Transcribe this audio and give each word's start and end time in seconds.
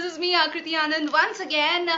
This 0.00 0.12
is 0.12 0.20
me 0.20 0.32
Aakriti 0.34 0.74
Anand 0.74 1.08
once 1.08 1.40
again 1.40 1.90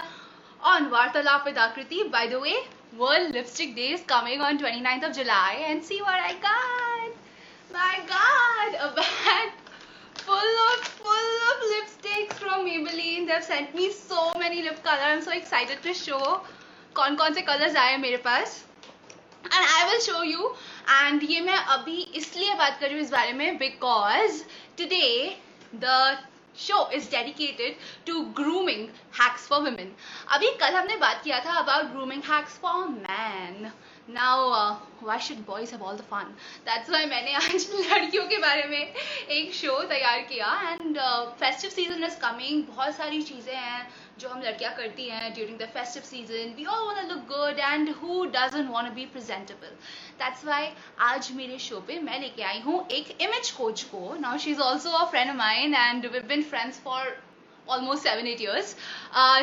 on 0.61 0.87
Vartalap 0.89 1.45
with 1.47 1.59
Aakriti 1.59 2.03
by 2.13 2.27
the 2.29 2.35
way 2.35 2.55
world 2.95 3.35
lipstick 3.35 3.75
day 3.75 3.87
is 3.89 4.03
coming 4.05 4.43
on 4.43 4.59
29th 4.59 5.05
of 5.05 5.13
July 5.13 5.57
and 5.57 5.83
see 5.83 6.01
what 6.01 6.21
I 6.21 6.35
got 6.47 7.15
my 7.75 7.99
god 8.11 8.75
a 8.75 8.87
bag 8.99 9.51
full 10.19 10.59
of 10.59 10.89
full 10.99 11.39
of 11.51 11.65
lipsticks 11.65 12.39
from 12.39 12.67
Maybelline. 12.67 13.27
They 13.27 13.33
have 13.33 13.41
sent 13.41 13.77
me 13.77 13.89
so 13.91 14.33
many 14.39 14.63
lip 14.63 14.83
colour 14.85 15.03
I 15.03 15.13
am 15.13 15.21
so 15.21 15.31
excited 15.31 15.83
to 15.83 15.93
show 15.95 16.19
कौन-कौन 16.97 17.35
से 17.35 17.43
colours 17.43 17.77
आए 17.77 17.97
मेरे 17.97 18.17
पास. 18.17 18.65
And 19.45 19.65
I 19.65 19.89
will 19.91 20.01
show 20.01 20.23
you 20.23 20.55
and 20.91 21.23
ये 21.31 21.41
मैं 21.41 21.57
अभी 21.77 22.01
इसलिए 22.15 22.55
बात 22.55 22.79
कर 22.81 22.87
रही 22.87 22.95
हूँ 22.95 23.05
इस 23.05 23.11
बारे 23.11 23.33
में 23.33 23.59
because 23.59 24.43
today 24.79 25.37
the 25.75 26.27
show 26.59 26.89
is 26.95 27.11
dedicated 27.11 27.77
to 28.07 28.21
grooming 28.41 28.89
hacks 29.21 29.47
for 29.49 29.61
women 29.63 29.95
अभी 30.29 30.51
कल 30.61 30.75
हमने 30.75 30.97
बात 30.99 31.23
किया 31.25 31.41
था 31.45 31.59
about 31.59 31.93
grooming 31.93 32.23
hacks 32.25 32.59
for 32.61 32.87
man 32.89 33.71
now 34.11 34.51
why 35.03 35.19
should 35.27 35.45
boys 35.47 35.71
have 35.73 35.83
all 35.85 35.97
the 35.97 36.05
fun 36.11 36.35
that's 36.67 36.91
why 36.91 37.07
मैंने 37.07 37.35
आज 37.35 37.67
लड़कियों 37.91 38.25
के 38.29 38.39
बारे 38.39 38.65
में 38.69 38.95
एक 39.31 39.53
शो 39.55 39.83
तैयार 39.89 40.21
किया. 40.23 40.53
And 40.71 40.99
festive 41.41 41.71
season 41.71 42.05
is 42.05 42.19
coming 42.21 42.65
बहुत 42.67 42.95
सारी 42.97 43.23
चीज़ें 43.23 43.55
हैं 43.55 43.87
जो 44.19 44.29
हम 44.29 44.41
लड़कियाँ 44.43 44.75
करती 44.77 45.09
हैं 45.09 45.33
during 45.35 45.59
the 45.59 45.69
festive 45.75 46.03
season 46.03 46.55
we 46.57 46.65
all 46.67 46.87
want 46.87 47.11
look 47.11 47.21
good 47.29 47.59
and 47.61 47.95
who 48.03 48.25
doesn't 48.35 48.71
want 48.71 48.93
be 48.95 49.07
presentable 49.13 49.77
that's 50.19 50.45
why 50.45 50.69
आज 51.01 51.31
मेरे 51.35 51.59
शो 51.59 51.81
पे 51.87 51.99
मैं 52.01 52.21
लेके 52.21 52.43
आई 52.43 52.61
हूँ 52.61 52.87
एक 52.91 53.17
इमेज 53.21 53.51
कोच 53.51 53.83
को। 53.85 54.17
Now 54.21 54.39
she 54.39 54.51
is 54.51 54.61
also 54.61 54.91
a 54.91 55.05
friend 55.11 55.37
mind 55.37 55.75
and 55.75 56.07
we 56.07 56.21
been 56.29 56.43
friends 56.45 56.81
for 56.85 57.17
almost 57.69 58.03
seven 58.03 58.27
eight 58.27 58.41
years 58.41 58.75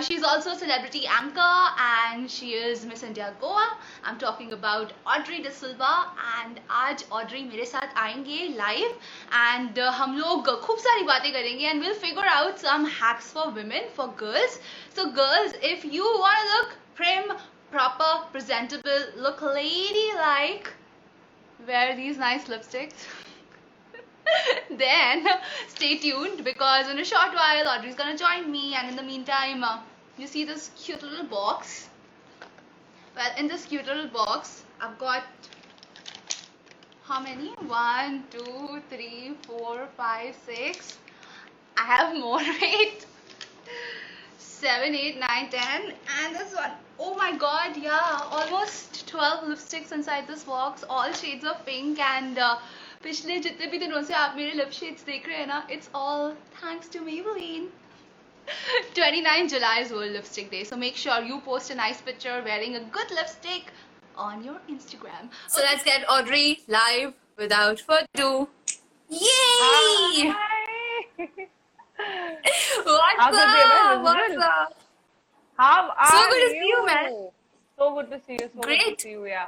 she 0.06 0.14
is 0.14 0.24
also 0.26 0.54
celebrity 0.56 1.00
anchor 1.00 1.76
and 1.82 2.28
she 2.30 2.52
is 2.56 2.86
Miss 2.88 3.04
India 3.04 3.30
Goa 3.42 3.64
I 3.64 4.12
am 4.12 4.18
talking 4.20 4.52
about 4.52 4.92
Audrey 5.08 5.38
D'Silva 5.44 5.92
and 6.40 6.60
आज 6.80 7.06
Audrey 7.12 7.44
मेरे 7.44 7.66
साथ 7.66 7.98
आएँगे 7.98 8.48
live 8.58 9.00
and 9.36 9.80
हम 10.00 10.18
लोग 10.18 10.50
खूब 10.66 10.78
सारी 10.80 11.04
बातें 11.04 11.32
करेंगे 11.34 11.68
and 11.68 11.82
will 11.84 11.94
figure 12.02 12.28
out 12.28 12.58
some 12.66 12.86
hacks 12.96 13.32
for 13.34 13.48
women 13.60 13.90
for 13.98 14.16
girls 14.20 14.60
so 14.96 15.06
girls 15.22 15.56
if 15.72 15.88
you 15.96 16.18
want 16.18 16.52
look 16.52 16.78
frame 16.98 17.32
proper, 17.72 18.26
presentable, 18.32 19.06
look 19.16 19.42
ladylike, 19.42 20.72
wear 21.68 21.96
these 21.96 22.18
nice 22.18 22.46
lipsticks. 22.46 23.06
then 24.78 25.28
stay 25.68 25.98
tuned 25.98 26.44
because 26.44 26.88
in 26.90 27.00
a 27.00 27.06
short 27.06 27.34
while 27.34 27.68
Audrey's 27.68 27.96
gonna 27.96 28.18
join 28.18 28.52
me. 28.52 28.76
And 28.76 28.90
in 28.90 28.96
the 28.96 29.04
meantime 29.04 29.64
uh, 29.64 29.80
you 30.18 30.28
see 30.28 30.46
this 30.46 30.72
cute 30.78 31.02
little 31.02 31.26
box? 31.26 31.90
Well 33.16 33.32
in 33.38 33.48
this 33.48 33.66
cute 33.66 33.86
little 33.86 34.08
box 34.08 34.64
I've 34.82 34.98
got 34.98 35.24
how 37.04 37.20
many? 37.20 37.50
One 37.68 38.24
two 38.30 38.82
three 38.90 39.36
four 39.48 39.88
five 39.98 40.36
six. 40.46 41.00
I 41.76 41.84
have 41.84 42.16
more 42.16 42.40
eight 42.62 43.06
7, 44.40 44.96
8, 44.96 45.20
9, 45.20 45.50
10 45.50 45.94
and 46.22 46.36
this 46.36 46.56
one. 46.56 46.72
Oh 46.98 47.14
my 47.16 47.36
god, 47.38 47.76
yeah, 47.78 48.20
almost 48.32 49.08
12 49.08 49.50
lipsticks 49.50 49.92
inside 49.92 50.28
this 50.28 50.44
box, 50.44 50.84
all 50.90 51.12
shades 51.12 51.46
of 51.46 51.66
pink 51.66 52.00
and 52.00 52.40
uh, 52.40 52.58
पिछले 53.04 53.38
जितने 53.40 53.68
भी 53.72 53.78
दिनों 53.80 54.02
से 54.04 54.14
आप 54.14 54.36
मेरे 54.38 54.52
lip 54.52 54.72
shades 54.78 55.04
देख 55.06 55.28
रहे 55.28 55.38
हैं 55.38 55.48
ना 55.48 55.68
all 55.94 56.34
thanks 56.62 56.90
to 56.90 57.00
to 57.00 57.70
29 58.96 59.48
July 59.48 59.80
is 59.82 59.92
World 59.92 60.12
Lipstick 60.12 60.50
Day, 60.52 60.64
so 60.64 60.76
make 60.76 60.96
sure 60.96 61.22
you 61.22 61.40
post 61.42 61.70
a 61.70 61.76
nice 61.76 62.02
picture 62.02 62.42
wearing 62.44 62.76
a 62.76 62.82
good 62.98 63.12
lipstick 63.12 63.72
on 64.18 64.44
your 64.44 64.58
Instagram. 64.68 65.30
So 65.48 65.62
okay. 65.62 65.70
let's 65.70 65.84
get 65.84 66.10
Audrey 66.10 66.60
live 66.68 67.14
without 67.38 67.80
further 67.80 68.08
ado. 68.16 68.50
Yay! 69.10 70.34
Hi. 70.34 71.30
What's 72.00 73.18
How's 73.18 73.34
it 73.34 73.38
been, 73.38 73.44
man? 73.44 73.98
up? 73.98 74.04
What's 74.04 74.44
up? 74.44 74.82
How 75.58 75.90
are 75.92 76.08
So 76.08 76.30
good 76.30 76.40
to 76.40 76.50
see 76.52 76.68
you, 76.68 76.86
man. 76.86 77.30
So 77.78 77.96
good 77.96 78.10
to 78.12 78.22
see 78.26 78.34
you. 78.34 78.40
So 78.40 78.48
good 78.56 78.64
Great. 78.64 78.98
to 78.98 79.02
see 79.04 79.12
you. 79.12 79.26
Yeah. 79.26 79.48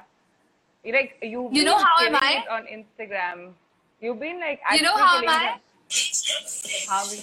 You 0.83 0.93
like 0.93 1.17
you. 1.21 1.49
You 1.51 1.63
know 1.63 1.77
how 1.77 2.05
am 2.05 2.15
I? 2.15 2.43
on 2.49 2.65
Instagram. 2.67 3.53
You've 4.01 4.19
been 4.19 4.39
like. 4.39 4.59
You 4.73 4.81
know 4.81 4.97
how 4.97 5.19
am 5.19 5.29
I? 5.29 5.59
How 6.87 7.03
we? 7.09 7.17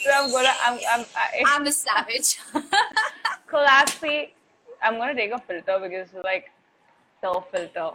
so 0.00 0.10
I'm 0.12 0.30
gonna. 0.30 0.52
I'm. 0.66 0.78
I'm. 0.90 1.06
I, 1.16 1.42
I'm 1.46 1.66
a 1.66 1.72
savage. 1.72 2.38
classy. 3.46 4.34
I'm 4.82 4.96
gonna 4.98 5.14
take 5.14 5.32
a 5.32 5.38
filter 5.38 5.78
because 5.82 6.08
like, 6.24 6.50
so 7.21 7.45
filter. 7.51 7.91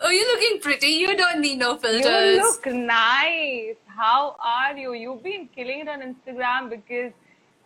oh, 0.00 0.10
you're 0.10 0.26
looking 0.34 0.60
pretty. 0.60 0.88
You 0.88 1.16
don't 1.16 1.40
need 1.40 1.58
no 1.58 1.72
You 1.72 1.78
filters. 1.78 2.36
look 2.38 2.66
nice. 2.66 3.76
How 3.86 4.36
are 4.44 4.76
you? 4.76 4.94
You've 4.94 5.22
been 5.22 5.48
killing 5.54 5.80
it 5.80 5.88
on 5.88 6.00
Instagram 6.02 6.70
because 6.70 7.12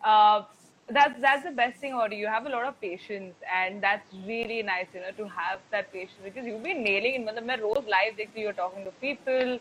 uh, 0.03 0.43
that's 0.89 1.19
that's 1.21 1.43
the 1.43 1.51
best 1.51 1.79
thing 1.79 1.93
about 1.93 2.11
you. 2.11 2.17
You 2.19 2.27
have 2.27 2.45
a 2.45 2.49
lot 2.49 2.65
of 2.65 2.79
patience, 2.81 3.35
and 3.55 3.81
that's 3.81 4.13
really 4.27 4.61
nice, 4.63 4.87
you 4.93 5.01
know, 5.01 5.11
to 5.17 5.27
have 5.29 5.59
that 5.71 5.91
patience 5.93 6.19
because 6.23 6.45
you've 6.45 6.63
been 6.63 6.83
nailing 6.83 7.15
it. 7.15 7.25
मतलब 7.27 7.43
मैं 7.51 7.57
रोज 7.57 7.85
live 7.95 8.17
देखती 8.17 8.39
हूँ, 8.39 8.43
you're 8.43 8.59
talking 8.61 8.83
to 8.85 8.91
people, 9.07 9.59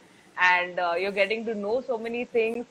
and 0.51 0.79
uh, 0.81 0.95
you're 0.99 1.17
getting 1.23 1.45
to 1.47 1.55
know 1.55 1.81
so 1.87 1.99
many 1.99 2.25
things. 2.25 2.65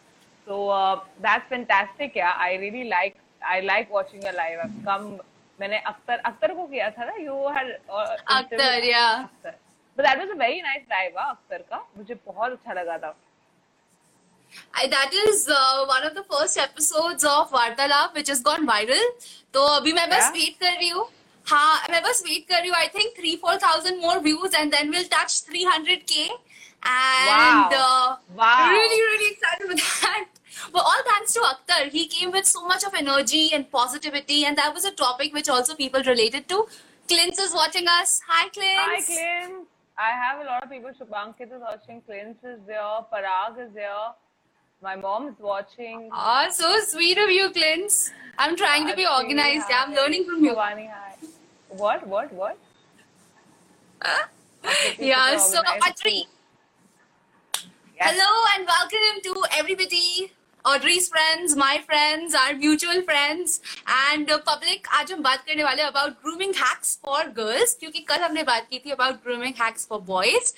So 0.45 0.69
uh, 0.69 1.00
that's 1.22 1.47
fantastic. 1.50 2.16
Yeah, 2.16 2.34
I 2.38 2.56
really 2.56 2.85
like 2.89 3.17
I 3.56 3.59
like 3.62 3.91
watching 3.91 4.22
your 4.23 4.34
live. 4.34 4.59
I've 4.63 4.79
come. 4.85 5.22
मैंने 5.61 5.78
अख्तर 5.93 6.19
अख्तर 6.31 6.55
को 6.55 6.67
किया 6.67 6.91
था 6.91 7.05
ना 7.05 7.15
you 7.21 7.37
had 7.56 7.77
uh, 7.91 8.06
Akhtar 8.39 8.84
या 8.84 9.06
Akhtar. 9.12 9.50
But 9.99 10.05
that 10.06 10.19
was 10.19 10.28
a 10.31 10.39
very 10.41 10.61
nice 10.62 10.83
drive 10.89 11.19
Akhtar 11.21 11.62
का? 11.71 11.87
मुझे 11.97 12.15
बहुत 12.15 12.53
अच्छा 12.53 12.72
लगा 12.81 12.99
था। 12.99 13.15
I, 14.75 14.87
that 14.91 15.15
is 15.21 15.49
uh, 15.49 15.84
one 15.87 16.05
of 16.09 16.12
the 16.17 16.22
first 16.33 16.59
episodes 16.65 17.25
of 17.31 17.53
वार्तालाप 17.53 18.15
which 18.17 18.28
has 18.33 18.41
gone 18.49 18.67
viral. 18.69 19.06
तो 19.55 19.65
अभी 19.77 19.93
मैं 19.93 20.09
बस 20.11 20.31
वेट 20.34 20.44
yeah? 20.44 20.61
कर 20.61 20.77
रही 20.78 20.89
हूँ। 20.89 21.09
हाँ 21.47 21.87
मैं 21.91 22.03
बस 22.03 22.23
वेट 22.27 22.47
कर 22.49 22.61
रही 22.61 22.69
हूँ। 22.69 22.77
I 22.77 22.88
think 22.94 23.12
three 23.17 23.34
four 23.43 23.56
thousand 23.62 24.00
more 24.03 24.19
views 24.21 24.56
and 24.56 24.71
then 24.73 24.91
will 24.91 25.05
touch 25.12 25.43
three 25.49 25.65
hundred 25.65 26.03
K 26.12 26.23
and 26.23 27.75
really 28.71 29.00
really 29.05 29.27
excited 29.27 29.69
with 29.69 29.78
that 29.78 30.28
But 30.72 30.81
all 30.84 31.03
thanks 31.06 31.33
to 31.34 31.41
Akhtar, 31.41 31.91
he 31.91 32.06
came 32.06 32.31
with 32.33 32.47
so 32.47 32.67
much 32.67 32.84
of 32.84 32.94
energy 32.94 33.50
and 33.53 33.71
positivity, 33.71 34.44
and 34.44 34.56
that 34.59 34.75
was 34.75 34.84
a 34.84 34.93
topic 34.93 35.33
which 35.34 35.49
also 35.49 35.75
people 35.75 36.03
related 36.03 36.49
to. 36.49 36.67
Clint 37.09 37.39
is 37.39 37.55
watching 37.55 37.87
us. 37.89 38.21
Hi, 38.28 38.49
Clint. 38.49 38.81
Hi 38.81 39.00
Clint 39.03 39.69
I 39.99 40.11
have 40.11 40.41
a 40.41 40.44
lot 40.44 40.62
of 40.65 40.71
people 40.71 40.91
Shubhankit 41.00 41.53
is 41.56 41.61
watching 41.61 42.00
Clint 42.03 42.37
is 42.44 42.59
there 42.67 42.81
Parag 43.12 43.59
is 43.67 43.72
there 43.75 44.09
my 44.83 44.94
mom 44.97 45.28
is 45.28 45.34
watching 45.39 46.11
Ah, 46.12 46.49
so 46.50 46.78
sweet 46.81 47.17
of 47.19 47.31
you, 47.31 47.50
Clint. 47.50 48.12
I'm 48.38 48.56
trying 48.56 48.87
to 48.88 48.94
be 48.97 49.06
organized. 49.06 49.67
Yeah, 49.71 49.84
I'm 49.87 49.94
learning 49.94 50.25
from 50.27 50.44
you. 50.44 50.53
Shivani 50.55 50.88
hi 50.91 51.15
what 51.69 52.06
what 52.06 52.33
what 52.33 52.59
Yeah, 54.99 55.37
super 55.38 55.67
so 55.67 55.88
Audrey, 55.88 56.26
Yes. 57.97 58.11
hello 58.11 58.31
and 58.56 58.67
welcome 58.67 59.23
to 59.29 59.44
everybody. 59.59 60.32
Audrey's 60.66 61.08
friends 61.12 61.56
my 61.56 61.78
friends 61.86 62.34
are 62.36 62.54
mutual 62.56 63.00
friends 63.06 63.60
and 63.88 64.30
public 64.48 64.88
आज 64.98 65.12
हम 65.12 65.22
बात 65.22 65.44
करने 65.46 65.64
वाले 65.64 65.82
about 65.82 66.12
grooming 66.22 66.54
hacks 66.56 66.98
for 67.06 67.28
girls 67.38 67.76
क्योंकि 67.80 68.00
कल 68.08 68.22
हमने 68.22 68.42
बात 68.50 68.66
की 68.70 68.78
थी 68.84 68.90
about 68.90 69.22
grooming 69.24 69.54
hacks 69.62 69.86
for 69.88 70.00
boys 70.08 70.52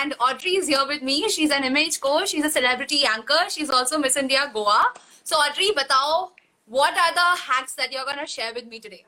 and 0.00 0.14
Audrey 0.20 0.56
is 0.56 0.70
here 0.70 0.86
with 0.88 1.02
me 1.04 1.22
she 1.28 1.42
is 1.42 1.52
an 1.54 1.64
image 1.64 1.96
coach 2.06 2.28
she 2.28 2.38
is 2.38 2.46
a 2.46 2.50
celebrity 2.50 3.02
anchor 3.04 3.48
she 3.48 3.62
is 3.62 3.72
also 3.72 3.98
Miss 3.98 4.16
India 4.16 4.44
Goa 4.56 4.82
so 5.26 5.36
Audrey 5.36 5.70
बताओ, 5.76 6.28
what 6.70 6.96
are 6.96 7.12
the 7.12 7.28
hacks 7.42 7.74
that 7.74 7.92
you're 7.92 8.04
going 8.04 8.18
to 8.18 8.26
share 8.26 8.52
with 8.54 8.66
me 8.66 8.78
today? 8.78 9.04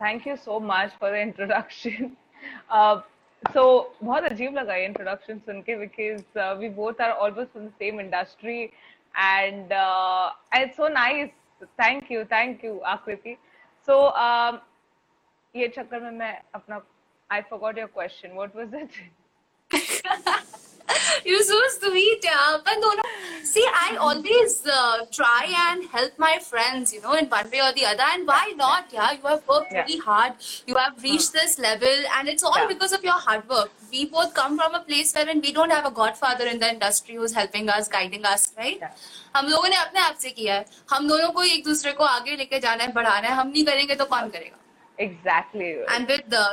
Thank 0.00 0.26
you 0.26 0.36
so 0.36 0.58
much 0.60 0.92
for 0.98 1.10
the 1.10 1.20
introduction. 1.20 2.16
Uh, 2.70 3.00
so, 3.42 3.62
बहुत 4.02 4.24
अजीब 4.24 4.54
लगा 4.54 4.74
ये 4.74 4.84
introduction 4.84 5.38
सुन 5.46 5.60
के 5.68 5.76
because 5.76 6.58
we 6.58 6.68
both 6.74 7.00
are 7.00 7.10
almost 7.10 7.50
from 7.52 7.64
the 7.66 7.70
same 7.78 8.00
industry 8.00 8.68
and 9.16 9.72
uh, 9.72 10.30
it's 10.54 10.76
so 10.76 10.88
nice. 10.88 11.30
Thank 11.78 12.10
you 12.10 12.24
thank 12.24 12.62
you 12.62 12.80
akriti. 12.86 13.38
So 13.84 14.12
um, 14.14 14.60
i 15.54 17.42
forgot 17.48 17.76
your 17.76 17.88
question. 17.88 18.34
What 18.34 18.54
was 18.54 18.68
it? 18.72 18.90
You're 21.24 21.42
so 21.42 21.60
sweet, 21.78 22.20
yeah. 22.24 22.56
But 22.64 22.78
no, 22.80 22.90
no. 23.00 23.02
See, 23.44 23.64
I 23.82 23.96
always 23.96 24.54
uh, 24.66 25.06
try 25.10 25.44
and 25.66 25.84
help 25.90 26.18
my 26.18 26.38
friends, 26.50 26.92
you 26.94 27.00
know, 27.00 27.14
in 27.14 27.26
one 27.28 27.50
way 27.50 27.60
or 27.66 27.72
the 27.72 27.86
other. 27.86 28.02
And 28.14 28.26
why 28.26 28.52
not? 28.56 28.92
Yeah, 28.92 29.12
you 29.12 29.26
have 29.32 29.42
worked 29.48 29.72
Yeah. 29.72 29.84
really 29.84 29.98
hard. 29.98 30.32
You 30.66 30.74
have 30.76 31.02
reached 31.02 31.32
this 31.32 31.58
level, 31.58 31.96
and 32.18 32.28
it's 32.34 32.42
all 32.50 32.58
Yeah. 32.62 32.66
because 32.74 32.92
of 32.98 33.04
your 33.10 33.18
hard 33.28 33.48
work. 33.48 33.70
We 33.92 34.04
both 34.16 34.34
come 34.34 34.58
from 34.58 34.74
a 34.74 34.80
place 34.80 35.14
wherein 35.14 35.40
we 35.40 35.52
don't 35.60 35.70
have 35.78 35.86
a 35.86 35.94
godfather 36.02 36.46
in 36.52 36.58
the 36.64 36.70
industry 36.76 37.14
who's 37.20 37.34
helping 37.40 37.68
us, 37.78 37.88
guiding 37.96 38.24
us, 38.34 38.46
right? 38.58 38.78
Yeah. 38.86 38.94
हम 39.36 39.48
लोगों 39.54 39.68
ने 39.68 39.76
अपने 39.76 40.00
आप 40.00 40.16
से 40.20 40.30
किया 40.36 40.54
है 40.54 40.64
हम 40.90 41.08
दोनों 41.08 41.30
को 41.38 41.42
एक 41.54 41.64
दूसरे 41.64 41.92
को 42.00 42.04
आगे 42.04 42.36
लेके 42.36 42.58
जाना 42.66 42.84
है 42.84 42.92
बढ़ाना 42.92 43.28
है 43.28 43.34
हम 43.40 43.48
नहीं 43.48 43.64
करेंगे 43.66 43.94
तो 43.94 44.04
कौन 44.12 44.28
करेगा 44.36 44.58
Exactly. 45.06 45.70
and 45.94 46.08
with 46.08 46.24
the 46.34 46.44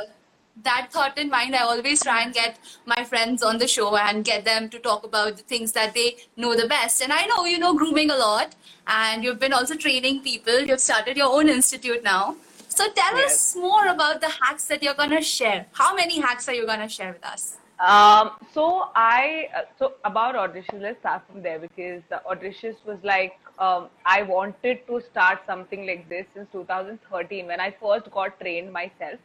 that 0.62 0.88
thought 0.90 1.18
in 1.18 1.28
mind, 1.30 1.54
I 1.56 1.62
always 1.62 2.02
try 2.02 2.22
and 2.22 2.32
get 2.32 2.58
my 2.86 3.02
friends 3.04 3.42
on 3.42 3.58
the 3.58 3.66
show 3.66 3.96
and 3.96 4.24
get 4.24 4.44
them 4.44 4.68
to 4.70 4.78
talk 4.78 5.04
about 5.04 5.36
the 5.36 5.42
things 5.42 5.72
that 5.72 5.94
they 5.94 6.16
know 6.36 6.54
the 6.54 6.68
best. 6.68 7.02
And 7.02 7.12
I 7.12 7.26
know 7.26 7.44
you 7.44 7.58
know 7.58 7.74
grooming 7.74 8.10
a 8.10 8.16
lot, 8.16 8.54
and 8.86 9.24
you've 9.24 9.40
been 9.40 9.52
also 9.52 9.74
training 9.74 10.22
people. 10.22 10.60
You've 10.60 10.80
started 10.80 11.16
your 11.16 11.32
own 11.32 11.48
institute 11.48 12.02
now. 12.04 12.36
So 12.68 12.86
tell 12.92 13.16
Yes. 13.16 13.34
us 13.34 13.56
more 13.56 13.86
about 13.88 14.20
the 14.20 14.28
hacks 14.28 14.66
that 14.66 14.82
you're 14.82 14.94
gonna 14.94 15.22
share. 15.22 15.66
How 15.72 15.94
many 15.94 16.20
hacks 16.20 16.48
are 16.48 16.54
you 16.54 16.66
gonna 16.66 16.88
share 16.88 17.12
with 17.12 17.24
us? 17.24 17.56
Um, 17.78 18.30
so 18.52 18.88
I 18.94 19.48
uh, 19.56 19.62
so 19.78 19.92
about 20.04 20.36
auditions, 20.36 20.80
let's 20.80 20.98
start 21.00 21.22
from 21.30 21.42
there 21.42 21.58
because 21.58 22.02
the 22.08 22.22
auditions 22.30 22.76
was 22.86 22.98
like 23.02 23.38
um, 23.58 23.88
I 24.06 24.22
wanted 24.22 24.86
to 24.86 25.00
start 25.10 25.40
something 25.46 25.86
like 25.86 26.08
this 26.08 26.26
since 26.34 26.48
2013 26.52 27.46
when 27.46 27.60
I 27.60 27.70
first 27.80 28.10
got 28.10 28.40
trained 28.40 28.72
myself, 28.72 29.18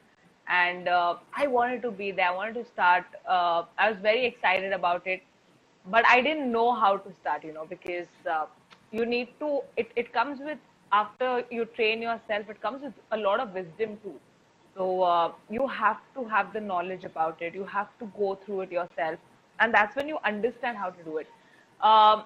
and 0.49 0.87
uh, 0.87 1.15
I 1.35 1.47
wanted 1.47 1.81
to 1.83 1.91
be 1.91 2.11
there. 2.11 2.29
I 2.29 2.35
wanted 2.35 2.55
to 2.55 2.65
start. 2.65 3.05
Uh, 3.27 3.63
I 3.77 3.91
was 3.91 3.99
very 4.01 4.25
excited 4.25 4.73
about 4.73 5.05
it, 5.07 5.21
but 5.85 6.05
I 6.07 6.21
didn't 6.21 6.51
know 6.51 6.73
how 6.73 6.97
to 6.97 7.13
start. 7.21 7.43
You 7.43 7.53
know 7.53 7.65
because 7.65 8.07
uh, 8.29 8.45
you 8.91 9.05
need 9.05 9.29
to. 9.39 9.61
It 9.77 9.91
it 9.95 10.13
comes 10.13 10.39
with 10.39 10.57
after 10.91 11.43
you 11.51 11.65
train 11.65 12.01
yourself. 12.01 12.49
It 12.49 12.61
comes 12.61 12.83
with 12.83 12.93
a 13.11 13.17
lot 13.17 13.39
of 13.39 13.53
wisdom 13.53 13.97
too. 14.03 14.15
So 14.75 15.03
uh, 15.03 15.31
you 15.49 15.67
have 15.67 15.99
to 16.15 16.23
have 16.25 16.53
the 16.53 16.61
knowledge 16.61 17.03
about 17.03 17.41
it. 17.41 17.53
You 17.53 17.65
have 17.65 17.89
to 17.99 18.11
go 18.17 18.35
through 18.45 18.61
it 18.61 18.71
yourself, 18.71 19.19
and 19.59 19.73
that's 19.73 19.95
when 19.95 20.07
you 20.07 20.17
understand 20.23 20.77
how 20.77 20.89
to 20.89 21.03
do 21.03 21.17
it. 21.17 21.27
Um, 21.81 22.23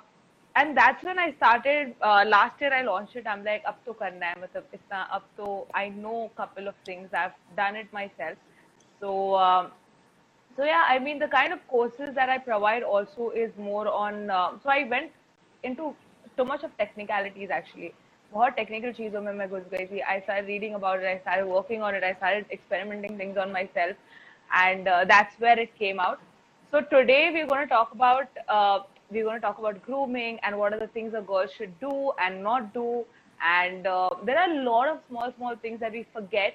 and 0.56 0.76
that's 0.76 1.04
when 1.04 1.18
I 1.18 1.32
started. 1.36 1.94
Uh, 2.02 2.24
last 2.26 2.60
year 2.60 2.72
I 2.72 2.82
launched 2.82 3.16
it. 3.16 3.26
I'm 3.26 3.44
like, 3.44 3.64
अब 3.66 3.76
तो 3.86 3.92
करना 3.98 4.26
है 4.26 4.40
मतलब 4.42 4.70
इतना 4.74 5.02
अब 5.18 5.28
तो 5.36 5.66
I 5.74 5.88
know 5.88 6.24
a 6.24 6.36
couple 6.40 6.68
of 6.68 6.74
things. 6.86 7.14
I've 7.14 7.36
done 7.56 7.76
it 7.76 7.92
myself. 7.92 8.36
So 9.00 9.36
um, 9.36 9.70
so 10.56 10.64
yeah, 10.64 10.84
I 10.88 10.98
mean 10.98 11.18
the 11.18 11.28
kind 11.28 11.52
of 11.52 11.66
courses 11.68 12.14
that 12.14 12.28
I 12.28 12.38
provide 12.38 12.82
also 12.82 13.30
is 13.30 13.56
more 13.56 13.86
on. 13.88 14.30
Uh, 14.30 14.50
so 14.62 14.70
I 14.70 14.84
went 14.88 15.12
into 15.62 15.94
too 16.36 16.44
much 16.44 16.64
of 16.64 16.76
technicalities 16.78 17.50
actually. 17.50 17.94
बहुत 18.32 18.52
technical 18.54 18.92
चीजों 18.92 19.20
में 19.22 19.32
मैं 19.32 19.48
घुस 19.48 19.62
गई 19.72 19.84
थी 19.90 20.00
आई 20.12 20.20
started 20.20 20.48
reading 20.52 20.74
about 20.78 21.02
it 21.02 21.06
i 21.10 21.18
started 21.20 21.46
working 21.50 21.84
on 21.90 21.94
it 21.98 22.04
i 22.08 22.10
started 22.16 22.50
experimenting 22.56 23.14
things 23.20 23.38
on 23.44 23.54
myself 23.54 23.96
and 24.62 24.90
uh, 24.94 25.04
that's 25.12 25.38
where 25.44 25.58
it 25.62 25.72
came 25.78 26.02
out 26.06 26.20
so 26.74 26.82
today 26.90 27.20
we're 27.36 27.46
going 27.52 27.66
to 27.66 27.72
talk 27.74 27.94
about 27.94 28.42
uh, 28.56 28.80
we're 29.12 29.24
going 29.24 29.36
to 29.36 29.40
talk 29.40 29.58
about 29.58 29.82
grooming 29.82 30.38
and 30.42 30.58
what 30.58 30.72
are 30.72 30.78
the 30.78 30.88
things 30.88 31.14
a 31.16 31.22
girl 31.22 31.46
should 31.56 31.78
do 31.80 32.12
and 32.20 32.42
not 32.42 32.72
do 32.74 33.04
and 33.42 33.86
uh, 33.86 34.10
there 34.24 34.38
are 34.38 34.50
a 34.50 34.62
lot 34.62 34.88
of 34.88 34.98
small 35.08 35.32
small 35.36 35.56
things 35.56 35.80
that 35.80 35.92
we 35.92 36.06
forget 36.12 36.54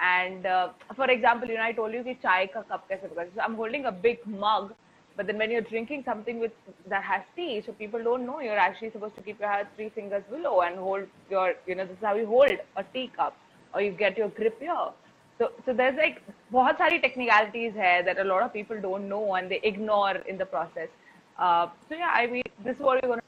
and 0.00 0.46
uh, 0.46 0.68
for 0.96 1.10
example 1.10 1.48
you 1.48 1.54
know 1.54 1.62
i 1.62 1.72
told 1.72 1.92
you 1.92 2.02
कि 2.04 2.14
चाय 2.22 2.46
का 2.54 2.60
cup 2.70 2.86
कैसे 2.88 3.08
पकड़ते 3.08 3.34
so 3.34 3.40
i'm 3.42 3.54
holding 3.54 3.86
a 3.86 3.92
big 3.92 4.26
mug 4.26 4.74
but 5.16 5.26
then 5.26 5.38
when 5.38 5.50
you're 5.50 5.60
drinking 5.60 6.02
something 6.04 6.40
with 6.40 6.52
that 6.88 7.04
has 7.04 7.22
tea, 7.36 7.62
so 7.64 7.72
people 7.72 8.02
don't 8.02 8.26
know 8.26 8.40
you're 8.40 8.58
actually 8.58 8.90
supposed 8.90 9.14
to 9.16 9.22
keep 9.22 9.38
your 9.38 9.48
hand 9.48 9.68
three 9.76 9.88
fingers 9.90 10.24
below 10.30 10.62
and 10.62 10.76
hold 10.76 11.04
your, 11.30 11.54
you 11.66 11.74
know, 11.74 11.84
this 11.84 11.96
is 11.96 12.02
how 12.02 12.14
you 12.14 12.26
hold 12.26 12.50
a 12.76 12.84
teacup, 12.92 13.36
or 13.72 13.80
you 13.80 13.92
get 13.92 14.18
your 14.18 14.28
grip 14.28 14.58
here. 14.60 14.88
So, 15.38 15.52
so 15.66 15.72
there's 15.72 15.96
like 15.96 16.22
बहुत 16.52 16.78
सारी 16.78 17.00
technicalities 17.00 17.72
here 17.74 18.02
that 18.04 18.18
a 18.18 18.24
lot 18.24 18.42
of 18.42 18.52
people 18.52 18.80
don't 18.80 19.08
know 19.08 19.34
and 19.34 19.50
they 19.50 19.60
ignore 19.62 20.16
in 20.28 20.38
the 20.38 20.46
process. 20.46 20.88
Uh, 21.39 21.69
so 21.87 21.95
yeah, 21.95 22.11
I 22.13 22.27
mean, 22.27 22.43
this 22.65 22.75
is 22.75 22.81
what 22.81 23.01
we're 23.01 23.07
gonna. 23.07 23.21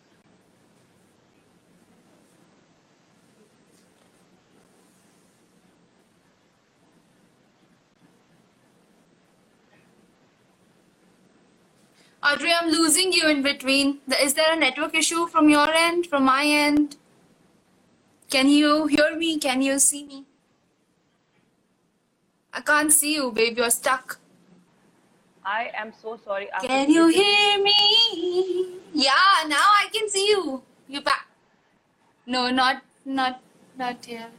Audrey, 12.22 12.52
I'm 12.54 12.70
losing 12.70 13.14
you 13.14 13.30
in 13.30 13.42
between. 13.42 14.00
Is 14.22 14.34
there 14.34 14.52
a 14.52 14.58
network 14.58 14.94
issue 14.94 15.26
from 15.28 15.50
your 15.50 15.74
end, 15.74 16.06
from 16.08 16.26
my 16.26 16.44
end? 16.46 16.98
Can 18.30 18.50
you 18.50 18.88
hear 18.88 19.16
me? 19.16 19.40
Can 19.40 19.62
you 19.62 19.80
see 19.80 20.06
me? 20.06 20.26
I 22.54 22.60
can't 22.62 22.92
see 22.92 23.16
you, 23.16 23.32
babe. 23.32 23.58
You're 23.58 23.72
stuck. 23.72 24.21
I 25.51 25.71
am 25.75 25.93
so 26.03 26.17
sorry. 26.25 26.51
after 26.51 26.67
Can 26.69 26.91
you 26.91 27.07
listening- 27.07 27.25
hear 27.25 27.63
me? 27.63 28.81
Yeah, 28.93 29.45
now 29.49 29.67
I 29.83 29.89
can 29.93 30.09
see 30.11 30.27
you. 30.29 30.63
You 30.89 31.01
back? 31.01 31.27
No, 32.27 32.51
not, 32.51 32.83
not, 33.05 33.41
not 33.79 34.05
here. 34.05 34.31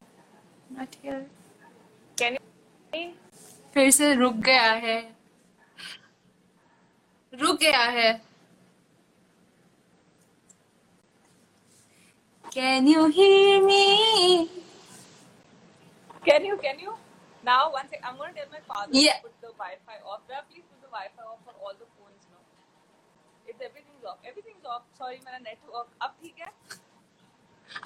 Not 0.70 0.96
here. 1.02 1.26
Can 2.18 2.34
you? 2.38 3.14
फिर 3.74 3.90
से 3.92 4.14
रुक 4.16 4.36
गया 4.46 4.72
है 4.84 4.98
रुक 7.42 7.60
गया 7.60 7.84
है 7.98 8.10
Can 12.52 12.88
you 12.88 13.06
hear 13.08 13.62
me? 13.66 14.50
Can 16.26 16.46
you? 16.46 16.58
Can 16.58 16.80
you? 16.80 16.94
Now, 17.44 17.72
one 17.72 17.88
second. 17.90 18.06
I'm 18.06 18.18
gonna 18.18 18.34
tell 18.34 18.50
my 18.52 18.60
father 18.68 18.90
Yeah. 18.92 19.18
to 19.18 19.24
put 19.24 19.36
the 19.42 19.52
Wi-Fi 19.62 19.98
off. 20.06 20.22
Bhaiya, 20.28 20.42
please 20.50 20.64
put 20.66 20.71
the 20.71 20.71
Wi-Fi 20.95 21.27
off 21.33 21.45
for 21.47 21.55
all 21.65 21.75
the 21.83 21.89
phones 21.97 22.27
now. 22.31 22.43
It's 23.49 23.63
everything's 23.69 24.05
off. 24.05 24.19
Everything's 24.33 24.67
off. 24.75 24.85
Sorry, 24.99 25.21
मेरा 25.27 25.57
off. 25.81 25.89
अब 26.03 26.17
ठीक 26.23 26.39
है? 26.39 26.53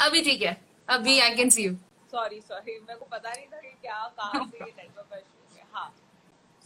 अभी 0.07 0.23
ठीक 0.23 0.43
है 0.43 0.55
अभी 0.97 1.21
I 1.21 1.31
can 1.41 1.53
see 1.57 1.67
you. 1.67 1.77
Sorry, 2.15 2.41
sorry. 2.51 2.75
मेरे 2.89 2.99
को 2.99 3.05
पता 3.15 3.31
नहीं 3.31 3.47
था 3.53 3.61
कि 3.61 3.73
क्या 3.87 4.01
कहाँ 4.19 4.45
से 4.51 4.65
ये 4.65 4.73
network 4.81 5.11
का 5.11 5.21
issue 5.23 5.57
है. 5.59 5.67
हाँ. 5.73 5.89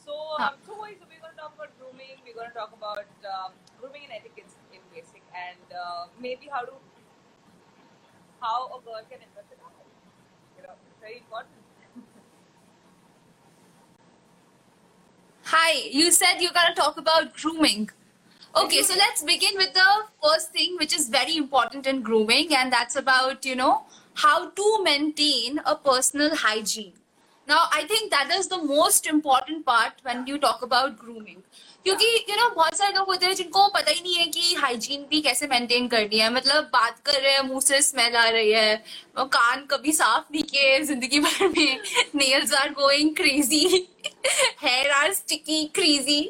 So, 0.04 0.16
हाँ. 0.40 0.50
um, 0.50 0.62
so 0.66 0.76
what 0.80 0.92
is- 0.92 1.08
we're 1.10 1.20
going 1.24 1.34
to 1.34 1.40
talk 1.40 1.54
about 1.54 1.74
grooming. 1.78 2.20
We're 2.26 2.36
going 2.36 2.50
to 2.50 2.58
talk 2.58 2.72
about 2.76 3.26
um, 3.32 3.52
grooming 3.80 4.06
and 4.06 4.14
etiquette 4.18 4.54
in 4.72 4.86
basic, 4.94 5.22
and 5.46 5.74
uh, 5.82 6.06
maybe 6.26 6.48
how 6.54 6.62
to 6.64 6.78
how 8.44 8.58
a 8.76 8.80
girl 8.86 9.04
can 9.10 9.24
impress 9.28 9.52
a 9.52 9.58
guy. 9.62 9.72
You 10.56 10.62
know, 10.66 10.76
it's 10.88 11.00
very 11.00 11.18
important. 11.18 11.69
Hi, 15.49 15.73
you 15.91 16.11
said 16.11 16.41
you're 16.41 16.53
gonna 16.53 16.75
talk 16.75 16.97
about 16.97 17.33
grooming. 17.35 17.89
Okay, 18.55 18.81
so 18.83 18.95
let's 18.95 19.21
begin 19.23 19.57
with 19.57 19.73
the 19.73 20.05
first 20.23 20.51
thing, 20.51 20.75
which 20.79 20.95
is 20.95 21.09
very 21.09 21.37
important 21.37 21.85
in 21.85 22.01
grooming, 22.01 22.55
and 22.55 22.71
that's 22.71 22.95
about, 22.95 23.45
you 23.45 23.55
know, 23.55 23.83
how 24.15 24.49
to 24.49 24.83
maintain 24.83 25.59
a 25.65 25.75
personal 25.75 26.35
hygiene. 26.35 26.93
Now, 27.47 27.67
I 27.71 27.83
think 27.83 28.11
that 28.11 28.31
is 28.31 28.47
the 28.47 28.57
most 28.57 29.05
important 29.05 29.65
part 29.65 29.93
when 30.03 30.25
you 30.25 30.39
talk 30.39 30.63
about 30.63 30.97
grooming. 30.97 31.43
क्योंकि 31.85 32.05
you 32.29 32.35
know 32.35 32.49
बहुत 32.55 32.77
सारे 32.77 32.93
लोग 32.93 33.07
होते 33.07 33.25
हैं 33.25 33.33
जिनको 33.35 33.67
पता 33.73 33.91
ही 33.91 34.01
नहीं 34.01 34.15
है 34.15 34.25
कि 34.35 34.55
हाइजीन 34.61 35.05
भी 35.09 35.19
कैसे 35.21 35.47
मेंटेन 35.47 35.87
करनी 35.87 36.19
है 36.19 36.29
मतलब 36.33 36.69
बात 36.73 36.99
कर 37.05 37.21
रहे 37.21 37.33
हैं 37.33 37.41
मुंह 37.47 37.59
से 37.61 37.81
स्मेल 37.81 38.15
आ 38.15 38.27
रही 38.29 38.51
है 38.51 38.83
और 39.17 39.25
कान 39.35 39.65
कभी 39.71 39.91
साफ 39.93 40.31
नहीं 40.31 40.43
किए 40.43 40.79
जिंदगी 40.85 41.19
भर 41.19 41.47
में 41.47 41.79
nails 42.15 42.53
are 42.61 42.69
going 42.79 43.15
crazy 43.15 43.87
hair 44.26 44.90
are 44.90 45.12
sticky 45.14 45.64
crazy 45.74 46.22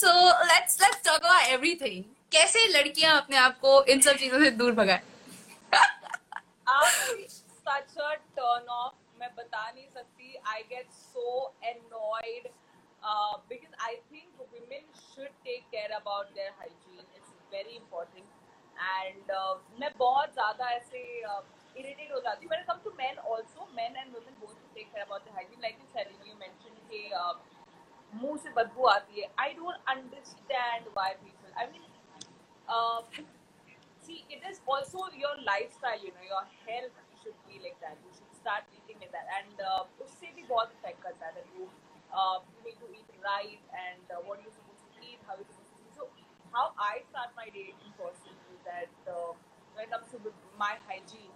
so 0.00 0.12
let's 0.44 0.80
let's 0.82 1.02
talk 1.06 1.24
about 1.24 1.48
everything 1.52 2.04
कैसे 2.32 2.66
लड़कियाँ 2.68 3.16
अपने 3.22 3.36
आप 3.36 3.58
को 3.60 3.82
इन 3.94 4.00
सब 4.00 4.16
चीज़ों 4.16 4.42
से 4.44 4.50
दूर 4.62 4.72
भगाएँ 4.82 5.00
such 7.66 7.96
a 7.98 8.10
turn 8.36 8.68
off, 8.70 8.94
मैं 9.20 9.28
बता 9.36 9.70
नहीं 9.70 9.88
सकती. 9.94 10.12
So 11.12 11.52
annoyed 11.62 12.46
uh, 13.02 13.38
because 13.48 13.74
I 13.80 13.96
think 14.10 14.28
women 14.52 14.84
should 14.94 15.32
take 15.44 15.64
care 15.72 15.90
about 15.98 16.34
their 16.34 16.52
hygiene. 16.58 17.06
It's 17.16 17.32
very 17.50 17.76
important. 17.76 18.26
And 18.78 19.30
uh, 19.30 19.54
मैं 19.80 19.90
बहुत 19.98 20.32
ज़्यादा 20.34 20.70
ऐसे 20.76 21.02
uh, 21.24 21.42
irritate 21.76 22.12
हो 22.12 22.20
जाती 22.20 22.46
हूँ. 22.46 22.52
Comes 22.66 22.82
to 22.84 22.92
men 23.02 23.18
also, 23.18 23.66
men 23.74 23.92
and 24.02 24.12
women 24.12 24.34
both 24.40 24.54
should 24.54 24.65
take 24.76 24.92
care 24.94 25.04
about 25.08 25.24
their 25.24 25.34
hygiene. 25.34 25.60
Like 25.66 25.78
you 25.82 25.88
said, 25.92 26.12
you, 26.12 26.18
you 26.30 26.36
mentioned 26.38 26.78
कि 26.92 27.02
uh, 27.22 27.34
मुँह 28.22 28.36
से 28.44 28.50
बदबू 28.56 28.86
आती 28.94 29.20
है. 29.20 29.28
I 29.38 29.48
don't 29.60 29.90
understand 29.96 30.86
why 30.98 31.08
people. 31.24 31.50
I 31.56 31.66
mean, 31.72 31.84
uh, 32.68 33.02
see, 34.06 34.24
it 34.30 34.42
is 34.50 34.60
also 34.66 35.08
your 35.24 35.34
lifestyle, 35.48 36.00
you 36.04 36.12
know, 36.16 36.26
your 36.28 36.44
health 36.68 36.96
should 37.22 37.38
be 37.48 37.60
like 37.64 37.80
that. 37.80 37.96
You 38.04 38.12
should 38.18 38.34
start 38.40 38.64
eating 38.78 39.00
like 39.04 39.12
that. 39.16 39.26
And 39.40 39.64
uh, 39.70 39.84
उससे 40.06 40.32
भी 40.36 40.46
बहुत 40.52 40.76
effect 40.78 41.02
करता 41.06 41.26
है 41.26 41.34
that 41.40 41.48
you, 41.56 41.68
uh, 42.12 42.38
you 42.54 42.62
need 42.68 42.78
to 42.84 42.88
eat 43.00 43.10
right 43.26 43.60
and 43.86 44.04
uh, 44.10 44.22
what 44.28 44.42
you're 44.42 44.56
supposed 44.60 44.84
to 44.86 45.08
eat, 45.10 45.18
how 45.26 45.36
you're 45.40 45.50
supposed 45.50 45.74
to 45.76 45.84
eat. 45.86 45.94
So, 45.98 46.08
how 46.52 46.72
my 47.36 47.48
dating 47.52 47.92
person 47.98 48.32
is 48.52 48.60
that 48.64 48.88
uh, 49.08 49.32
when 49.74 49.84
it 49.84 49.90
comes 49.90 50.08
to 50.12 50.18
the- 50.18 50.34
my 50.58 50.74
hygiene, 50.88 51.34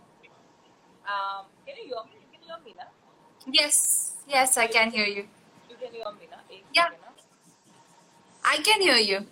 um, 1.06 1.46
can 1.66 1.76
you 1.76 1.84
hear 1.92 2.02
me? 2.08 2.16
You 2.22 2.28
can 2.32 2.42
hear 2.48 2.58
me, 2.64 2.74
na? 2.78 2.88
Yes, 3.46 4.12
yes, 4.28 4.56
I 4.56 4.66
can 4.66 4.90
hear 4.90 5.06
you. 5.06 5.24
You 5.68 5.76
can 5.76 5.92
hear 5.92 6.04
me, 6.12 6.28
na? 6.30 6.38
Yeah. 6.72 6.88
I 8.44 8.56
can 8.58 8.80
hear 8.80 8.96
you. 8.96 9.26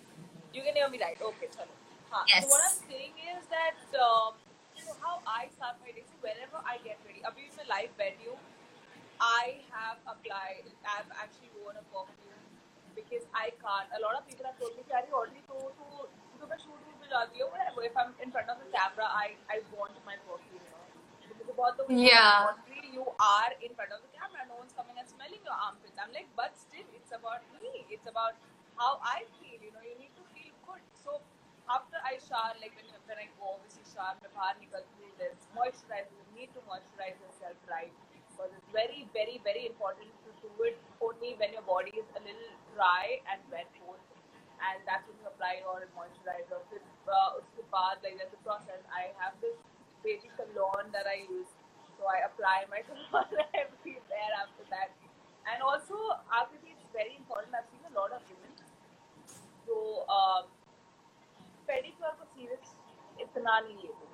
You 0.53 0.61
can 0.61 0.73
hear 0.75 0.89
me 0.89 0.97
right. 0.99 1.17
Okay. 1.19 1.49
Huh. 2.09 2.25
So 2.41 2.47
what 2.49 2.61
I'm 2.65 2.77
saying 2.89 3.13
is 3.21 3.45
that 3.53 3.77
um, 4.01 4.33
you 4.77 4.85
know 4.85 4.97
how 5.01 5.21
I 5.27 5.49
start 5.53 5.77
my 5.85 5.93
day. 5.93 6.01
So 6.09 6.17
whenever 6.25 6.57
I 6.65 6.81
get 6.81 6.97
ready, 7.05 7.21
abhi 7.21 7.45
in 7.49 7.53
my 7.53 7.65
live 7.69 7.93
venue, 7.97 8.33
I 9.21 9.61
have 9.69 10.01
applied. 10.09 10.65
I've 10.85 11.11
actually 11.13 11.53
worn 11.61 11.77
a 11.77 11.85
perfume 11.93 12.41
because 12.97 13.25
I 13.33 13.53
can't. 13.61 13.89
A 13.93 14.01
lot 14.01 14.17
of 14.17 14.25
people 14.25 14.45
have 14.49 14.57
told 14.57 14.73
me, 14.73 14.81
carry 14.89 15.05
you 15.05 15.13
already 15.13 15.43
to 15.53 15.57
to 15.69 15.85
to 16.09 16.43
the 16.49 16.57
shoot 16.57 16.81
with 16.97 17.13
or 17.13 17.25
whatever?" 17.53 17.85
If 17.85 17.93
I'm 17.93 18.17
in 18.25 18.33
front 18.33 18.49
of 18.49 18.57
the 18.57 18.69
camera, 18.73 19.05
I 19.05 19.37
I 19.53 19.61
want 19.77 19.93
my 20.01 20.17
perfume. 20.25 20.65
You 20.65 21.29
know, 21.29 21.35
because 21.37 21.53
about 21.53 21.77
the 21.77 21.85
way 21.85 22.09
Yeah 22.09 22.57
laundry, 22.88 22.90
you 22.92 23.04
are 23.20 23.52
in 23.60 23.74
front 23.74 23.92
of 23.92 24.00
the 24.02 24.10
camera. 24.16 24.44
No 24.48 24.56
one's 24.56 24.72
coming 24.72 24.96
and 24.98 25.08
smelling 25.08 25.40
your 25.44 25.56
armpits. 25.56 25.96
I'm 26.00 26.12
like, 26.12 26.28
but 26.36 26.56
still, 26.56 26.86
it's 26.96 27.12
about 27.12 27.44
me. 27.60 27.84
It's 27.90 28.06
about 28.08 28.34
how 28.76 29.00
I 29.02 29.24
feel. 29.40 29.60
You 29.60 29.72
know, 29.72 29.84
you 29.84 29.96
need 29.98 30.14
to 30.16 30.24
feel 30.32 30.52
good. 30.64 30.82
So 31.04 31.20
after 31.68 32.00
I 32.04 32.18
shower, 32.24 32.56
like 32.60 32.72
when, 32.76 32.88
when 33.06 33.18
I 33.18 33.28
go 33.40 33.56
obviously 33.56 33.84
shower, 33.92 34.16
मैं 34.22 34.32
बाहर 34.36 34.58
निकलती 34.60 35.04
हूँ, 35.04 35.12
there's 35.18 35.44
moisturizer. 35.56 36.14
You 36.20 36.26
need 36.40 36.50
to 36.56 36.60
moisturize 36.68 37.18
yourself 37.20 37.56
right 37.68 37.92
because 38.12 38.50
it's 38.56 38.70
very, 38.72 39.06
very, 39.14 39.38
very 39.44 39.66
important 39.66 40.10
to 40.24 40.30
do 40.42 40.50
it 40.68 40.78
only 41.00 41.36
when 41.38 41.52
your 41.52 41.66
body 41.68 41.94
is 41.94 42.08
a 42.16 42.22
little 42.24 42.54
dry 42.74 43.20
and 43.30 43.40
wet 43.52 43.68
both. 43.80 44.02
And 44.64 44.80
that's 44.88 45.04
when 45.08 45.16
you 45.20 45.28
apply 45.28 45.60
your 45.60 45.78
moisturizer. 45.98 46.60
फिर 46.72 46.80
uh, 47.12 47.30
उसके 47.38 47.62
बाद 47.76 48.02
like 48.06 48.18
there's 48.18 48.36
a 48.40 48.42
process. 48.48 48.80
I 49.02 49.12
have 49.20 49.36
this 49.44 49.56
baby 50.04 50.30
cologne 50.40 50.90
that 50.96 51.06
I 51.06 51.20
use. 51.28 51.52
So 51.99 52.07
I 52.07 52.23
apply 52.25 52.63
my 52.71 52.79
cologne 52.87 53.43
everywhere 53.53 54.31
after 54.39 54.63
that. 54.71 54.95
And 55.45 55.61
also, 55.61 55.95
Akriti, 56.31 56.71
it's 56.71 56.87
very 56.93 57.15
important. 57.17 57.51
I've 57.51 57.67
seen 57.67 57.83
a 57.91 57.99
lot 57.99 58.11
of 58.15 58.21
women. 58.31 58.55
So, 59.67 60.07
um, 60.07 60.45
pedicure 61.67 62.13
को 62.19 62.25
serious 62.35 62.75
इतना 63.21 63.59
नहीं 63.59 63.77
लेते 63.77 64.09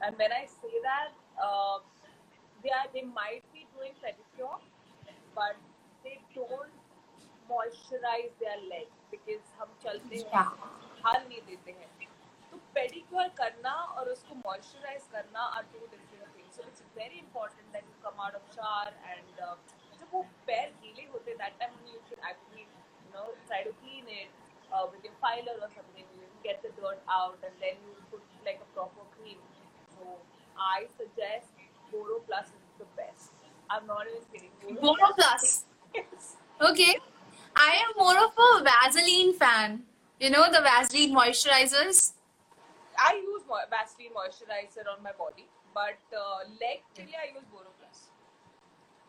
and 0.00 0.18
when 0.18 0.32
I 0.32 0.44
say 0.46 0.72
that, 0.82 1.12
uh, 1.40 1.78
they 2.64 2.70
are 2.70 2.88
they 2.94 3.02
might 3.02 3.44
be 3.52 3.66
doing 3.76 3.92
pedicure, 4.02 4.58
but 5.34 5.56
they 6.04 6.18
don't 6.34 6.74
moisturize 7.50 8.32
their 8.40 8.58
legs 8.72 8.96
because 9.10 9.44
हम 9.60 9.68
चलते 9.84 10.16
हैं. 10.16 10.44
हाल 11.04 11.22
नहीं 11.28 11.40
देते 11.46 11.70
हैं 11.70 12.08
तो 12.50 12.56
पेडिक्योर 12.74 13.28
करना 13.38 13.72
और 13.96 14.08
उसको 14.08 14.34
मॉइस्चराइज 14.34 15.02
करना 15.12 15.40
are 15.56 15.62
two 15.72 15.78
different 15.78 16.13
things 16.53 16.55
so 16.57 16.63
it's 16.67 16.83
very 16.97 17.19
important 17.19 17.71
that 17.73 17.85
you 17.85 18.09
come 18.09 18.21
out 18.25 18.35
of 18.41 18.51
shower 18.55 18.93
and 19.05 19.35
जब 19.39 20.07
वो 20.13 20.21
पैर 20.47 20.69
गीले 20.83 21.05
होते 21.13 21.35
that 21.43 21.57
time 21.59 21.73
you 21.93 21.99
should 22.09 22.27
actually 22.29 22.61
you 22.61 23.19
know 23.19 23.25
try 23.47 23.63
to 23.63 23.71
clean 23.83 24.09
it 24.19 24.37
with 24.89 25.05
your 25.05 25.13
filer 25.21 25.53
or 25.65 25.67
something 25.75 26.09
you 26.17 26.27
get 26.43 26.59
the 26.65 26.69
dirt 26.79 27.07
out 27.13 27.45
and 27.47 27.63
then 27.63 27.77
you 27.85 27.93
put 28.09 28.35
like 28.47 28.59
a 28.65 28.67
proper 28.75 29.05
cream 29.13 29.39
so 29.93 30.17
I 30.65 30.75
suggest 30.99 31.63
Boro 31.93 32.17
Plus 32.27 32.51
is 32.57 32.67
the 32.81 32.87
best 32.99 33.47
I'm 33.75 33.87
not 33.93 34.11
even 34.11 34.27
kidding 34.33 34.77
Boro 34.83 35.09
Plus. 35.21 35.47
Yes. 35.95 36.27
Okay. 36.69 36.91
I 37.55 37.71
am 37.79 37.95
more 38.01 38.15
of 38.25 38.37
a 38.47 38.49
Vaseline 38.69 39.33
fan. 39.41 39.75
You 40.21 40.29
know 40.35 40.45
the 40.57 40.61
Vaseline 40.69 41.17
moisturizers? 41.17 42.03
I 43.07 43.11
use 43.23 43.43
mo- 43.53 43.65
Vaseline 43.73 44.13
moisturizer 44.19 44.85
on 44.93 45.01
my 45.03 45.15
body, 45.23 45.47
But 45.76 46.16
uh, 46.22 46.40
leg 46.62 46.82
के 46.96 47.06
लिए 47.06 47.20
I 47.22 47.26
use 47.30 47.46
Boro 47.52 47.70
Plus. 47.78 48.00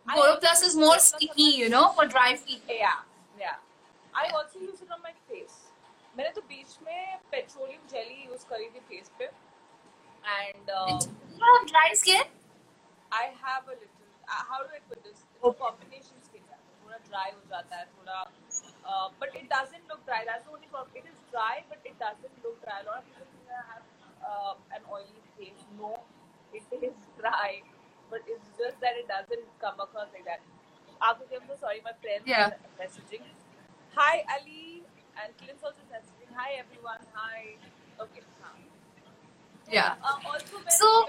Boro 0.07 0.35
Plus 0.37 0.63
is 0.69 0.75
more 0.75 0.97
sticky, 0.99 1.49
you 1.61 1.69
know, 1.69 1.85
for 1.99 2.05
dry 2.07 2.29
feet. 2.35 2.63
Yeah, 2.69 2.99
yeah. 3.37 3.57
I 4.13 4.27
also 4.39 4.59
use 4.61 4.81
it 4.81 4.91
on 4.97 5.01
my 5.03 5.13
face. 5.29 5.57
मैंने 6.17 6.29
तो 6.35 6.41
बीच 6.49 6.77
में 6.83 7.17
petroleum 7.31 7.87
jelly 7.91 8.23
use 8.25 8.45
करी 8.49 8.69
थी 8.75 8.79
face 8.89 9.11
पे 9.19 9.25
and 9.25 10.69
You 11.39 11.53
have 11.53 11.65
dry 11.71 11.89
skin? 12.01 12.29
I 13.11 13.27
have 13.43 13.71
a 13.71 13.73
little 13.73 14.07
how 14.29 14.63
do 14.63 14.69
I 14.73 14.79
put 14.89 15.03
this. 15.07 15.23
Combination 15.43 16.21
skin 16.27 16.43
थोड़ा 16.85 16.97
dry 17.09 17.31
हो 17.31 17.41
जाता 17.49 17.77
है 17.77 17.85
थोड़ा 17.85 18.23
but 19.21 19.35
it 19.35 19.45
doesn't 19.53 19.91
look 19.91 19.99
dry 20.05 20.25
that's 20.25 20.47
only 20.53 20.67
problem 20.67 20.97
it 20.97 21.05
is 21.07 21.19
dry 21.31 21.61
but 21.71 21.85
it 21.87 21.95
doesn't 22.03 22.45
look 22.45 22.59
dry 22.63 22.83
lot 22.83 22.95
of 22.95 23.05
people 23.05 23.25
think 23.33 23.51
I 23.51 23.63
have 23.71 24.75
an 24.75 24.83
oily 24.95 25.21
face 25.37 25.65
no 25.79 25.93
it 26.71 26.83
is 26.89 26.97
dry, 27.19 27.61
but 28.09 28.21
it's 28.27 28.47
just 28.57 28.79
that 28.81 28.95
it 28.95 29.07
doesn't 29.07 29.45
come 29.59 29.79
across 29.79 30.07
like 30.13 30.25
that. 30.25 30.41
I'm 31.01 31.15
so 31.47 31.55
sorry, 31.59 31.81
my 31.83 31.91
friend. 32.01 32.23
yeah. 32.25 32.51
messaging. 32.79 33.21
Hi, 33.95 34.23
Ali, 34.31 34.83
and 35.21 35.35
Clint's 35.37 35.63
also 35.63 35.83
messaging. 35.91 36.31
Hi, 36.35 36.59
everyone. 36.59 36.99
Hi. 37.13 37.55
Okay. 37.99 38.21
Huh. 38.41 38.49
Yeah. 39.71 39.95
Uh, 40.03 40.17
also, 40.25 40.57
when, 40.57 40.69
so. 40.69 41.05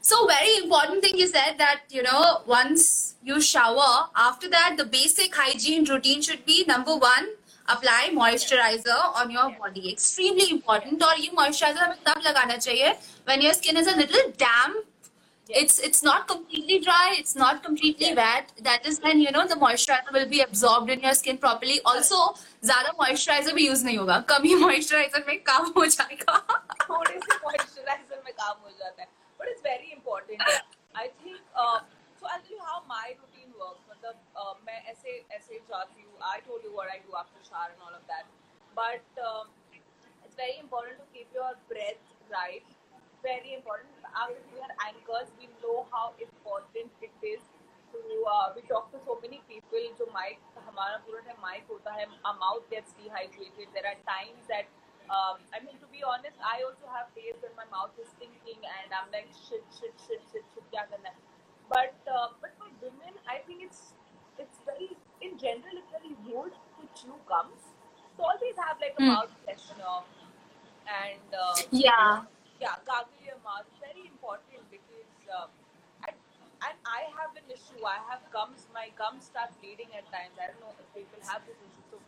So 0.00 0.26
very 0.26 0.56
important 0.56 1.02
thing 1.02 1.18
is 1.18 1.32
that 1.32 1.58
that 1.58 1.82
you 1.90 2.02
know 2.02 2.40
once 2.46 3.16
you 3.22 3.42
shower 3.42 4.08
after 4.16 4.48
that 4.48 4.76
the 4.78 4.86
basic 4.86 5.34
hygiene 5.34 5.84
routine 5.84 6.22
should 6.22 6.46
be 6.46 6.64
number 6.66 6.96
one 6.96 7.28
apply 7.74 8.10
moisturizer 8.18 8.98
on 9.22 9.30
your 9.36 9.48
Yes. 9.50 9.58
body. 9.64 9.84
Extremely 9.92 10.50
important. 10.58 11.02
और 11.08 11.18
ये 11.20 11.30
moisturizer 11.40 11.82
हमें 11.86 12.02
तब 12.06 12.22
लगाना 12.26 12.56
चाहिए 12.68 12.94
when 13.30 13.42
your 13.48 13.54
skin 13.62 13.76
is 13.84 13.90
a 13.94 13.96
little 14.04 14.30
damp. 14.44 14.84
It's 15.58 15.78
it's 15.88 16.02
not 16.06 16.24
completely 16.30 16.78
dry. 16.86 17.04
It's 17.18 17.34
not 17.42 17.60
completely 17.66 18.08
wet. 18.16 18.50
That 18.64 18.86
is 18.88 18.98
when 19.04 19.20
you 19.26 19.30
know 19.36 19.44
the 19.52 19.56
moisturizer 19.60 20.12
will 20.16 20.26
be 20.32 20.40
absorbed 20.46 20.90
in 20.94 21.00
your 21.06 21.14
skin 21.20 21.38
properly. 21.44 21.76
Also 21.92 22.18
ज़्यादा 22.70 22.92
moisturizer 22.98 23.54
भी 23.60 23.68
use 23.68 23.84
नहीं 23.84 23.98
होगा. 23.98 24.18
कम 24.32 24.42
ही 24.48 24.54
moisturizer 24.64 25.26
में 25.28 25.38
काम 25.50 25.72
हो 25.76 25.86
जाएगा. 25.94 26.36
थोड़े 26.90 27.14
से 27.24 27.38
moisturizer 27.46 28.20
में 28.26 28.32
काम 28.42 28.56
हो 28.64 28.70
जाता 28.82 29.02
है 29.02 29.08
but 29.38 29.48
it's 29.54 29.62
very 29.62 29.90
important 29.96 30.42
I 30.94 31.08
think 31.22 31.40
uh, 31.54 31.80
so 32.20 32.26
I'll 32.26 32.44
tell 32.44 32.56
you 32.56 32.62
how 32.68 32.78
my 32.92 33.06
मतलब 34.08 34.20
uh, 34.40 34.54
मैं 34.66 34.80
ऐसे 34.90 35.24
ऐसे 35.36 35.58
जाती 35.68 36.02
हूँ 36.02 36.64
you 36.64 36.72
what 36.74 36.88
I 36.92 36.98
do 37.06 37.14
after 37.20 37.42
shower 37.44 37.68
and 37.72 37.82
all 37.82 37.94
of 37.94 38.04
that 38.08 38.26
but 38.74 39.22
um, 39.22 39.48
it's 40.24 40.36
very 40.36 40.58
important 40.58 40.98
to 40.98 41.06
keep 41.12 41.28
your 41.34 41.52
breath 41.68 42.00
right 42.30 42.64
very 43.22 43.54
important 43.54 43.92
after 44.14 44.40
we 44.52 44.60
are 44.60 44.74
anchors 44.88 45.28
we 45.38 45.48
know 45.62 45.86
how 45.92 46.14
important 46.20 46.90
it 47.02 47.12
is 47.22 47.40
to 47.92 48.00
uh, 48.32 48.48
we 48.56 48.62
talk 48.72 48.90
to 48.92 48.98
so 49.04 49.18
many 49.22 49.42
people 49.52 49.86
जो 50.00 50.10
mic 50.16 50.40
हमारा 50.68 50.96
पूरा 51.06 51.20
time 51.28 51.46
mic 51.46 51.70
होता 51.70 51.94
है 52.00 52.06
mouth 52.44 52.68
gets 52.74 52.98
dehydrated 53.00 53.74
there 53.78 53.88
are 53.94 53.98
times 54.12 54.52
that 54.54 54.76
um, 55.08 55.40
I 55.56 55.60
mean, 55.64 55.76
to 55.80 55.86
be 55.88 56.02
honest, 56.04 56.36
I 56.44 56.60
also 56.64 56.84
have 56.94 57.08
days 57.16 57.40
when 57.40 57.52
my 57.56 57.64
mouth 57.72 57.96
is 57.96 58.08
stinking 58.12 58.60
and 58.60 58.92
I'm 58.92 59.08
like 59.10 59.32
shit, 59.32 59.64
shit, 59.72 59.96
shit, 60.04 60.20
shit, 60.30 60.44
shit, 60.52 60.68
hai? 60.76 61.16
But 61.70 61.94
uh, 62.10 62.28
but 62.40 62.52
for 62.58 62.68
women, 62.82 63.14
I 63.28 63.38
think 63.46 63.62
it's 63.62 63.94
it's 64.38 64.58
very 64.66 64.90
in 65.22 65.38
general 65.38 65.74
it's 65.76 65.92
very 65.92 66.14
rude 66.26 66.54
to 66.56 66.82
chew 66.96 67.16
gums. 67.28 67.74
So 68.16 68.24
always 68.24 68.56
have 68.58 68.78
like 68.80 68.96
a 68.98 69.02
Hmm. 69.02 69.08
mouth 69.08 69.32
freshener 69.46 70.04
and 70.88 71.28
uh, 71.34 71.62
Yeah. 71.72 72.24
yeah, 72.60 72.76
gargle 72.86 73.20
your 73.24 73.40
mouth. 73.44 73.66
Very 73.80 74.06
important 74.08 74.64
because 74.70 75.10
uh, 75.30 75.48
and, 76.08 76.16
and 76.66 76.76
I 76.86 77.08
have 77.18 77.32
an 77.36 77.46
issue. 77.50 77.80
I 77.86 78.00
have 78.10 78.22
gums. 78.32 78.66
My 78.74 78.90
gums 78.98 79.26
start 79.30 79.52
bleeding 79.62 79.90
at 79.96 80.06
times. 80.12 80.36
I 80.40 80.50
don't 80.52 80.60
know 80.62 80.74
if 80.78 80.88
people 80.96 81.20
have 81.28 81.42
this 81.46 81.58
issue. 81.60 81.84
So, 81.92 81.98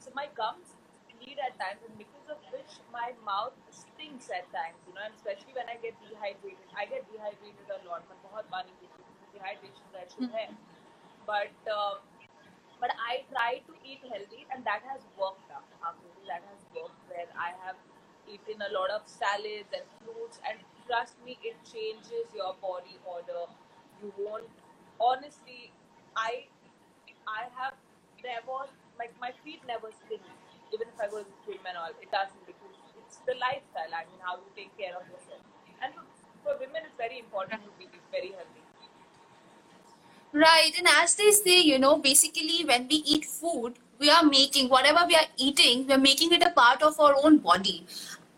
so 0.00 0.08
my 0.14 0.28
gums 0.36 0.76
bleed 1.18 1.38
at 1.42 1.56
times, 1.58 1.82
and 1.86 1.96
because 1.98 2.26
of 2.30 2.40
which 2.52 2.72
my 2.92 3.12
mouth 3.26 3.56
stinks 3.72 4.30
at 4.30 4.46
times. 4.54 4.78
You 4.88 4.94
know, 4.94 5.04
and 5.06 5.14
especially 5.16 5.54
when 5.56 5.68
I 5.70 5.76
get 5.82 5.96
dehydrated. 6.04 6.68
I 6.76 6.86
get 6.86 7.04
dehydrated 7.10 7.68
a 7.72 7.80
lot. 7.88 8.04
मैं 8.55 8.55
बहुत 8.55 8.55
पानी 8.55 8.71
पीती 8.79 9.03
हूँ. 9.03 9.31
Dehydration 9.33 9.87
का 9.93 10.03
issue 10.07 10.27
है. 10.35 10.47
But 11.29 11.71
uh, 11.73 11.95
but 12.83 12.93
I 13.05 13.15
try 13.31 13.49
to 13.69 13.73
eat 13.85 14.05
healthy, 14.11 14.45
and 14.51 14.65
that 14.69 14.85
has 14.91 15.07
worked 15.21 15.51
out. 15.55 15.73
Actually, 15.89 16.27
that 16.29 16.47
has 16.51 16.63
worked 16.77 17.09
where 17.09 17.27
I 17.45 17.49
have 17.63 17.81
eaten 18.35 18.63
a 18.67 18.69
lot 18.75 18.93
of 18.97 19.07
salads 19.15 19.75
and 19.79 19.97
fruits, 20.03 20.39
and 20.49 20.63
trust 20.87 21.19
me, 21.25 21.37
it 21.51 21.57
changes 21.71 22.37
your 22.39 22.53
body 22.63 22.97
order. 23.15 23.43
You 24.03 24.13
won't. 24.17 24.49
Honestly, 25.09 25.71
I 26.15 26.47
I 27.27 27.43
have 27.59 27.75
never 28.23 28.61
like 29.03 29.19
my 29.25 29.33
feet 29.43 29.67
never 29.73 29.91
stink. 29.99 30.31
Even 30.73 30.87
if 30.95 31.03
I 31.03 31.07
go 31.11 31.23
to 31.23 31.29
the 31.29 31.39
gym 31.45 31.65
and 31.73 31.77
all, 31.83 32.01
it 32.07 32.11
doesn't 32.11 32.45
because 32.47 32.79
it's 33.03 33.17
the 33.29 33.35
lifestyle. 33.43 33.99
I 34.01 34.05
mean, 34.09 34.23
how 34.29 34.37
you 34.43 34.51
take 34.55 34.75
care 34.77 34.95
of 34.95 35.13
yourself. 35.13 35.43
And 35.81 35.93
for, 36.45 36.53
for 36.53 36.59
women, 36.59 36.81
it's 36.85 36.97
very 36.97 37.19
important 37.19 37.61
to 37.63 37.69
be 37.79 37.87
very 38.11 38.31
healthy. 38.31 38.61
Right, 40.33 40.71
and 40.77 40.87
as 40.87 41.15
they 41.15 41.31
say, 41.31 41.59
you 41.59 41.77
know, 41.77 41.97
basically 41.97 42.63
when 42.65 42.87
we 42.87 42.95
eat 42.95 43.25
food, 43.25 43.73
we 44.01 44.09
are 44.09 44.23
making 44.23 44.67
whatever 44.69 45.05
we 45.07 45.15
are 45.15 45.29
eating 45.37 45.85
we 45.87 45.93
are 45.93 46.03
making 46.05 46.31
it 46.31 46.43
a 46.45 46.49
part 46.49 46.81
of 46.81 46.99
our 46.99 47.15
own 47.23 47.37
body 47.49 47.77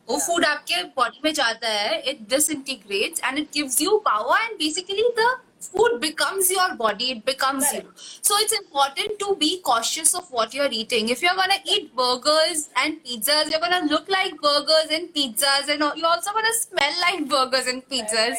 वो 0.07 0.19
food 0.25 0.45
आपके 0.45 0.81
body 0.95 1.23
में 1.23 1.33
जाता 1.33 1.69
है 1.73 2.03
it 2.11 2.27
disintegrates 2.33 3.23
and 3.27 3.41
it 3.41 3.51
gives 3.57 3.79
you 3.83 4.01
power 4.07 4.37
and 4.45 4.57
basically 4.63 5.05
the 5.19 5.29
food 5.60 6.00
becomes 6.00 6.50
your 6.50 6.74
body 6.76 7.10
it 7.12 7.24
becomes 7.24 7.66
Correct. 7.68 7.84
you 7.86 7.92
so 8.22 8.34
it's 8.38 8.52
important 8.52 9.18
to 9.18 9.34
be 9.36 9.60
cautious 9.60 10.14
of 10.14 10.30
what 10.30 10.54
you're 10.54 10.70
eating. 10.70 11.08
If 11.08 11.22
you're 11.22 11.34
gonna 11.34 11.58
eat 11.64 11.94
burgers 11.96 12.68
and 12.76 13.02
pizzas 13.04 13.50
you're 13.50 13.60
gonna 13.60 13.86
look 13.86 14.08
like 14.08 14.40
burgers 14.40 14.88
and 14.90 15.12
pizzas 15.14 15.68
and 15.68 15.80
you're 15.96 16.06
also 16.06 16.32
gonna 16.32 16.52
smell 16.54 16.92
like 17.00 17.28
burgers 17.28 17.66
and 17.66 17.82
pizzas. 17.88 18.36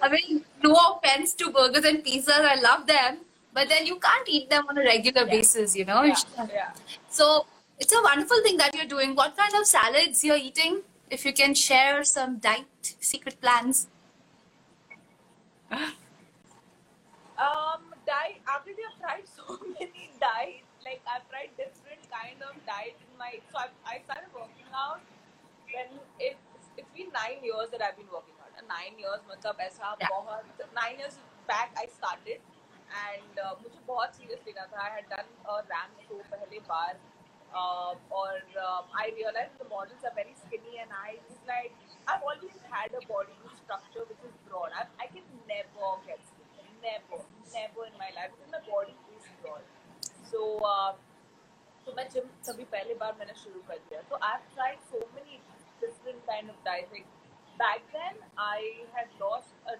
Like 0.00 0.02
i 0.02 0.08
mean 0.08 0.44
no 0.62 0.74
offense 0.92 1.34
to 1.34 1.50
burgers 1.50 1.84
and 1.84 2.02
pizzas 2.04 2.44
i 2.54 2.54
love 2.60 2.86
them 2.86 3.18
but 3.52 3.68
then 3.68 3.86
you 3.86 3.98
can't 3.98 4.28
eat 4.28 4.48
them 4.50 4.64
on 4.68 4.78
a 4.78 4.82
regular 4.82 5.24
Yeah. 5.26 5.30
basis 5.36 5.76
you 5.76 5.84
know? 5.84 6.02
Yeah, 6.02 6.16
yeah. 6.52 6.70
so 7.10 7.46
it's 7.78 7.92
a 7.92 8.02
wonderful 8.02 8.42
thing 8.42 8.56
that 8.56 8.74
you're 8.74 8.86
doing. 8.86 9.14
What 9.14 9.36
kind 9.36 9.54
of 9.54 9.64
salads 9.64 10.24
you're 10.24 10.36
eating? 10.36 10.82
If 11.10 11.24
you 11.24 11.32
can 11.32 11.54
share 11.54 12.02
some 12.02 12.38
diet 12.38 12.66
secret 13.00 13.40
plans 13.40 13.86
Um, 17.37 17.93
diet. 18.05 18.41
After 18.47 18.71
I've 18.71 18.99
tried 19.01 19.27
so 19.27 19.57
many 19.79 20.11
diets, 20.21 20.69
like 20.85 21.01
I've 21.09 21.25
tried 21.29 21.49
different 21.57 22.03
kind 22.11 22.37
of 22.43 22.53
diet 22.65 22.97
in 23.01 23.17
my. 23.17 23.39
So 23.51 23.57
I, 23.57 23.67
I 23.85 24.01
started 24.05 24.29
working 24.33 24.69
out 24.73 25.01
when 25.73 25.89
it's 26.19 26.69
it's 26.77 26.91
been 26.93 27.09
nine 27.13 27.41
years 27.43 27.69
that 27.71 27.81
I've 27.81 27.97
been 27.97 28.11
working 28.13 28.37
out. 28.41 28.53
And 28.57 28.67
nine 28.67 28.97
years, 28.99 29.21
मतलब 29.29 29.57
ऐसा 29.67 29.97
Yeah. 30.01 30.09
बहुत 30.11 30.73
nine 30.73 30.99
years 30.99 31.17
back 31.47 31.71
I 31.77 31.85
started 31.87 32.39
and 33.05 33.39
uh, 33.45 33.55
मुझे 33.63 33.79
बहुत 33.87 34.15
serious 34.15 34.45
लेना 34.47 34.67
था. 34.71 34.77
I 34.85 34.89
had 34.97 35.09
done 35.09 35.29
a 35.49 35.57
ramp 35.73 36.05
show 36.07 36.21
पहले 36.33 36.59
बार 36.69 36.93
uh, 37.55 37.95
और 38.19 38.39
uh, 38.67 38.81
I 39.03 39.09
realized 39.17 39.57
the 39.63 39.69
models 39.73 40.03
are 40.05 40.13
very 40.21 40.35
skinny 40.45 40.77
and 40.85 40.91
I 41.01 41.17
was 41.27 41.41
like 41.47 41.73
I've 42.07 42.21
always 42.21 42.61
had 42.69 42.93
a 43.01 43.05
body 43.07 43.39
structure 43.63 44.05
which 44.13 44.23
is 44.29 44.37
broad. 44.47 44.71
I, 44.81 44.85
I 45.03 45.07
can 45.07 45.25
never 45.47 45.91
get 46.07 46.19
skinny. 46.31 46.36
Never, 46.88 47.20
never 47.52 47.84
in 47.90 47.94
my 48.02 48.10
life 48.16 48.32
because 48.34 48.52
my 48.56 48.62
body 48.70 48.96
is 49.16 49.28
broad. 49.42 49.64
So 50.30 50.40
uh, 50.72 50.92
तो 51.86 51.92
मैं 51.96 52.08
gym 52.12 52.24
तभी 52.46 52.64
पहले 52.72 52.94
बार 53.02 53.14
मैंने 53.18 53.34
शुरू 53.42 53.60
कर 53.68 53.78
दिया 53.88 54.00
तो 54.10 54.18
I 54.24 54.36
tried 54.54 54.80
so 54.88 54.98
many 55.14 55.38
different 55.80 56.24
kind 56.26 56.50
of 56.50 56.64
diet 56.64 57.04
back 57.60 57.86
then 57.92 58.18
I 58.42 58.58
had 58.96 59.14
lost 59.20 59.70
a 59.70 59.76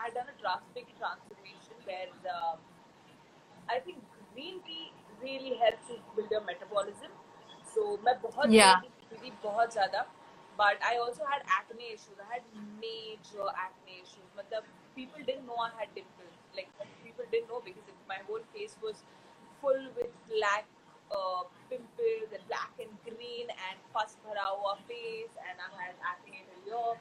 I 0.00 0.02
had 0.02 0.14
done 0.16 0.28
a 0.32 0.34
drastic 0.42 0.90
transformation 0.98 1.80
where 1.86 2.10
uh, 2.34 2.56
I 3.68 3.78
think 3.86 4.04
green 4.34 4.60
tea 4.68 4.92
really 5.22 5.54
helps 5.62 5.88
to 5.90 5.96
build 6.16 6.36
your 6.36 6.42
metabolism. 6.50 7.16
So 7.72 7.86
मैं 8.04 8.14
बहुत 8.22 8.54
Yeah. 8.58 8.84
थी, 9.12 9.32
बहुत 9.44 9.72
ज़्यादा 9.72 10.04
but 10.60 10.86
I 10.90 10.96
also 11.06 11.24
had 11.30 11.42
acne 11.58 11.88
issues. 11.94 12.20
I 12.26 12.28
had 12.34 12.44
major 12.84 13.48
acne 13.64 13.98
issues. 14.04 14.28
मतलब 14.38 14.70
people 14.98 15.26
didn't 15.30 15.46
know 15.50 15.58
I 15.64 15.70
had 15.80 15.94
dimples. 15.98 16.35
Like 16.55 16.69
people 17.03 17.25
didn't 17.31 17.49
know 17.49 17.61
because 17.63 17.87
it, 17.87 17.97
my 18.07 18.19
whole 18.27 18.43
face 18.53 18.75
was 18.81 19.03
full 19.61 19.81
with 19.95 20.11
black 20.27 20.65
uh, 21.11 21.43
pimples 21.69 22.29
and 22.33 22.43
black 22.47 22.71
and 22.79 22.91
green 23.07 23.47
and 23.67 23.75
pus 23.93 24.17
bhara 24.25 24.47
hua 24.59 24.75
face 24.87 25.33
and 25.47 25.55
I 25.59 25.69
had 25.83 25.95
acne 26.13 26.43
in 26.43 26.47
the 26.51 26.59
ear. 26.71 26.99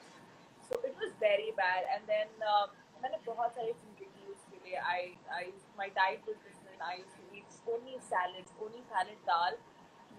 So 0.68 0.78
it 0.84 0.94
was 1.02 1.12
very 1.18 1.52
bad. 1.56 1.90
And 1.94 2.06
then 2.06 2.28
uh, 2.54 2.66
मैंने 3.02 3.18
बहुत 3.26 3.54
सारी 3.56 3.72
चीजें 3.72 4.06
की 4.06 4.32
उसके 4.32 4.56
लिए. 4.64 4.80
I 4.94 5.00
I 5.40 5.44
my 5.78 5.88
diet 5.98 6.26
was 6.30 6.36
different. 6.46 6.82
I 6.88 6.96
used 7.02 7.16
to 7.20 7.24
eat 7.36 7.46
only 7.74 7.96
salads, 8.08 8.52
only 8.66 8.82
salad 8.92 9.20
dal. 9.30 9.56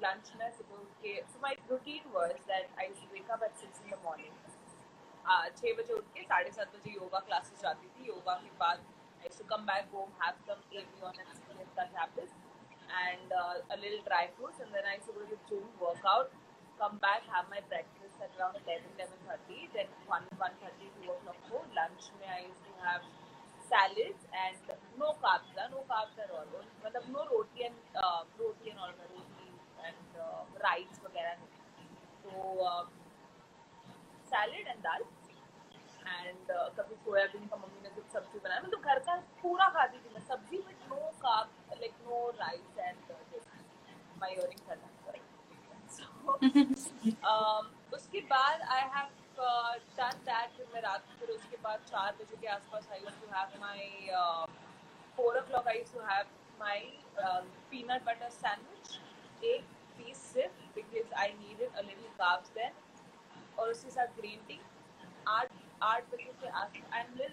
Lunch 0.03 0.29
में 0.39 0.50
सुबह 0.58 0.75
उठ 0.81 0.93
के 1.01 1.13
so 1.31 1.41
my 1.46 1.53
routine 1.70 2.07
was 2.14 2.37
that 2.51 2.81
I 2.83 2.90
used 2.92 3.03
to 3.05 3.09
wake 3.16 3.29
up 3.35 3.44
at 3.48 3.59
six 3.64 3.83
in 3.85 3.92
the 3.96 4.01
morning. 4.07 4.33
uh, 5.29 5.46
छः 5.57 5.74
बजे 5.77 5.94
उठ 5.94 6.07
के 6.14 6.24
साढ़े 6.31 6.51
सात 6.51 6.75
बजे 6.75 6.92
योगा 6.94 7.20
क्लासेस 7.27 7.61
जाती 7.61 7.87
थी 7.98 8.07
योगा 8.07 8.33
के 8.46 8.50
बाद 8.64 8.83
आई 9.26 9.30
used 9.30 9.43
to 9.43 9.47
come 9.52 9.65
back 9.69 9.86
home 9.93 10.10
have 10.23 10.36
some 10.49 10.60
avion 10.78 11.15
and 11.23 11.30
siesta 11.45 11.84
tablets 11.95 12.34
and 13.04 13.32
uh, 13.39 13.75
a 13.75 13.76
little 13.84 14.02
dry 14.08 14.25
fruits 14.34 14.58
and 14.65 14.71
then 14.75 14.84
I 14.91 14.93
used 14.99 15.08
to 15.10 15.15
go 15.17 15.23
to 15.23 15.30
the 15.30 15.39
gym 15.49 15.65
work 15.80 16.04
out 16.15 16.28
come 16.80 16.99
back 17.04 17.26
have 17.34 17.47
my 17.54 17.62
breakfast 17.71 18.23
at 18.26 18.30
around 18.39 18.58
11 18.60 18.86
11:30 18.99 19.73
then 19.75 19.89
1 20.19 20.28
1:30 20.39 20.91
2 21.06 21.15
o'clock 21.15 21.41
go 21.50 21.62
lunch 21.78 22.06
में 22.19 22.28
I 22.36 22.41
used 22.50 22.62
to 22.69 22.75
have 22.86 23.02
salads 23.71 24.23
and 24.45 24.71
no 25.02 25.08
carbs 25.25 25.58
uh, 25.62 25.67
no 25.75 25.82
carbs 25.91 26.23
at 26.26 26.30
all 26.36 26.47
मतलब 26.84 27.10
no 27.17 27.26
roti 27.32 27.67
and 27.71 27.99
uh, 28.04 28.23
roti 28.43 28.75
and 28.75 28.84
all 28.84 28.95
that 29.00 29.10
roti 29.17 29.50
and 29.89 30.23
uh, 30.28 30.43
rice 30.69 31.02
वगैरह 31.08 31.34
तो 32.23 32.47
uh, 32.71 32.84
salad 34.30 34.69
and 34.69 34.80
dal 34.84 35.02
and 36.06 36.49
कभी 36.78 36.95
soybean 37.04 37.47
का 37.50 37.56
mummy 37.56 37.85
सब्ज़ी 38.13 38.39
बनाया। 38.39 38.61
मतलब 38.61 38.80
घर 38.82 38.99
का 39.06 39.15
पूरा 39.43 39.69
खाती 39.76 39.99
थी 39.99 40.15
मैं। 40.15 40.25
सब्ज़ी 40.28 40.59
but 40.59 40.89
no 40.91 40.99
like 41.80 41.95
no. 42.06 42.19
Rice 42.41 42.78
and 42.78 42.97
my 44.21 44.35
उसके 47.95 48.21
बाद 48.30 48.61
आई 48.75 48.82
हैव 48.95 49.09
डन 49.99 50.19
दैट 50.25 50.50
फिर 50.56 50.67
मैं 50.75 50.80
रात 50.82 51.02
फिर 51.19 51.28
उसके 51.30 51.56
बाद 51.63 51.80
चार 51.91 52.13
बजे 52.21 52.37
के 52.41 52.47
आसपास 52.54 52.89
I 52.93 53.00
to 53.00 53.26
have 53.35 53.61
my 53.61 53.78
four 55.17 55.39
o'clock 55.47 55.69
I 55.69 55.82
to 55.93 56.00
have 56.09 56.25
my 56.61 56.80
peanut 57.71 58.04
butter 58.04 58.30
sandwich 58.30 59.45
एक 59.45 59.65
पीस 59.99 60.19
सिर्फ़ 60.32 60.56
because 60.75 61.15
I 61.21 61.32
needed 61.32 61.71
a 61.73 61.80
little 61.80 62.11
carbs 62.19 62.50
then 62.54 62.73
और 63.59 63.71
उसके 63.71 63.91
साथ 63.91 64.17
ग्रीन 64.17 64.41
टी 64.49 64.61
आठ 65.28 65.49
आठ 65.82 66.11
बजे 66.13 66.32
के 66.41 66.49
आस 66.63 66.71
एंड 66.76 67.17
लिल 67.17 67.32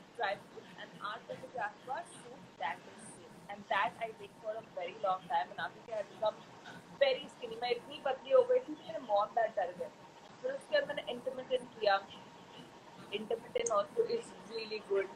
art 1.11 1.29
of 1.29 1.37
the 1.43 1.49
craft 1.53 1.87
bar, 1.87 2.01
so 2.11 2.29
that 2.59 2.77
is 2.93 3.07
it. 3.21 3.31
And 3.49 3.63
that 3.69 3.91
I 4.01 4.09
did 4.19 4.31
for 4.41 4.53
a 4.53 4.63
very 4.75 4.95
long 5.03 5.21
time. 5.29 5.51
And 5.51 5.59
after 5.59 5.81
that, 5.89 5.99
I 5.99 6.05
become 6.11 6.37
very 6.99 7.25
skinny. 7.33 7.57
मैं 7.61 7.71
इतनी 7.71 8.01
पतली 8.05 8.31
हो 8.31 8.43
गई 8.51 8.59
थी 8.59 8.73
कि 8.75 8.87
मेरे 8.87 8.99
मॉम 9.07 9.27
बैट 9.35 9.55
डर 9.55 9.73
गए 9.79 9.89
फिर 10.41 10.51
उसके 10.51 10.79
बाद 10.79 10.87
मैंने 10.87 11.11
इंटरमीडिएट 11.11 11.61
किया। 11.79 11.99
Intermediate 13.19 13.69
also 13.71 14.07
is 14.15 14.31
really 14.55 14.79
good 14.89 15.07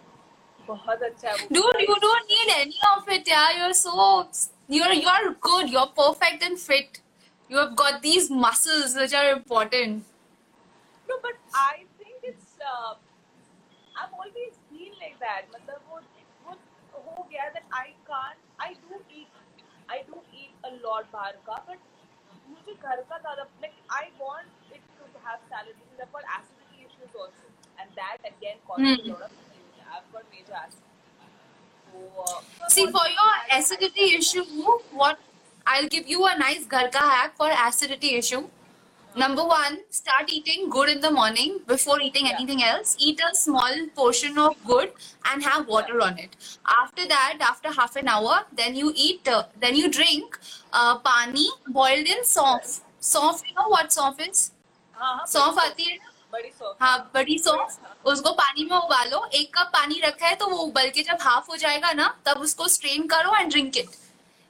बहुत 0.68 1.04
अच्छा 1.04 1.30
है 1.30 1.48
dude 1.54 1.82
you 1.82 1.96
don't 2.06 2.32
need 2.32 2.50
any 2.58 2.80
of 2.88 3.10
it 3.14 3.30
यार 3.30 3.58
you 3.58 3.64
are 3.64 3.74
so 3.82 3.92
you 4.72 4.84
are 4.84 4.94
you 4.94 5.10
are 5.10 5.28
good 5.50 5.70
you 5.74 5.80
are 5.80 5.86
perfect 6.00 6.44
and 6.44 6.58
fit 6.58 6.98
you 7.50 7.60
have 7.60 7.74
got 7.84 8.00
these 8.02 8.28
muscles 8.46 8.96
which 8.98 9.16
are 9.16 9.30
important 9.30 10.04
no 11.10 11.18
but 11.26 11.40
I 11.66 11.84
think 12.00 12.26
it's 12.26 12.58
bad 15.22 15.50
मतलब 15.56 15.86
वो 15.90 16.00
वो 16.48 17.16
हो 17.18 17.24
गया 17.24 17.50
that 17.50 17.74
I 17.82 17.92
can 18.10 18.36
I 18.66 18.74
do 18.90 19.02
eat 19.20 19.64
I 19.92 20.00
do 20.10 20.24
eat 20.34 20.66
a 20.66 20.70
lot 20.76 21.12
बाहर 21.14 21.38
का 21.48 21.64
but 21.70 21.80
मुझे 22.50 22.74
घर 22.74 23.02
का 23.02 23.18
ज़्यादा 23.18 23.44
like 23.44 23.76
I 24.00 24.12
want 24.22 24.74
it 24.74 24.82
to 25.00 25.20
have 25.28 25.38
salad 25.54 25.76
because 25.76 26.02
I 26.02 26.12
got 26.14 26.24
acidity 26.40 26.86
issues 26.86 27.18
also 27.24 27.82
and 27.82 27.92
that 28.02 28.26
again 28.34 28.60
cause 28.68 28.82
a 28.82 29.08
lot 29.08 29.22
of 29.22 29.40
I 29.40 29.94
have 29.94 30.12
got 30.14 30.34
major 30.34 30.86
So, 31.90 32.00
uh, 32.22 32.70
See, 32.70 32.86
for 32.88 33.04
issue 33.08 33.28
acidity 33.58 34.08
issue, 34.16 34.44
what 34.94 35.20
I'll 35.66 35.88
give 35.88 36.08
you 36.08 36.26
a 36.26 36.38
nice 36.38 36.66
ghar 36.66 36.90
ka 36.90 37.00
hack 37.00 37.38
for. 37.38 37.50
Number 39.17 39.45
one, 39.45 39.75
start 39.91 40.31
eating 40.31 40.71
good 40.71 40.89
in 40.89 41.01
the 41.01 41.11
morning 41.11 41.57
before 41.67 41.97
eating 42.01 42.27
Yeah. 42.27 42.37
anything 42.37 42.63
else. 42.67 42.93
Eat 42.99 43.19
a 43.25 43.35
small 43.35 43.75
portion 43.99 44.39
of 44.39 44.55
good 44.65 44.95
and 45.25 45.45
have 45.45 45.67
water 45.67 45.99
on 46.01 46.17
it. 46.19 46.37
After 46.77 47.07
that, 47.11 47.45
after 47.49 47.73
half 47.81 47.97
an 47.97 48.09
hour, 48.09 48.39
then 48.61 48.75
you 48.75 48.93
eat, 49.07 49.29
uh, 49.29 49.43
then 49.65 49.77
you 49.77 49.91
drink 49.99 50.39
uh, 50.73 50.95
pani 51.09 51.45
boiled 51.81 52.09
in 52.15 52.25
सौंफ. 52.31 52.81
सौंफ, 53.11 53.43
you 53.49 53.55
know 53.59 53.69
what 53.75 53.93
सौंफ 53.99 54.25
is? 54.29 54.41
हाँ 54.97 55.13
हाँ 55.17 55.27
सौंफ 55.35 55.59
आती 55.59 55.91
है 55.91 55.97
ना? 55.97 56.09
बड़ी 56.33 56.51
सॉफ्ट 56.59 56.83
हाँ 56.83 57.11
बड़ी 57.15 57.39
सौंफ 57.39 58.07
उसको 58.13 58.31
पानी 58.41 58.65
में 58.65 58.77
उबालो 58.77 59.25
एक 59.41 59.53
कप 59.57 59.71
पानी 59.73 60.01
रखा 60.05 60.27
है 60.27 60.35
तो 60.43 60.47
वो 60.51 60.57
उबल 60.67 60.89
के 60.95 61.03
जब 61.11 61.19
हाफ 61.23 61.49
हो 61.51 61.57
जाएगा 61.65 61.93
ना 61.93 62.07
तब 62.27 62.41
उसको 62.49 62.69
स्ट्रेन 62.77 63.07
करो 63.09 63.37
and 63.37 63.51
drink 63.51 63.77
it 63.77 63.91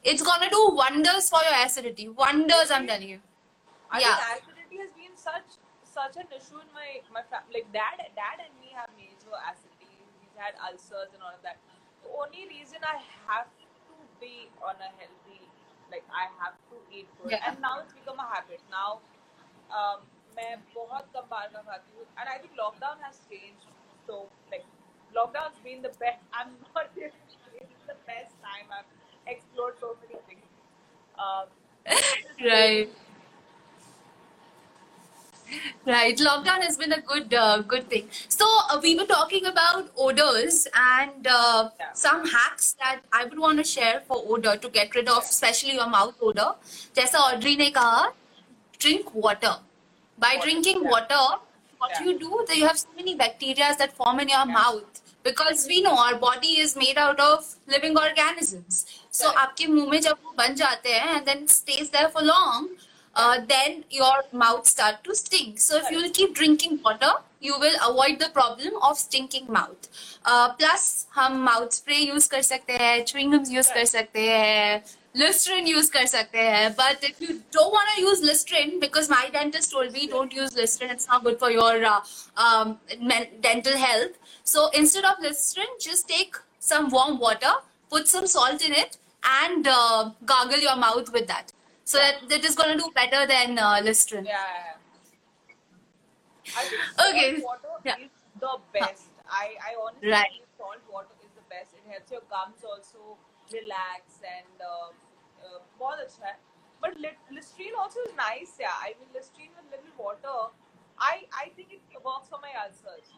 it's 0.04 0.22
gonna 0.28 0.48
do 0.54 0.62
wonders 0.82 1.30
for 1.30 1.44
your 1.44 1.54
acidity 1.64 2.06
wonders 2.20 2.70
I 2.72 2.78
am 2.78 2.86
telling 2.86 3.10
you 3.10 3.18
I 3.90 4.00
such 5.26 5.58
such 5.84 6.16
an 6.16 6.28
issue 6.32 6.58
in 6.62 6.70
my 6.72 7.00
my 7.12 7.22
family. 7.30 7.60
Like 7.60 7.68
dad, 7.72 8.00
dad 8.16 8.40
and 8.44 8.52
me 8.60 8.72
have 8.74 8.88
major 8.96 9.34
acidity. 9.50 9.90
He's 10.22 10.36
had 10.36 10.54
ulcers 10.68 11.10
and 11.12 11.22
all 11.22 11.34
of 11.34 11.42
that. 11.42 11.58
The 12.02 12.10
only 12.10 12.48
reason 12.48 12.78
I 12.82 12.98
have 13.28 13.48
to 13.90 13.94
be 14.20 14.48
on 14.62 14.74
a 14.80 14.90
healthy, 15.00 15.42
like 15.90 16.04
I 16.10 16.30
have 16.40 16.56
to 16.70 16.76
eat 16.90 17.08
good, 17.20 17.32
Yeah. 17.32 17.44
and 17.50 17.60
now 17.60 17.78
it's 17.80 17.92
become 17.92 18.18
a 18.18 18.28
habit. 18.34 18.60
Now, 18.70 19.00
um, 19.70 20.00
मैं 20.36 20.52
बहुत 20.74 21.10
कम 21.14 21.26
बाहर 21.30 21.48
का 21.54 21.60
खाती 21.68 21.92
हूँ, 21.96 22.06
and 22.16 22.28
I 22.34 22.38
think 22.38 22.54
lockdown 22.56 23.00
has 23.06 23.18
changed. 23.30 23.66
So 24.06 24.28
like 24.50 24.64
lockdown's 25.14 25.58
been 25.66 25.82
the 25.82 25.92
best. 26.04 26.22
I'm 26.32 26.56
not. 26.74 26.88
It's 26.96 27.84
the 27.86 27.98
best 28.06 28.34
time 28.42 28.72
I've 28.72 28.88
explored 29.26 29.76
so 29.80 29.96
many 30.02 30.18
things. 30.26 30.48
Um, 31.18 31.48
Right. 32.40 32.88
right 35.85 36.17
lockdown 36.17 36.61
has 36.61 36.77
been 36.77 36.93
a 36.93 37.01
good 37.01 37.33
uh, 37.33 37.61
good 37.73 37.89
thing 37.89 38.07
so 38.27 38.45
uh, 38.69 38.79
we 38.81 38.95
were 38.99 39.05
talking 39.05 39.45
about 39.45 39.89
odors 39.97 40.67
and 40.75 41.27
uh, 41.27 41.69
yeah. 41.79 41.91
some 41.93 42.27
hacks 42.27 42.73
that 42.83 42.99
i 43.13 43.23
would 43.25 43.39
want 43.39 43.57
to 43.57 43.63
share 43.63 44.01
for 44.07 44.23
odor 44.27 44.57
to 44.57 44.69
get 44.69 44.93
rid 44.95 45.07
of 45.07 45.23
especially 45.23 45.75
your 45.81 45.89
mouth 45.89 46.15
odor 46.21 46.51
jaisa 46.99 47.23
audrey 47.29 47.55
ne 47.63 47.71
kaha 47.79 48.11
drink 48.79 49.13
water 49.13 49.55
by 50.17 50.33
water. 50.33 50.45
drinking 50.45 50.83
yeah. 50.83 50.95
water 50.95 51.25
what 51.79 51.91
yeah. 51.93 52.05
you 52.05 52.19
do 52.19 52.59
you 52.61 52.67
have 52.67 52.79
so 52.85 52.89
many 53.01 53.15
bacteria 53.15 53.73
that 53.83 53.95
form 54.01 54.19
in 54.19 54.29
your 54.37 54.45
mouth 54.45 55.01
because 55.23 55.65
we 55.67 55.81
know 55.81 55.95
our 56.05 56.15
body 56.15 56.53
is 56.65 56.75
made 56.75 56.97
out 56.97 57.19
of 57.19 57.55
living 57.67 57.97
organisms 57.97 58.85
so 59.19 59.27
right. 59.29 59.39
aapke 59.43 59.63
muh 59.77 59.87
mein 59.93 60.05
jab 60.07 60.27
wo 60.27 60.35
ban 60.41 60.59
jate 60.61 60.91
hain 60.91 61.15
and 61.15 61.31
then 61.31 61.47
stays 61.55 61.89
there 61.95 62.11
for 62.17 62.23
long 62.29 62.69
uh, 63.16 63.40
then 63.48 63.84
your 63.90 64.24
mouth 64.32 64.66
start 64.66 65.04
to 65.04 65.14
stink. 65.14 65.60
So 65.60 65.76
if 65.76 65.90
you 65.90 65.98
will 65.98 66.10
keep 66.10 66.34
drinking 66.34 66.80
water, 66.84 67.12
you 67.40 67.58
will 67.58 67.76
avoid 67.88 68.18
the 68.18 68.30
problem 68.32 68.72
of 68.82 68.98
stinking 68.98 69.46
mouth. 69.52 69.88
Uh, 70.24 70.52
plus 70.54 71.06
हम 71.16 71.38
mouth 71.44 71.72
spray 71.72 72.00
use 72.14 72.28
कर 72.28 72.42
सकते 72.42 72.78
हैं, 72.78 73.04
chewing 73.06 73.32
gums 73.32 73.50
use 73.50 73.70
कर 73.70 73.84
सकते 73.84 74.28
हैं, 74.28 74.82
Listerine 75.14 75.66
use 75.66 75.90
कर 75.90 76.06
सकते 76.06 76.38
हैं. 76.38 76.76
But 76.76 77.04
if 77.04 77.20
you 77.20 77.42
don't 77.50 77.72
want 77.72 77.88
to 77.96 78.00
use 78.00 78.22
Listerine, 78.22 78.80
because 78.80 79.10
my 79.10 79.28
dentist 79.32 79.72
told 79.72 79.92
me 79.92 80.06
don't 80.06 80.32
use 80.32 80.56
Listerine, 80.56 80.90
it's 80.90 81.08
not 81.08 81.22
good 81.24 81.38
for 81.38 81.50
your 81.50 81.84
uh, 81.84 82.00
um, 82.36 82.78
men- 83.00 83.28
dental 83.40 83.76
health. 83.76 84.12
So 84.44 84.70
instead 84.70 85.04
of 85.04 85.20
Listerine, 85.20 85.78
just 85.80 86.08
take 86.08 86.36
some 86.60 86.88
warm 86.90 87.18
water, 87.18 87.52
put 87.90 88.08
some 88.08 88.26
salt 88.26 88.64
in 88.64 88.72
it, 88.72 88.96
and 89.24 89.66
uh, 89.66 90.10
gargle 90.24 90.58
your 90.58 90.76
mouth 90.76 91.12
with 91.12 91.26
that. 91.26 91.52
So 91.86 91.98
that, 91.98 92.28
that 92.28 92.44
is 92.44 92.54
going 92.54 92.76
to 92.76 92.78
do 92.84 92.90
better 92.94 93.26
than 93.26 93.58
uh, 93.58 93.80
Listerine. 93.82 94.24
Yeah. 94.24 94.32
yeah, 94.32 94.64
yeah. 94.70 96.56
I 96.56 96.64
think 96.64 96.82
Okay. 97.08 97.40
salt 97.40 97.62
water 97.64 97.80
Yeah. 97.84 97.98
is 98.06 98.10
the 98.40 98.54
best. 98.72 99.08
I, 99.28 99.54
I 99.68 99.74
honestly 99.82 100.10
Right. 100.10 100.30
believe 100.30 100.48
salt 100.58 100.82
water 100.92 101.14
is 101.24 101.30
the 101.34 101.42
best. 101.50 101.74
It 101.74 101.84
helps 101.90 102.10
your 102.10 102.22
gums 102.30 102.62
also 102.64 103.16
relax 103.52 104.20
and 104.22 104.56
uh, 104.60 104.90
uh, 105.44 105.58
बहुत 105.80 105.98
अच्छा 106.06 106.26
है. 106.26 106.36
But 106.80 106.96
lit- 106.98 107.26
Listerine 107.30 107.74
also 107.78 108.00
is 108.06 108.14
nice, 108.16 108.54
yeah. 108.58 108.74
I 108.86 108.94
mean, 109.00 109.08
Listerine 109.14 109.50
with 109.56 109.70
little 109.70 109.94
water, 110.04 110.38
I 110.98 111.26
I 111.42 111.48
think 111.56 111.72
it 111.72 112.04
works 112.04 112.28
for 112.28 112.38
my 112.46 112.52
ulcers. 112.64 113.12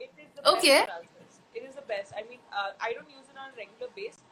It 0.00 0.10
is 0.18 0.30
the 0.36 0.42
Okay. 0.52 0.78
best 0.80 0.90
for 0.90 0.98
ulcers. 0.98 1.40
It 1.54 1.64
is 1.68 1.74
the 1.74 1.82
best. 1.90 2.12
I 2.16 2.22
mean, 2.28 2.40
uh, 2.52 2.70
I 2.80 2.92
don't 2.98 3.10
use 3.10 3.26
it 3.32 3.36
on 3.38 3.50
a 3.50 3.56
regular 3.56 3.90
basis, 3.96 4.22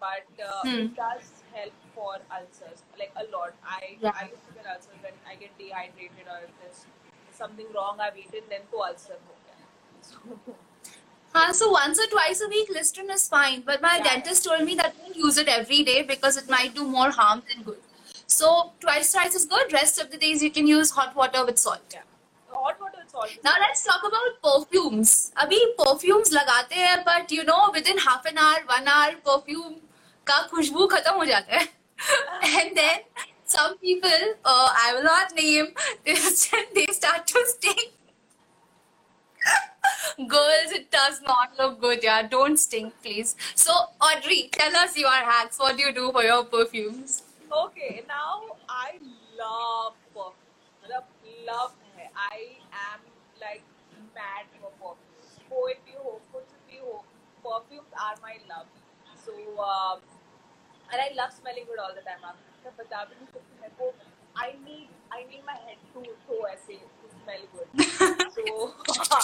but 0.00 0.26
uh, 0.42 0.62
hmm. 0.62 0.78
it 0.86 0.96
does 0.96 1.30
help 1.54 1.72
for 1.94 2.14
ulcers 2.32 2.82
like 2.98 3.12
a 3.16 3.24
lot. 3.36 3.52
I 3.64 3.96
yeah. 4.00 4.12
I 4.14 4.30
used 4.32 4.46
to 4.48 4.54
get 4.54 4.66
ulcers 4.66 4.98
when 5.02 5.12
I 5.28 5.36
get 5.36 5.56
dehydrated 5.58 6.26
or 6.26 6.40
if 6.48 6.50
there's 6.60 6.86
something 7.32 7.66
wrong 7.74 7.98
I've 8.00 8.16
eaten, 8.16 8.42
then 8.48 8.60
to 8.72 8.76
ulcer. 8.78 9.20
So. 10.02 10.16
So 11.52 11.70
once 11.70 11.96
or 12.00 12.06
twice 12.06 12.40
a 12.40 12.48
week, 12.48 12.70
Listerine 12.70 13.10
is 13.10 13.28
fine. 13.28 13.62
But 13.64 13.80
my 13.80 13.98
yeah. 13.98 14.14
dentist 14.14 14.44
told 14.44 14.64
me 14.64 14.74
that 14.74 14.96
don't 14.98 15.16
use 15.16 15.38
it 15.38 15.46
every 15.46 15.84
day 15.84 16.02
because 16.02 16.36
it 16.36 16.50
might 16.50 16.74
do 16.74 16.84
more 16.84 17.10
harm 17.10 17.42
than 17.48 17.62
good. 17.62 17.78
So 18.26 18.72
twice, 18.80 19.12
twice 19.12 19.34
is 19.34 19.44
good. 19.46 19.72
Rest 19.72 20.00
of 20.00 20.10
the 20.10 20.16
days 20.16 20.42
you 20.42 20.50
can 20.50 20.66
use 20.66 20.90
hot 20.90 21.14
water 21.14 21.44
with 21.46 21.58
salt. 21.58 21.82
Yeah. 21.92 22.00
Hot 22.48 22.80
water 22.80 22.98
with 22.98 23.10
salt. 23.10 23.30
Now 23.44 23.54
let's 23.60 23.84
talk 23.84 24.02
about 24.06 24.42
perfumes. 24.42 25.32
Abhi 25.36 25.60
perfumes 25.78 26.30
lagate 26.30 26.72
hai, 26.72 27.02
but 27.04 27.30
you 27.30 27.44
know 27.44 27.70
within 27.72 27.98
half 27.98 28.24
an 28.26 28.36
hour, 28.36 28.58
one 28.66 28.88
hour 28.88 29.14
perfume 29.24 29.76
का 30.26 30.42
खुशबू 30.50 30.86
खत्म 30.86 31.14
हो 31.14 31.24
जाता 31.24 31.56
है. 31.56 31.68
And 32.60 32.76
then 32.76 33.00
some 33.44 33.76
people, 33.78 34.22
uh, 34.44 34.68
I 34.82 34.92
will 34.94 35.04
not 35.04 35.34
name, 35.36 35.74
they, 36.04 36.14
they 36.74 36.86
start 36.92 37.26
to 37.26 37.44
stink. 37.46 37.92
Girls, 40.28 40.72
it 40.72 40.90
does 40.90 41.20
not 41.22 41.58
look 41.58 41.80
good, 41.80 42.02
yeah. 42.02 42.22
Don't 42.22 42.58
stink, 42.58 42.94
please. 43.02 43.34
So, 43.54 43.72
Audrey, 44.00 44.48
tell 44.52 44.76
us 44.76 44.96
your 44.96 45.10
hacks. 45.10 45.58
What 45.58 45.76
do 45.76 45.82
you 45.82 45.92
do 45.92 46.12
for 46.12 46.22
your 46.22 46.44
perfumes? 46.44 47.22
Okay, 47.50 48.04
now 48.08 48.42
I 48.68 48.98
love 49.38 49.94
perfume. 50.14 50.34
मतलब 50.84 51.04
love 51.46 51.72
है. 51.96 52.10
I 52.16 52.40
am 52.82 53.00
like 53.40 53.62
mad 54.14 54.44
for 54.60 54.70
perfumes. 54.82 55.38
कोई 55.50 55.74
भी 55.86 55.96
हो, 56.04 56.20
कुछ 56.32 56.44
भी 56.68 56.80
perfumes 57.46 57.92
are 58.08 58.16
my 58.22 58.36
love. 58.52 58.79
So, 59.49 59.49
um, 59.57 59.99
and 60.93 61.01
I 61.01 61.09
love 61.17 61.33
smelling 61.33 61.65
good 61.65 61.79
all 61.81 61.93
the 61.97 62.01
time. 62.05 62.21
आप 62.23 62.37
मैं 62.65 62.73
बता 62.77 63.03
भी 63.09 63.15
नहीं 63.15 63.27
सकती 63.33 63.53
मेरे 63.61 63.75
को. 63.79 63.93
I 64.37 64.49
need, 64.65 64.89
I 65.17 65.23
need 65.29 65.43
my 65.47 65.55
head 65.65 65.79
to 65.93 66.01
to 66.27 66.35
ऐसे 66.49 66.77
to 67.01 67.07
smell 67.17 67.43
good. 67.53 67.69
So, 68.35 68.43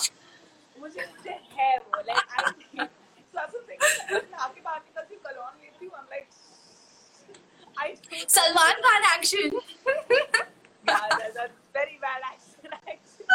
मुझे 0.80 1.06
मुझे 1.12 1.36
है 1.58 1.78
वो 1.78 2.02
like 2.08 2.34
I 2.38 2.52
need. 2.52 2.90
So 3.32 3.40
I 3.40 3.46
was 3.46 3.64
thinking, 3.68 3.94
मैं 4.12 4.38
आपके 4.46 4.62
बाहर 4.62 4.82
निकलती 4.88 5.16
हूँ, 5.16 5.22
cologne 5.28 5.62
लेती 5.66 5.86
हूँ. 5.86 5.94
I'm 6.00 6.10
like, 6.16 6.28
I 7.78 7.94
don't 8.10 8.32
Salman 8.38 8.82
Khan 8.88 9.04
action. 9.14 9.52
yeah, 9.54 11.08
that, 11.10 11.34
that's 11.36 11.60
very 11.74 12.00
bad 12.02 12.22
action 12.34 12.74
actually. 12.74 13.26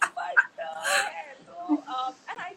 but 0.00 0.44
uh, 0.58 0.84
yeah, 1.06 1.34
so 1.46 1.82
um, 1.94 2.14
and 2.30 2.38
I 2.48 2.52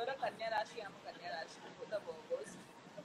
you're 0.00 0.10
a 0.10 0.18
Kanya 0.20 0.48
Rashi, 0.56 0.80
I'm 0.84 0.92
a 0.96 1.12
Kanya 1.12 1.30
Rashi. 1.36 1.60
Both 1.78 1.92
are 1.92 2.02
Virgos. 2.08 2.52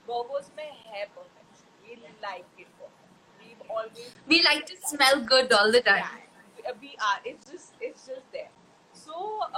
Virgos 0.08 0.50
में 0.56 0.70
है 0.90 1.06
perfection. 1.16 1.68
We 1.86 1.96
like 2.22 2.46
it 2.58 2.68
perfect. 2.80 3.12
We've 3.40 3.70
always 3.70 4.14
We 4.26 4.42
like 4.42 4.66
to 4.66 4.76
smell 4.92 5.20
good 5.32 5.52
all 5.52 5.70
the 5.72 5.82
time. 5.88 6.04
yeah, 6.64 6.72
we 6.80 6.94
are. 7.08 7.18
It's 7.24 7.50
just 7.50 7.74
it's 7.80 8.06
just 8.06 8.32
there. 8.32 8.48
So 8.92 9.12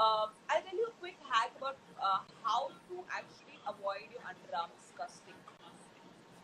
um, 0.05 0.31
I'll 0.51 0.63
tell 0.69 0.79
you 0.83 0.89
a 0.89 0.97
quick 1.03 1.19
hack 1.31 1.53
about 1.59 1.77
uh, 2.03 2.19
how 2.43 2.69
to 2.89 3.05
actually 3.21 3.61
avoid 3.75 4.09
your 4.17 4.25
underarm 4.33 4.73
disgusting. 4.81 5.39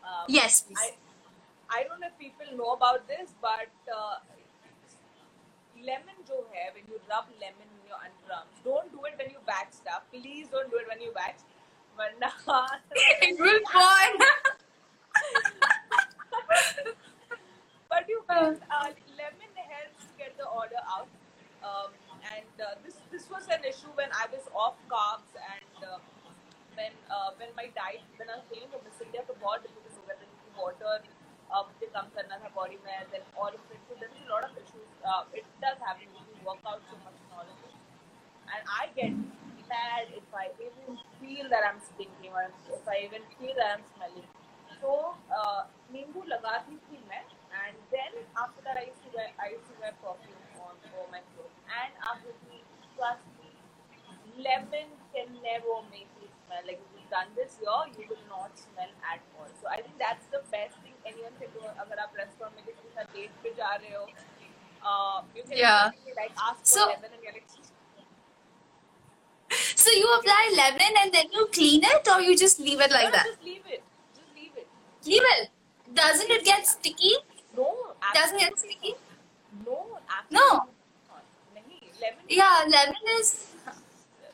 Um, 0.03 0.25
Yes, 0.27 0.61
please. 0.61 0.79
I 0.79 1.79
I 1.79 1.83
don't 1.83 1.99
know 1.99 2.07
if 2.13 2.17
people 2.23 2.55
know 2.57 2.71
about 2.79 3.07
this, 3.07 3.35
but 3.41 3.93
uh, 3.99 4.15
lemon 5.89 6.21
जो 6.27 6.37
है 6.53 6.65
when 6.75 6.85
you 6.91 6.99
rub 7.09 7.25
lemon 7.41 7.71
in 7.77 7.89
your 7.89 7.99
underarms, 8.09 8.61
don't 8.67 8.91
do 8.97 9.03
it 9.09 9.17
when 9.21 9.29
you 9.34 9.34
don't 10.55 10.71
do 10.71 10.77
it 10.77 10.87
when 10.87 11.01
you 11.01 11.11
batch. 11.11 11.39
But 11.97 12.15
uh, 12.47 12.67
it 12.95 13.39
will 13.39 13.59
burn. 13.73 14.27
lemon 82.75 83.11
is 83.19 83.29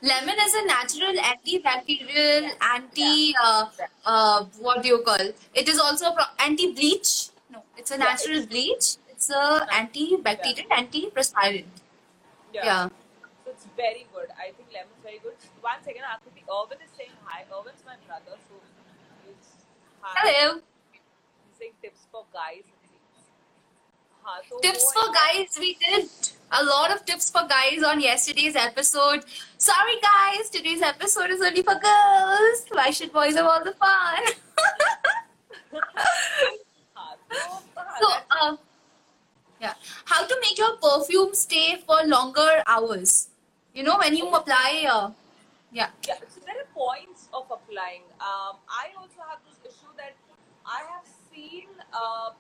lemon 0.02 0.40
is 0.46 0.54
a 0.62 0.66
natural 0.66 1.16
antibacterial, 1.32 2.50
anti 2.74 3.36
uh, 3.44 3.66
uh, 4.06 4.46
what 4.60 4.82
do 4.82 4.90
you 4.90 5.02
call? 5.10 5.28
It 5.54 5.70
is 5.70 5.80
also 5.80 6.14
pro- 6.14 6.34
anti 6.40 6.72
bleach. 6.74 7.30
No, 7.52 7.64
it's 7.78 7.92
a 7.92 7.98
natural 7.98 8.46
bleach. 8.46 8.98
It's 9.10 9.30
a 9.30 9.68
antibacterial, 9.82 10.66
yeah. 10.70 10.82
antiperspirant. 10.82 11.66
Yeah. 12.54 12.66
yeah. 12.66 12.90
So 13.46 13.52
it's 13.52 13.68
very 13.78 14.08
good. 14.14 14.30
I 14.40 14.52
think 14.58 14.74
lemon's 14.74 15.04
very 15.04 15.20
good. 15.20 15.38
One 15.62 15.80
second, 15.84 16.04
actually, 16.10 16.44
Urban 16.50 16.78
is 16.84 16.92
saying 16.98 17.16
hi. 17.26 17.46
Urban's 17.54 17.84
my 17.86 17.96
brother, 18.08 18.38
so 18.50 18.56
hi. 20.02 20.18
Hello. 20.18 20.62
He's 20.92 21.58
saying 21.60 21.74
tips 21.82 22.08
for 22.12 22.26
guys. 22.34 22.64
So 24.50 24.60
tips 24.62 24.94
for 24.94 25.12
guys, 25.14 25.58
we 25.60 25.74
did 25.82 26.08
a 26.52 26.64
lot 26.64 26.92
of 26.92 27.06
tips 27.06 27.30
for 27.30 27.48
guys 27.48 27.84
on 27.84 28.02
yesterday's 28.02 28.56
episode. 28.56 29.24
Sorry, 29.58 29.96
guys, 30.02 30.50
today's 30.50 30.82
episode 30.82 31.30
is 31.30 31.42
only 31.42 31.62
for 31.64 31.76
girls. 31.76 32.66
Why 32.72 32.92
should 32.92 33.14
boys 33.14 33.36
have 33.36 33.46
all 33.46 33.64
the 33.64 33.74
fun? 33.74 34.24
so, 38.02 38.08
uh, 38.42 38.58
yeah, 39.62 39.74
how 40.06 40.26
to 40.26 40.38
make 40.42 40.58
your 40.58 40.76
perfume 40.78 41.34
stay 41.34 41.82
for 41.86 42.04
longer 42.06 42.64
hours? 42.68 43.30
You 43.74 43.84
know, 43.84 43.98
when 43.98 44.16
you 44.16 44.28
apply, 44.30 44.86
uh, 44.90 45.12
yeah. 45.72 45.90
yeah. 46.06 46.16
So 46.28 46.42
there 46.46 46.60
are 46.60 46.68
points 46.76 47.30
of 47.34 47.46
applying. 47.50 48.02
Um, 48.20 48.58
I 48.68 48.90
also 48.98 49.22
have 49.30 49.40
this 49.48 49.72
issue 49.72 49.92
that 49.96 50.16
I 50.66 50.82
have 50.92 51.08
seen. 51.32 51.70
Uh, 51.94 52.32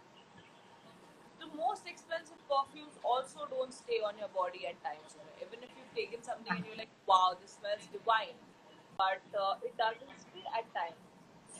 most 1.61 1.85
expensive 1.85 2.41
perfumes 2.49 2.97
also 3.05 3.45
don't 3.53 3.73
stay 3.73 4.01
on 4.01 4.17
your 4.17 4.33
body 4.33 4.65
at 4.65 4.77
times. 4.81 5.13
You? 5.13 5.45
Even 5.45 5.61
if 5.61 5.69
you've 5.77 5.93
taken 5.93 6.25
something 6.25 6.49
and 6.49 6.65
you're 6.65 6.81
like, 6.81 6.91
wow, 7.05 7.37
this 7.37 7.61
smells 7.61 7.85
divine, 7.93 8.35
but 8.97 9.21
uh, 9.37 9.61
it 9.61 9.77
doesn't 9.77 10.17
stay 10.25 10.45
at 10.57 10.65
times. 10.73 10.97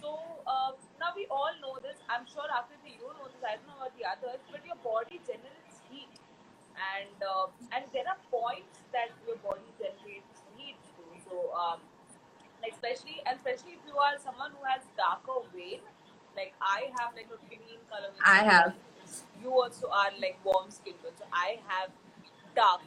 So 0.01 0.17
uh, 0.49 0.73
now 0.97 1.13
we 1.13 1.29
all 1.29 1.53
know 1.61 1.77
this. 1.85 2.01
I'm 2.09 2.25
sure 2.25 2.49
Akriti, 2.49 2.97
you 2.97 3.05
know 3.05 3.29
this. 3.29 3.43
I 3.45 3.61
don't 3.61 3.69
know 3.69 3.77
about 3.85 3.93
the 3.93 4.05
others, 4.09 4.41
but 4.49 4.65
your 4.65 4.79
body 4.81 5.21
generates 5.29 5.77
heat, 5.93 6.09
and 6.73 7.17
uh, 7.21 7.53
and 7.69 7.85
there 7.93 8.09
are 8.09 8.17
points 8.33 8.81
that 8.97 9.13
your 9.29 9.37
body 9.45 9.69
generates 9.77 10.41
heat 10.57 10.79
to. 10.97 11.05
So 11.29 11.53
um, 11.53 11.85
especially 12.65 13.21
especially 13.29 13.77
if 13.77 13.83
you 13.85 13.93
are 13.97 14.17
someone 14.17 14.57
who 14.57 14.63
has 14.65 14.81
darker 14.97 15.45
vein, 15.53 15.85
like 16.33 16.57
I 16.57 16.89
have 16.97 17.13
like 17.13 17.29
a 17.29 17.39
green 17.45 17.77
color. 17.91 18.09
I 18.25 18.41
have. 18.41 18.73
You 19.41 19.51
also 19.51 19.87
are 19.89 20.11
like 20.21 20.37
warm 20.43 20.69
skin 20.71 20.93
tone. 21.03 21.15
So 21.17 21.25
I 21.33 21.59
have 21.67 21.89
dark 22.55 22.81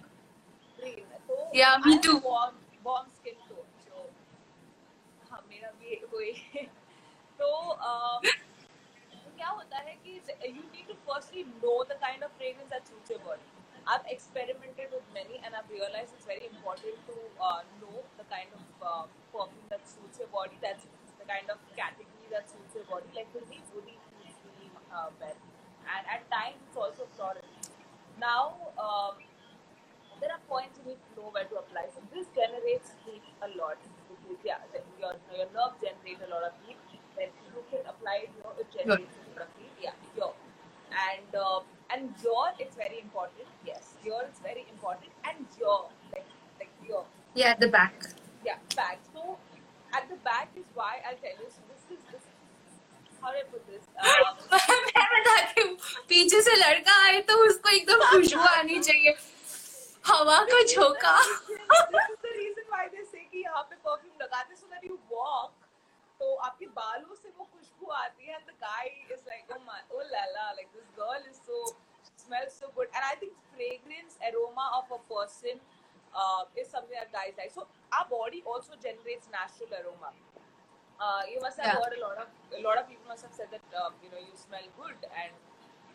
green. 0.80 1.04
So 1.28 1.34
Yeah, 1.52 1.78
me 1.84 1.94
I 1.94 1.98
too. 1.98 2.18
Warm 2.18 2.54
warm 2.84 3.06
skin 3.18 3.34
tone. 3.48 3.70
So 3.86 4.06
हाँ 5.30 5.40
मेरा 5.50 5.70
भी 5.80 6.00
वही 6.14 6.66
तो 7.40 7.50
uh, 7.90 8.20
तो 8.24 9.30
क्या 9.36 9.48
होता 9.48 9.78
है 9.88 9.94
कि 10.04 10.20
you 10.56 10.64
need 10.74 10.86
to 10.88 10.96
firstly 11.08 11.44
know 11.62 11.76
the 11.84 11.96
kind 12.06 12.22
of 12.22 12.30
fragrance 12.38 12.70
that 12.70 12.86
suits 12.88 13.10
your 13.10 13.20
body. 13.20 13.48
I've 13.86 14.06
experimented 14.08 14.92
with 14.96 15.04
many 15.12 15.40
and 15.44 15.54
I've 15.54 15.68
realized 15.70 16.12
it's 16.16 16.24
very 16.24 16.46
important 16.48 16.96
to 17.08 17.16
uh, 17.40 17.60
know 17.80 18.00
the 18.16 18.24
kind 18.32 18.48
of 18.58 18.64
uh, 18.80 19.04
perfume 19.32 19.66
that 19.68 19.84
suits 19.88 20.18
your 20.18 20.28
body. 20.28 20.56
That's 20.62 20.84
the 21.20 21.26
kind 21.28 21.50
of 21.50 21.58
category 21.76 22.28
that 22.30 22.48
suits 22.48 22.74
your 22.74 22.84
body. 22.92 23.10
Like 23.14 23.28
for 23.32 23.44
me, 23.50 23.60
woody 23.74 23.96
suits 24.08 24.40
me 24.60 24.70
uh, 24.92 25.10
well, 25.20 25.36
and 25.84 26.02
at 26.08 26.22
times 26.32 26.56
it's 26.68 26.76
also 26.76 27.06
foreign. 27.16 27.44
Now, 28.20 28.56
um, 28.78 29.18
there 30.20 30.30
are 30.30 30.42
points 30.48 30.78
you 30.80 30.94
need 30.94 31.00
to 31.02 31.10
know 31.20 31.28
where 31.34 31.44
to 31.44 31.56
apply. 31.60 31.90
So 31.92 32.00
this 32.14 32.26
generates 32.32 32.94
heat 33.04 33.22
a 33.42 33.48
lot. 33.58 33.76
Because, 34.08 34.40
yeah, 34.44 34.62
your, 34.98 35.12
your 35.34 35.48
nerve 35.52 35.76
generates 35.82 36.22
a 36.24 36.30
lot 36.30 36.44
of 36.46 36.52
heat. 36.64 36.78
Then 37.18 37.28
you 37.50 37.62
can 37.70 37.84
apply 37.86 38.26
it, 38.26 38.30
you 38.34 38.42
know, 38.42 38.54
it 38.58 38.66
generates 38.72 39.14
a 39.14 39.38
lot 39.38 39.46
of 39.46 39.52
heat. 39.58 39.74
Yeah, 39.82 39.94
your. 40.16 40.32
And, 40.94 41.30
uh, 41.34 41.60
and 41.90 42.14
your, 42.22 42.54
it's 42.58 42.76
very 42.76 43.00
important. 43.00 43.46
Yes, 43.66 43.94
your 44.04 44.22
it's 44.22 44.40
very 44.40 44.64
important. 44.70 45.10
And 45.26 45.44
your, 45.58 45.90
like, 46.12 46.26
like 46.58 46.70
your. 46.86 47.04
Yeah, 47.34 47.54
the 47.58 47.68
back. 47.68 47.94
Yeah, 48.44 48.58
back. 48.76 48.98
So 49.12 49.36
at 49.92 50.08
the 50.08 50.16
back 50.22 50.48
is 50.56 50.66
why 50.74 51.02
I'll 51.06 51.18
tell 51.18 51.36
you, 51.38 51.50
so 51.50 51.60
this 51.68 51.98
is, 51.98 52.04
this 52.10 52.22
is, 52.22 52.28
how 53.20 53.30
do 53.32 53.38
I 53.38 53.46
put 53.50 53.66
this? 53.66 53.82
Um, 53.98 54.53
से 56.44 56.56
लड़का 56.56 56.96
आए 57.06 57.20
तो 57.28 57.36
उसको 57.48 57.68
एकदम 57.76 58.04
खुशबू 58.10 58.42
आनी 58.54 58.80
चाहिए 58.80 59.16
हवा 60.06 60.38
को 60.50 60.62
झोंका 60.66 61.16
तो 61.84 61.98
है 61.98 62.06
oh 62.06 62.20
oh 79.86 80.00
uh, 80.00 80.12
uh, 81.00 81.22
you 81.32 81.40
must 81.40 81.58
have 81.58 81.66
Yeah. 81.66 81.80
heard 81.82 81.96
a 81.98 82.00
lot 82.00 82.18
of 82.18 82.28
a 82.58 82.62
lot 82.66 82.78
of 82.78 82.88
people 82.88 83.06
must 83.08 83.22
have 83.26 83.34
said 83.34 83.50
that 83.50 83.76
uh, 83.82 83.90
you 84.02 84.10
know 84.12 84.22
you 84.26 84.34
smell 84.44 84.66
good 84.78 85.08
and 85.22 85.32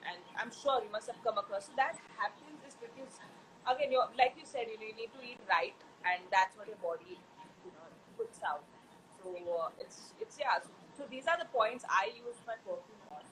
and 0.07 0.19
I'm 0.39 0.51
sure 0.51 0.79
you 0.83 0.91
must 0.91 1.07
have 1.11 1.19
come 1.23 1.37
across. 1.37 1.67
So 1.67 1.73
that 1.75 1.99
happens 2.15 2.59
is 2.67 2.75
because 2.79 3.19
again 3.67 3.91
you 3.91 3.99
like 4.17 4.33
you 4.39 4.47
said 4.47 4.71
you, 4.71 4.79
need 4.79 5.11
to 5.11 5.21
eat 5.21 5.41
right 5.45 5.75
and 6.07 6.23
that's 6.31 6.55
what 6.55 6.67
your 6.67 6.79
body 6.79 7.19
you 7.65 7.71
know 7.75 7.87
puts 8.15 8.39
out. 8.43 8.63
So 9.19 9.35
uh, 9.35 9.69
it's 9.79 10.15
it's 10.19 10.39
yeah. 10.39 10.59
So, 10.63 10.71
so 10.95 11.01
these 11.07 11.27
are 11.27 11.37
the 11.39 11.49
points 11.51 11.83
I 11.87 12.11
use 12.15 12.39
my 12.47 12.55
perfume 12.63 13.03
on. 13.11 13.23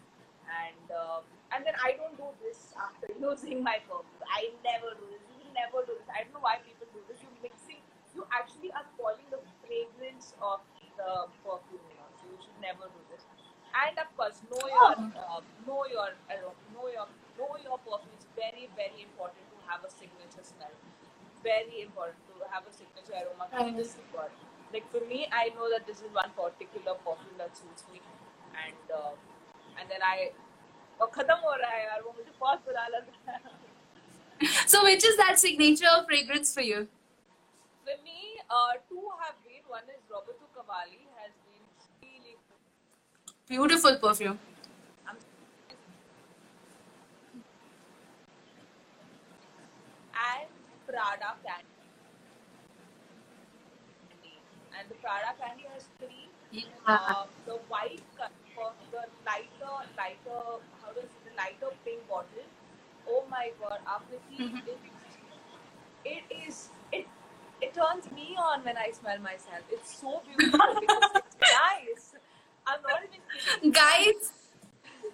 And 0.48 0.88
um, 0.96 1.24
and 1.52 1.64
then 1.68 1.76
I 1.80 1.96
don't 2.00 2.16
do 2.16 2.28
this 2.44 2.72
after 2.76 3.12
using 3.20 3.64
my 3.64 3.84
perfume. 3.88 4.24
I 4.28 4.52
never 4.64 4.96
do 4.96 5.08
this. 5.12 5.24
You 5.40 5.52
never 5.56 5.84
do 5.84 5.96
this. 5.96 6.08
I 6.12 6.24
don't 6.24 6.36
know 6.36 6.44
why 6.44 6.60
people 6.64 6.88
do 6.92 7.04
this. 7.08 7.20
You 7.24 7.32
mixing 7.44 7.84
you 8.16 8.26
actually 8.34 8.74
are 8.74 8.82
spoiling 8.98 9.30
the 9.30 9.38
fragrance 9.62 10.34
of 10.42 10.60
the 10.98 11.30
perfume 11.46 11.84
you 11.88 11.96
know. 12.02 12.10
So 12.18 12.24
you 12.32 12.40
should 12.42 12.60
never 12.60 12.90
do 12.90 13.00
this 13.07 13.07
and 13.74 13.96
of 14.00 14.10
course 14.18 14.42
know 14.52 14.62
oh. 14.64 14.70
your 14.70 14.92
uh, 15.16 15.42
know 15.68 15.82
your 15.92 16.12
uh, 16.32 16.54
know 16.74 16.88
your 16.88 17.08
know 17.38 17.52
your 17.64 17.78
perfume 17.84 18.16
is 18.18 18.26
very 18.36 18.70
very 18.76 19.04
important 19.04 19.44
to 19.52 19.58
have 19.68 19.84
a 19.84 19.92
signature 19.92 20.44
smell. 20.44 20.74
Very 21.44 21.82
important 21.86 22.20
to 22.34 22.44
have 22.52 22.64
a 22.66 22.74
signature 22.74 23.14
aroma. 23.14 23.48
Mm-hmm. 23.54 23.78
this 23.78 23.96
like 24.74 24.88
for 24.92 25.00
me 25.08 25.28
i 25.32 25.48
know 25.56 25.70
that 25.72 25.88
this 25.88 26.00
is 26.04 26.12
one 26.12 26.32
particular 26.36 26.96
perfume 27.06 27.38
that 27.38 27.56
suits 27.56 27.84
me. 27.92 28.02
And 28.58 28.86
uh, 28.92 29.14
and 29.80 29.90
then 29.90 30.02
i 30.02 30.32
oh, 31.00 31.10
so 34.68 34.84
which 34.84 35.04
is 35.04 35.18
that 35.18 35.40
signature 35.40 35.88
fragrance 36.08 36.54
for 36.54 36.62
you? 36.62 36.88
For 37.84 37.98
me 38.04 38.38
uh, 38.50 38.74
two 38.90 39.04
have 39.24 39.36
been. 39.44 39.64
One 39.68 39.84
is 39.92 40.02
roberto 40.10 40.48
cavalli 40.56 41.08
has 41.20 41.32
beautiful 43.50 43.98
perfume 43.98 44.40
I'm 45.08 45.18
and 50.14 50.50
Prada 50.88 51.36
candy. 51.46 51.68
And 54.78 54.90
the 54.90 54.96
Prada 54.96 55.34
candy 55.42 55.66
has 55.74 55.86
three. 56.00 56.30
yeah 56.52 56.64
Uh, 56.88 57.26
the 57.46 57.56
white 57.70 58.02
color, 58.18 58.74
the 58.92 59.04
lighter, 59.26 59.76
lighter, 59.98 60.44
how 60.82 60.92
does 60.96 61.06
it, 61.06 61.24
the 61.26 61.34
lighter 61.38 61.72
pink 61.86 62.08
bottle. 62.10 62.50
Oh 63.08 63.26
my 63.30 63.52
god, 63.62 63.80
Akriti, 63.88 64.40
Mhm. 64.42 64.62
it, 64.68 64.80
it 66.06 66.24
is, 66.48 66.70
it, 66.92 67.08
it 67.62 67.74
turns 67.74 68.12
me 68.12 68.36
on 68.38 68.64
when 68.66 68.78
I 68.78 68.92
smell 68.92 69.20
myself. 69.20 69.64
It's 69.72 69.96
so 70.02 70.22
beautiful 70.26 70.76
because 70.80 71.06
it's 71.14 71.14
nice. 71.14 71.27
Guys, 73.72 74.32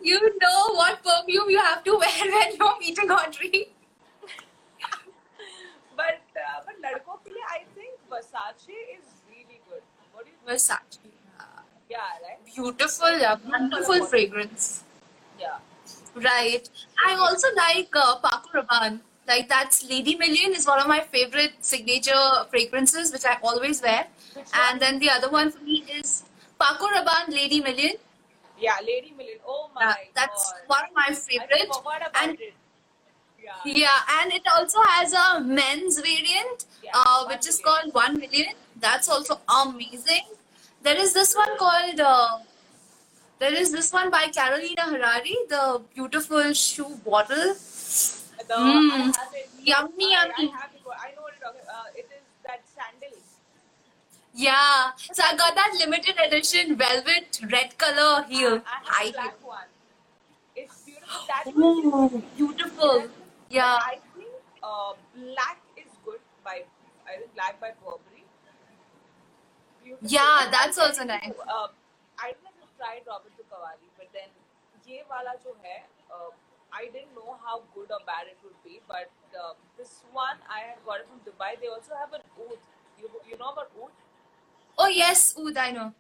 you 0.01 0.19
know 0.41 0.73
what 0.73 1.03
perfume 1.03 1.49
you 1.49 1.59
have 1.59 1.83
to 1.83 1.91
wear 1.97 2.31
when 2.31 2.55
you're 2.55 2.79
meeting 2.79 3.11
Audrey. 3.11 3.69
but 5.95 6.21
uh, 6.35 6.59
but 6.65 6.75
ladko 6.85 7.19
ke 7.23 7.29
liye, 7.35 7.45
I 7.57 7.63
think 7.75 7.93
Versace 8.09 8.77
is 8.95 9.05
really 9.29 9.61
good. 9.69 9.81
What 10.13 10.25
do 10.25 10.31
you 10.31 10.37
think? 10.37 10.57
Versace. 10.57 10.99
Yeah, 11.89 11.99
right. 12.25 12.39
Beautiful, 12.55 13.17
yeah, 13.19 13.35
beautiful 13.35 14.05
fragrance. 14.05 14.83
Yeah. 15.39 15.57
Right. 16.15 16.69
I 17.07 17.15
also 17.15 17.47
like 17.55 17.95
uh, 17.95 18.15
Paco 18.17 18.61
Rabanne. 18.61 18.99
Like 19.27 19.47
that's 19.47 19.87
Lady 19.89 20.15
Million 20.15 20.53
is 20.53 20.65
one 20.67 20.79
of 20.79 20.87
my 20.87 20.99
favorite 21.01 21.53
signature 21.61 22.45
fragrances, 22.49 23.11
which 23.13 23.25
I 23.25 23.37
always 23.43 23.81
wear. 23.81 24.07
And 24.53 24.81
then 24.81 24.99
the 24.99 25.09
other 25.09 25.29
one 25.29 25.51
for 25.51 25.63
me 25.63 25.83
is 25.99 26.23
Paco 26.63 26.87
Rabanne 26.95 27.33
Lady 27.39 27.61
Million. 27.61 27.95
Yeah, 28.59 28.77
Lady 28.89 29.13
Million. 29.17 29.39
Oh 29.47 29.69
my 29.75 29.85
Uh, 29.85 29.93
that's 30.15 30.51
god. 30.51 30.61
one 30.75 30.83
of 30.89 30.93
my 31.01 31.09
favorite. 31.13 31.69
And. 32.23 32.37
Yeah. 33.45 33.55
yeah, 33.65 33.99
and 34.21 34.31
it 34.31 34.45
also 34.55 34.81
has 34.89 35.13
a 35.21 35.41
men's 35.41 35.99
variant, 35.99 36.63
Yeah, 36.81 36.91
uh, 36.95 37.25
which 37.31 37.45
is 37.45 37.57
million. 37.61 37.91
called 37.91 37.93
One 37.93 38.19
Million. 38.19 38.53
That's 38.79 39.09
also 39.09 39.39
amazing. 39.55 40.29
There 40.81 40.95
is 41.05 41.11
this 41.13 41.35
one 41.35 41.57
called. 41.57 41.99
Uh, 41.99 42.37
there 43.39 43.53
is 43.63 43.71
this 43.73 43.91
one 43.91 44.09
by 44.09 44.27
Carolina 44.27 44.83
Herrera, 44.83 45.35
the 45.49 45.81
beautiful 45.93 46.53
shoe 46.53 46.95
bottle. 47.09 47.53
The, 48.47 48.55
Mm. 48.55 48.91
I 48.91 48.97
have 49.17 49.33
it. 49.41 49.49
Yummy, 49.71 50.11
yummy. 50.13 50.47
I 50.53 50.57
have 50.61 50.71
it. 50.75 50.81
I 51.07 51.11
know 51.15 51.21
what 51.27 51.33
you're 51.35 51.43
talking. 51.47 51.67
Uh, 51.77 51.83
it 52.03 52.07
is 52.17 52.23
that 52.47 52.61
sandal. 52.77 53.17
Yeah. 54.34 54.92
So 55.12 55.22
I 55.24 55.36
got 55.36 55.54
that 55.54 55.72
limited 55.78 56.16
edition 56.26 56.76
velvet 56.76 57.40
red 57.52 57.76
color 57.78 58.24
heel. 58.28 58.62
I 58.66 58.70
have 58.84 58.86
High 58.86 59.08
a 59.08 59.12
black 59.12 59.38
heel. 59.40 59.48
one. 59.48 59.68
It's 60.56 60.76
beautiful. 60.86 61.26
That 61.28 61.46
was 61.46 61.78
Ooh, 61.84 62.22
beautiful. 62.36 63.08
Yeah. 63.50 63.78
I 63.78 63.98
think 64.14 64.30
uh, 64.62 64.92
black 65.14 65.58
is 65.76 65.90
good 66.04 66.20
by 66.44 66.64
I 67.06 67.16
think 67.18 67.34
black 67.34 67.60
by 67.60 67.72
Burberry. 67.84 68.24
Beautiful. 69.82 70.08
Yeah, 70.08 70.44
And 70.44 70.52
that's 70.52 70.78
I'll 70.78 70.88
also 70.88 71.04
tell 71.04 71.08
you, 71.22 71.32
nice. 71.32 71.34
Uh, 71.48 71.68
I 72.18 72.32
don't 72.32 72.44
know 72.44 72.50
if 72.54 72.58
you've 72.62 72.76
tried 72.76 73.02
Roberto 73.06 73.42
Cavalli, 73.50 73.90
but 73.96 74.08
then 74.12 74.30
ये 74.88 75.02
वाला 75.10 75.34
जो 75.44 75.54
है, 75.64 75.78
uh, 76.12 76.30
I 76.72 76.86
didn't 76.94 77.14
know 77.14 77.36
how 77.44 77.62
good 77.74 77.90
or 77.92 78.00
bad 78.06 78.26
it 78.28 78.38
would 78.44 78.58
be, 78.64 78.80
but 78.88 79.10
uh, 79.42 79.54
this 79.78 80.04
one 80.12 80.38
I 80.48 80.60
had 80.70 80.84
got 80.84 81.00
it 81.00 81.08
from 81.08 81.20
Dubai. 81.28 81.60
They 81.60 81.68
also 81.68 81.94
have 81.96 82.12
an 82.12 82.22
oud. 82.38 82.58
You 82.98 83.10
you 83.30 83.38
know 83.38 83.50
about 83.56 83.70
oud? 83.82 83.92
Oh 84.83 84.91
yes, 84.91 85.33
Oud, 85.39 85.55
I 85.55 85.71
know. 85.71 85.93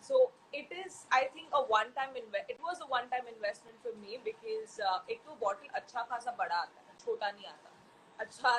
So 0.00 0.30
it 0.52 0.66
is, 0.74 1.06
I 1.12 1.30
think, 1.32 1.46
a 1.54 1.62
one-time 1.62 2.18
invest. 2.18 2.50
It 2.50 2.58
was 2.58 2.82
a 2.82 2.88
one-time 2.90 3.30
investment 3.30 3.78
for 3.86 3.94
me 4.02 4.18
because 4.18 4.82
uh, 4.82 4.98
एक 5.06 5.22
bottle 5.38 5.70
acha 5.78 6.02
khasa 6.10 6.34
bada 6.40 6.58
aata, 6.62 6.82
है, 6.88 6.94
छोटा 7.04 7.30
नहीं 7.30 7.46
आता, 7.46 7.70
अच्छा 8.18 8.50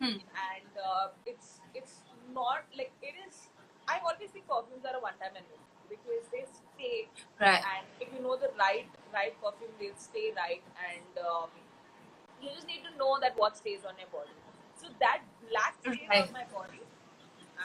hmm. 0.00 0.18
and 0.50 0.72
uh, 0.90 1.06
it's 1.24 1.60
it's 1.72 2.02
not 2.34 2.66
like 2.76 2.90
it 3.00 3.14
is. 3.28 3.46
I 3.86 4.00
always 4.02 4.30
think 4.30 4.48
perfumes 4.48 4.84
are 4.90 4.96
a 4.96 5.00
one-time 5.00 5.38
investment 5.38 5.88
because 5.88 6.26
they 6.34 6.44
stay, 6.50 7.08
right. 7.40 7.62
and 7.62 7.86
if 8.00 8.08
you 8.12 8.22
know 8.26 8.36
the 8.36 8.50
right 8.58 8.90
right 9.14 9.38
perfume, 9.40 9.70
they'll 9.78 10.02
stay 10.10 10.32
right, 10.36 10.62
and 10.90 11.26
um, 11.30 11.50
you 12.42 12.50
just 12.50 12.66
need 12.66 12.82
to 12.90 12.96
know 12.98 13.18
that 13.20 13.38
what 13.38 13.56
stays 13.56 13.86
on 13.86 13.94
your 13.98 14.10
body. 14.10 14.34
So 14.74 14.88
that 14.98 15.22
black 15.48 15.78
stays 15.80 16.08
right. 16.10 16.26
on 16.26 16.32
my 16.32 16.46
body 16.50 16.82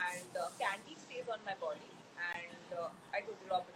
and 0.05 0.31
uh, 0.37 0.47
candy 0.59 0.95
stays 1.05 1.27
on 1.31 1.39
my 1.45 1.55
body, 1.65 1.91
and 2.31 2.79
uh, 2.79 2.89
I 3.13 3.21
told 3.21 3.37
you 3.43 3.51
Robert 3.51 3.73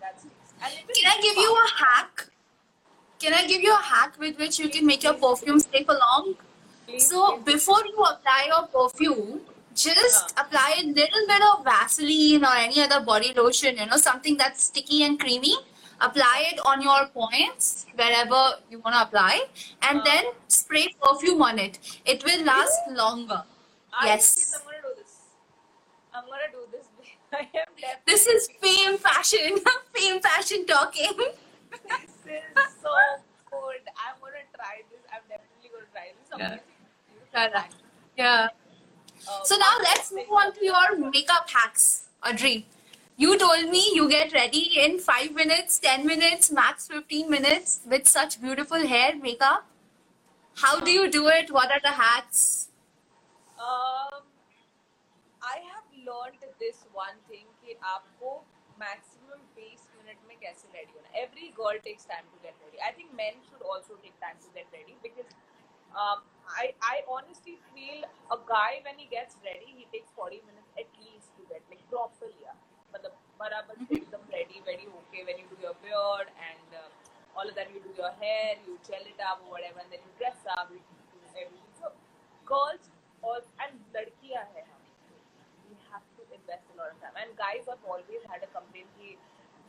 that 0.00 0.20
stays. 0.20 0.30
And 0.62 0.72
it 0.74 0.94
Can 1.00 1.12
I 1.12 1.20
give 1.20 1.36
you 1.36 1.52
a 1.64 1.68
hack? 1.82 2.28
Can 3.18 3.32
I 3.34 3.46
give 3.46 3.62
you 3.62 3.72
a 3.72 3.82
hack 3.82 4.18
with 4.18 4.38
which 4.38 4.58
you 4.58 4.68
can 4.68 4.86
make 4.86 5.02
your 5.02 5.14
perfume 5.14 5.60
stay 5.60 5.84
for 5.84 5.94
long? 5.94 6.34
Please, 6.86 7.08
So 7.08 7.38
please. 7.38 7.54
before 7.54 7.82
you 7.86 7.96
apply 8.12 8.40
your 8.48 8.66
perfume, 8.66 9.40
just 9.74 10.32
apply 10.38 10.74
a 10.82 10.86
little 10.86 11.26
bit 11.26 11.42
of 11.50 11.64
Vaseline 11.64 12.44
or 12.44 12.54
any 12.54 12.82
other 12.82 13.00
body 13.00 13.32
lotion, 13.34 13.76
you 13.78 13.86
know, 13.86 13.96
something 13.96 14.36
that's 14.36 14.64
sticky 14.64 15.02
and 15.04 15.18
creamy. 15.18 15.54
Apply 16.00 16.44
it 16.52 16.60
on 16.66 16.82
your 16.82 17.06
points 17.14 17.86
wherever 17.94 18.40
you 18.70 18.80
want 18.80 18.94
to 18.96 19.02
apply, 19.02 19.46
and 19.88 20.00
Uh. 20.00 20.04
then 20.04 20.24
spray 20.48 20.86
perfume 21.02 21.40
on 21.42 21.58
it. 21.58 21.78
It 22.04 22.24
will 22.24 22.44
last 22.44 22.80
longer. 22.90 23.42
I 23.92 24.06
yes. 24.06 24.60
I'm 26.14 26.24
gonna 26.24 26.50
do 26.52 26.62
this. 26.70 26.86
I 27.32 27.48
am. 27.58 27.66
This 28.06 28.26
is 28.26 28.48
fame 28.62 28.98
fashion, 28.98 29.58
fame 29.94 30.20
fashion 30.20 30.66
talking. 30.66 31.12
This 32.24 32.40
is 32.66 32.74
so 32.80 32.90
good. 33.50 33.82
I'm 33.98 34.16
gonna 34.20 34.46
try 34.54 34.80
this. 34.90 35.00
I'm 35.12 35.20
definitely 35.28 35.70
gonna 35.72 35.90
try 35.92 36.12
this. 36.16 36.28
Yeah. 36.30 36.46
Amazing. 36.46 36.60
Beautiful 37.10 37.50
Correct. 37.50 37.74
Yeah. 38.16 38.48
Uh, 39.28 39.44
So 39.44 39.56
now 39.56 39.74
let's 39.82 40.12
move 40.12 40.30
on 40.30 40.54
to 40.54 40.64
your 40.64 40.96
makeup 41.10 41.50
hacks, 41.50 42.06
Audrey. 42.26 42.66
You 43.16 43.36
told 43.38 43.68
me 43.70 43.90
you 43.94 44.08
get 44.08 44.32
ready 44.32 44.62
in 44.84 44.98
5 44.98 45.34
minutes, 45.34 45.78
10 45.80 46.06
minutes, 46.06 46.50
max 46.50 46.86
15 46.88 47.28
minutes 47.30 47.80
with 47.86 48.08
such 48.08 48.40
beautiful 48.40 48.86
hair 48.86 49.16
makeup. 49.16 49.66
How 50.56 50.80
do 50.80 50.90
you 50.90 51.10
do 51.10 51.28
it? 51.28 51.52
What 51.52 51.70
are 51.70 51.80
the 51.82 51.92
hacks? 52.00 52.68
Um, 53.58 54.23
learn 56.14 56.52
this 56.58 56.84
one 56.96 57.20
thing 57.30 57.46
कि 57.62 57.78
आपको 57.94 58.36
maximum 58.78 59.42
बीस 59.56 59.88
minute 59.96 60.28
में 60.28 60.36
कैसे 60.40 60.68
ready 60.74 60.92
होना 60.92 61.18
every 61.20 61.48
girl 61.58 61.78
takes 61.88 62.06
time 62.08 62.30
to 62.30 62.42
get 62.42 62.62
ready 62.64 62.78
I 62.86 62.92
think 62.98 63.12
man 63.22 63.42
should 63.50 63.62
also 63.74 63.96
take 64.06 64.14
time 64.20 64.38
to 64.44 64.54
get 64.54 64.74
ready 64.74 64.96
because 65.02 65.34
I, 65.94 66.74
I 66.82 67.02
honestly 67.08 67.52
feel 67.72 68.04
a 68.30 68.38
guy 68.46 68.80
when 68.84 68.98
he 68.98 69.06
gets 69.06 69.36
ready, 69.44 69.74
he 69.76 69.86
takes 69.92 70.10
40 70.16 70.40
minutes 70.46 70.70
at 70.76 70.88
least 71.00 71.30
to 71.36 71.46
get 71.50 71.62
like 71.70 71.84
properly. 71.90 72.34
Yeah. 72.42 72.56
मतलब 72.94 73.16
बराबर 73.38 73.94
एकदम 73.94 74.26
ready 74.32 74.60
वेडी 74.66 74.86
okay 74.98 75.22
when 75.22 75.38
you 75.38 75.46
do 75.50 75.62
your 75.62 75.74
beard 75.82 76.28
and 76.40 76.76
that 77.54 77.70
you 77.74 77.80
do 77.84 77.92
your 77.98 78.10
hair 78.18 78.50
you 78.66 78.74
gel 78.88 79.06
it 79.12 79.22
up 79.28 79.40
whatever 79.52 79.80
and 79.84 79.94
then 79.94 80.04
you 80.06 80.12
dress 80.18 80.44
up 80.52 80.68
you 80.74 80.78
do 81.14 81.22
everything 81.30 81.72
so 81.80 81.90
girls 82.46 82.86
और 83.30 83.40
and 83.64 83.96
लड़कियाँ 83.96 84.44
हैं 84.54 84.64
invest 86.33 86.63
a 86.73 86.77
lot 86.77 86.91
of 86.93 86.97
time. 87.01 87.15
And 87.21 87.35
guys 87.37 87.67
have 87.67 87.83
always 87.85 88.23
had 88.29 88.43
a 88.43 88.49
complaint 88.53 88.87
कि 88.99 89.15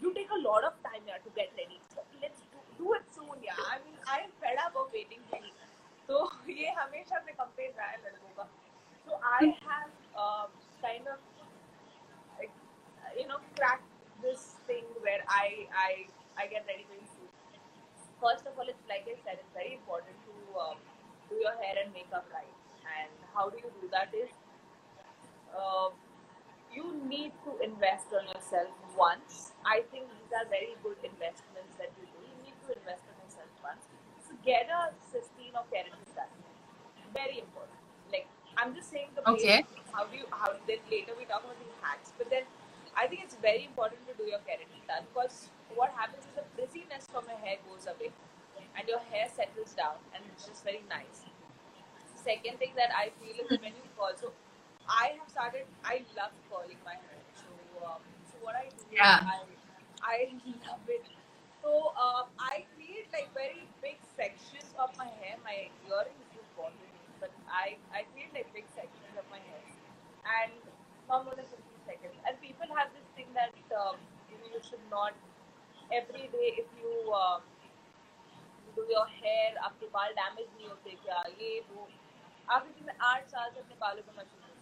you 0.02 0.12
take 0.14 0.30
a 0.30 0.40
lot 0.40 0.64
of 0.64 0.76
time 0.82 1.02
yeah, 1.06 1.18
to 1.24 1.30
get 1.36 1.50
ready. 1.56 1.80
So 1.94 2.04
let's 2.22 2.40
do, 2.52 2.58
do 2.78 2.92
it 2.94 3.04
soon 3.14 3.36
yeah. 3.44 3.58
I 3.72 3.78
mean 3.84 3.98
I 4.06 4.20
am 4.24 4.30
fed 4.40 4.56
up 4.66 4.76
of 4.76 4.92
waiting 4.92 5.20
for 5.30 5.38
you. 5.38 5.54
तो 6.08 6.20
ये 6.50 6.70
हमेशा 6.78 7.18
से 7.26 7.32
complaint 7.40 7.76
रहा 7.78 7.88
है 7.90 7.98
लड़कों 8.04 8.32
का. 8.38 8.48
So 9.06 9.18
I 9.32 9.42
have 9.66 9.90
um, 10.16 10.48
kind 10.82 11.06
of 11.08 11.18
like, 12.38 12.54
you 13.18 13.26
know 13.28 13.40
cracked 13.56 13.86
this 14.22 14.56
thing 14.66 14.84
where 15.00 15.22
I 15.28 15.66
I 15.84 16.06
I 16.36 16.46
get 16.46 16.66
ready 16.66 16.86
very 16.88 17.06
soon. 17.12 17.28
First 18.22 18.46
of 18.46 18.58
all, 18.58 18.68
it's 18.68 18.88
like 18.88 19.06
I 19.08 19.16
said, 19.24 19.38
it's 19.40 19.54
very 19.54 19.74
important 19.74 20.16
to 20.26 20.60
um, 20.64 20.76
do 21.28 21.36
your 21.36 21.54
hair 21.62 21.76
and 21.84 21.92
makeup 21.92 22.26
right. 22.32 22.54
And 22.98 23.10
how 23.34 23.48
do 23.48 23.56
you 23.56 23.70
you 26.75 26.91
need 27.07 27.31
to 27.47 27.51
invest 27.63 28.11
on 28.11 28.27
yourself 28.27 28.69
once. 28.97 29.55
I 29.65 29.81
think 29.91 30.11
these 30.11 30.31
are 30.35 30.45
very 30.51 30.75
good 30.83 30.99
investments 31.01 31.73
that 31.79 31.89
you 31.95 32.05
do. 32.05 32.19
You 32.27 32.35
need 32.43 32.57
to 32.67 32.75
invest 32.75 33.07
on 33.07 33.15
yourself 33.23 33.49
once. 33.63 33.87
So 34.19 34.35
get 34.43 34.67
a 34.67 34.91
cysteine 35.07 35.55
or 35.55 35.63
keratin 35.71 36.03
done. 36.11 36.31
Very 37.15 37.39
important. 37.39 37.79
Like 38.11 38.27
I'm 38.57 38.75
just 38.75 38.91
saying 38.91 39.15
the 39.15 39.23
Okay. 39.23 39.63
basics. 39.63 39.89
How 39.95 40.03
do 40.05 40.17
you 40.17 40.27
how 40.31 40.51
then 40.67 40.83
later 40.91 41.15
we 41.17 41.23
talk 41.25 41.47
about 41.47 41.55
these 41.63 41.79
hacks. 41.79 42.11
But 42.17 42.29
then 42.29 42.43
I 42.95 43.07
think 43.07 43.23
it's 43.23 43.39
very 43.39 43.63
important 43.63 44.03
to 44.11 44.13
do 44.19 44.27
your 44.27 44.43
keratin 44.43 44.83
done 44.87 45.07
because 45.11 45.47
what 45.73 45.95
happens 45.95 46.27
is 46.27 46.33
the 46.35 46.45
frizziness 46.55 47.07
from 47.11 47.23
your 47.31 47.39
hair 47.39 47.57
goes 47.67 47.87
away 47.87 48.11
and 48.75 48.83
your 48.87 48.99
hair 49.11 49.27
settles 49.31 49.71
down 49.75 49.99
and 50.13 50.23
it's 50.31 50.43
just 50.47 50.63
very 50.63 50.83
nice 50.91 51.23
second 52.25 52.57
thing 52.57 52.73
that 52.75 52.89
I 52.89 53.13
feel 53.21 53.37
is 53.37 53.45
that 53.53 53.61
when 53.61 53.77
you 53.77 53.85
curl, 53.93 54.09
so 54.17 54.33
I 54.88 55.16
have 55.18 55.28
started. 55.30 55.66
I 55.84 56.02
love 56.16 56.32
curling 56.50 56.80
my 56.84 56.94
hair. 56.94 57.20
So, 57.34 57.86
um, 57.86 58.02
so 58.30 58.38
what 58.42 58.56
I 58.56 58.68
do, 58.68 58.76
is 58.76 58.98
Yeah. 58.98 59.20
I, 59.24 59.40
I 60.02 60.18
love 60.66 60.84
it. 60.88 61.04
So 61.62 61.92
um, 61.94 62.26
I 62.38 62.64
create 62.74 63.06
like 63.12 63.28
very 63.34 63.68
big 63.82 63.98
sections 64.16 64.72
of 64.78 64.90
my 64.96 65.08
hair. 65.20 65.36
My 65.44 65.68
earrings 65.86 66.30
is 66.34 66.46
bothering 66.56 66.94
me, 67.04 67.12
but 67.20 67.30
I 67.46 67.76
I 67.92 68.04
create 68.12 68.32
like 68.32 68.48
big 68.54 68.66
sections 68.74 69.14
of 69.20 69.28
my 69.30 69.40
hair, 69.44 69.64
and 70.40 70.56
not 71.08 71.28
more 71.28 71.36
than 71.36 71.44
15 71.44 71.60
seconds. 71.84 72.16
And 72.24 72.40
people 72.40 72.66
have 72.80 72.88
this 72.96 73.04
thing 73.14 73.28
that 73.36 73.52
um, 73.76 74.00
you 74.32 74.40
know 74.40 74.48
you 74.56 74.62
should 74.64 74.82
not 74.90 75.12
every 75.92 76.28
day 76.32 76.48
if 76.64 76.68
you. 76.80 77.12
Um, 77.12 77.42
do 78.76 78.82
your 78.90 79.06
hair 79.12 79.56
आपके 79.68 79.86
बाल 79.94 80.12
damage 80.18 80.48
नहीं 80.56 80.68
होते 80.68 80.90
क्या 81.04 81.22
ये 81.40 81.60
वो 81.70 81.88
आखिर 82.56 82.84
मैं 82.86 82.94
आठ 83.08 83.26
साल 83.30 83.50
से 83.54 83.60
अपने 83.60 83.76
बालों 83.80 84.02
को 84.02 84.12
मशीन 84.18 84.44
यूज 84.48 84.53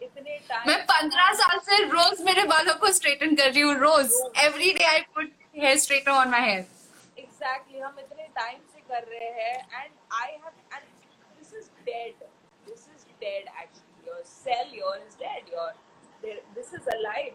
इतने 0.00 0.36
टाइम 0.48 0.68
मैं 0.68 0.76
15 0.86 1.32
साल 1.38 1.58
से 1.68 1.82
रोज 1.84 2.20
मेरे 2.24 2.42
बालों 2.52 2.74
को 2.82 2.92
स्ट्रेटन 2.92 3.34
कर 3.36 3.50
रही 3.50 3.62
हूँ 3.62 3.74
रोज। 3.78 4.12
Every 4.44 4.72
day 4.72 4.84
I 4.84 5.00
put 5.14 5.32
hair 5.56 5.78
straighten 5.78 6.10
on 6.12 6.28
my 6.30 6.40
hair 6.40 6.64
exactly 7.18 7.78
हम 7.78 7.96
इतने 8.00 8.26
टाइम 8.36 8.58
से 8.74 8.80
कर 8.90 9.02
रहे 9.04 9.30
हैं 9.40 9.82
and 9.82 9.90
I 10.22 10.30
have 10.32 10.52
and 10.74 10.82
this 11.38 11.54
is 11.54 11.68
dead 11.86 12.24
this 12.66 12.86
is 12.88 13.04
dead 13.20 13.48
actually 13.62 14.08
your 14.08 14.22
cell 14.26 14.78
your 14.78 14.96
is 14.98 15.16
dead 15.24 15.54
your 15.54 15.72
this 16.54 16.70
is 16.76 16.86
alive 16.92 17.27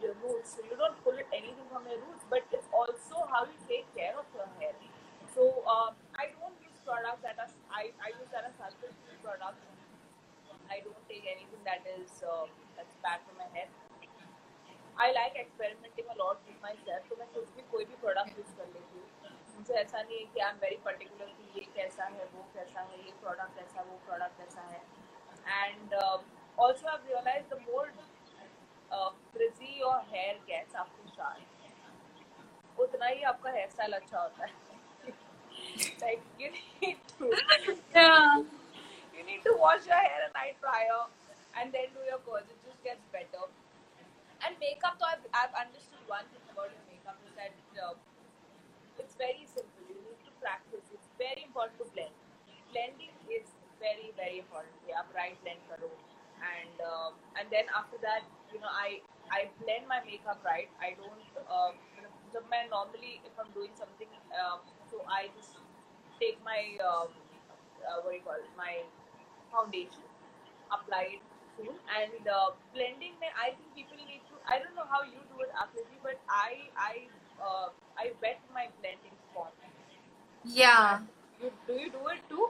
Yeah. 80.54 81.00
You 81.42 81.52
do 81.68 81.74
you 81.74 81.90
do 81.90 82.08
it 82.14 82.22
too? 82.30 82.50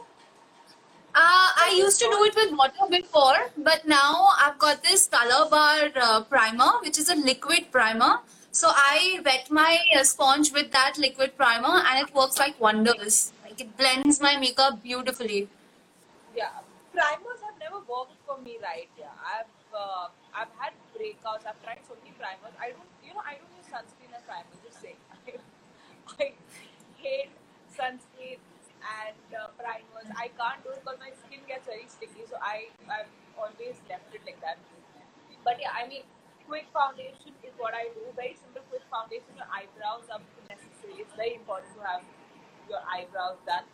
Uh, 1.16 1.49
I 1.64 1.74
used 1.78 1.99
to 1.99 2.06
do 2.12 2.24
it 2.26 2.36
with 2.36 2.58
water 2.58 2.88
before, 2.89 3.51
but 3.58 3.88
now 3.88 4.30
I've 4.39 4.58
got 4.58 4.84
this 4.84 5.08
Color 5.08 5.47
Bar 5.49 5.89
uh, 5.95 6.24
primer, 6.24 6.72
which 6.82 6.97
is 6.97 7.10
a 7.10 7.16
liquid 7.16 7.72
primer. 7.72 8.18
So 8.51 8.72
I 8.76 9.22
wet 9.24 9.49
my 9.49 9.78
uh, 9.95 10.04
sponge 10.04 10.51
with 10.51 10.72
that 10.72 10.97
liquid 10.97 11.38
primer, 11.38 11.82
and 11.88 12.08
it 12.08 12.14
works 12.14 12.39
like 12.39 12.60
wonders. 12.60 13.32
Like 13.43 13.62
it 13.62 13.78
blends 13.78 14.20
my 14.22 14.38
makeup 14.38 14.84
beautifully. 14.84 15.47
Yeah, 16.36 16.49
primers 16.91 17.39
have 17.45 17.58
never 17.60 17.78
worked 17.88 18.18
for 18.26 18.38
me, 18.41 18.58
right? 18.62 18.89
Yeah, 18.99 19.14
I've 19.24 19.54
uh, 19.74 20.08
I've 20.36 20.54
had 20.58 20.74
breakouts. 20.97 21.45
I've 21.47 21.62
tried 21.64 21.80
so 21.88 21.95
many 22.04 22.14
primers. 22.20 22.54
I 22.60 22.72
don't, 22.72 22.89
you 23.06 23.14
know, 23.14 23.24
I 23.26 23.38
don't 23.39 23.54
use 23.58 23.70
sunscreen 23.72 24.12
as 24.18 24.24
primer. 24.28 24.62
Uh, 29.64 29.68
primers. 29.68 30.09
I 30.16 30.28
can't 30.38 30.64
do 30.64 30.72
it 30.72 30.84
because 30.84 30.99
my 30.99 31.11
skin 31.26 31.39
gets 31.47 31.66
very 31.68 31.88
sticky. 31.88 32.28
So 32.30 32.38
I 32.41 32.70
I've 32.89 33.11
always 33.38 33.80
left 33.89 34.14
it 34.14 34.22
like 34.26 34.41
that. 34.41 34.57
But 35.43 35.59
yeah, 35.59 35.72
I 35.76 35.88
mean, 35.88 36.03
quick 36.47 36.68
foundation 36.74 37.34
is 37.43 37.53
what 37.57 37.74
I 37.74 37.89
do. 37.95 38.03
Very 38.16 38.36
simple, 38.36 38.61
quick 38.70 38.84
foundation. 38.91 39.32
Your 39.36 39.47
eyebrows 39.51 40.07
are 40.11 40.22
necessary. 40.49 40.99
It's 41.03 41.16
very 41.16 41.36
important 41.36 41.74
to 41.76 41.82
have 41.84 42.03
your 42.70 42.80
eyebrows 42.88 43.38
done. 43.45 43.66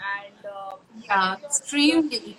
And 0.00 0.44
uh, 0.44 0.76
Yeah, 1.00 1.38
your, 1.40 1.48
extremely. 1.48 2.36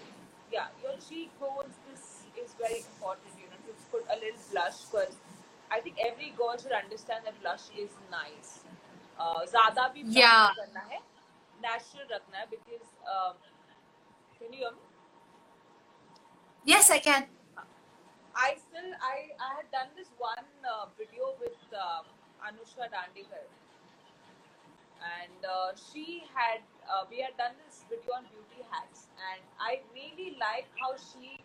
yeah, 0.51 0.68
your 0.84 0.93
cheekbones. 1.10 1.74
This 1.89 2.26
is 2.38 2.53
very 2.60 2.84
important. 2.86 3.32
You 3.39 3.47
know, 3.49 3.60
to 3.66 3.74
put 3.91 4.03
a 4.12 4.18
little 4.20 4.41
blush 4.51 4.86
because 4.91 5.16
I 5.72 5.80
think 5.82 5.97
every 5.99 6.34
girl 6.38 6.56
should 6.62 6.72
understand 6.74 7.26
that 7.26 7.41
blush 7.41 7.74
is 7.78 7.89
nice. 8.12 8.60
Uh, 9.20 9.45
ज़्यादा 9.47 9.93
भी 9.95 10.03
Yeah. 10.14 10.51
करना 10.58 10.82
है, 10.91 10.99
natural 11.62 12.08
रखना 12.12 12.38
है 12.39 12.45
because 12.49 12.89
uh, 13.14 13.34
can 14.39 14.53
you 14.53 14.60
hear 14.60 14.72
me? 14.72 14.84
Yes, 16.66 16.89
I 16.91 16.99
can. 16.99 17.28
I 18.36 18.56
still 18.62 18.89
I 19.01 19.18
I 19.39 19.51
had 19.58 19.68
done 19.72 19.91
this 19.95 20.10
one 20.18 20.47
uh, 20.68 20.86
video 20.97 21.28
with 21.39 21.76
uh, 21.82 22.01
Anushka 22.47 22.88
Dandekar, 22.95 23.43
and 25.10 25.45
uh, 25.47 25.72
she 25.84 26.24
had 26.34 26.60
uh, 26.89 27.03
we 27.10 27.22
had 27.22 27.38
done 27.38 27.56
this 27.66 27.86
video 27.89 28.18
on 28.18 28.28
beauty 28.34 28.66
hacks, 28.72 29.08
and 29.30 29.41
I 29.60 29.80
really 29.93 30.36
like 30.41 30.68
how 30.82 30.91
she 31.06 31.39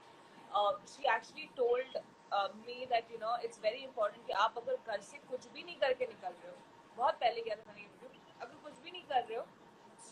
uh, 0.55 0.73
she 0.95 1.07
actually 1.07 1.49
told 1.57 2.01
uh, 2.33 2.49
me 2.67 2.87
that 2.91 3.05
you 3.13 3.21
know 3.21 3.37
it's 3.45 3.59
very 3.69 3.85
important 3.85 4.27
कि 4.27 4.33
आप 4.47 4.59
अगर 4.59 4.77
घर 4.87 5.01
से 5.13 5.19
कुछ 5.31 5.47
भी 5.55 5.63
नहीं 5.63 5.77
करके 5.87 6.07
निकल 6.07 6.35
रहे 6.43 6.51
हो 6.51 6.57
बहुत 6.97 7.15
पहले 7.23 7.43
किया 7.43 7.57
था 7.57 7.73
मैंने 7.73 7.83
ये 7.83 7.89
video 8.03 8.43
अगर 8.43 8.55
कुछ 8.69 8.83
भी 8.85 8.91
नहीं 8.91 9.03
कर 9.15 9.25
रहे 9.29 9.39
हो 9.39 9.47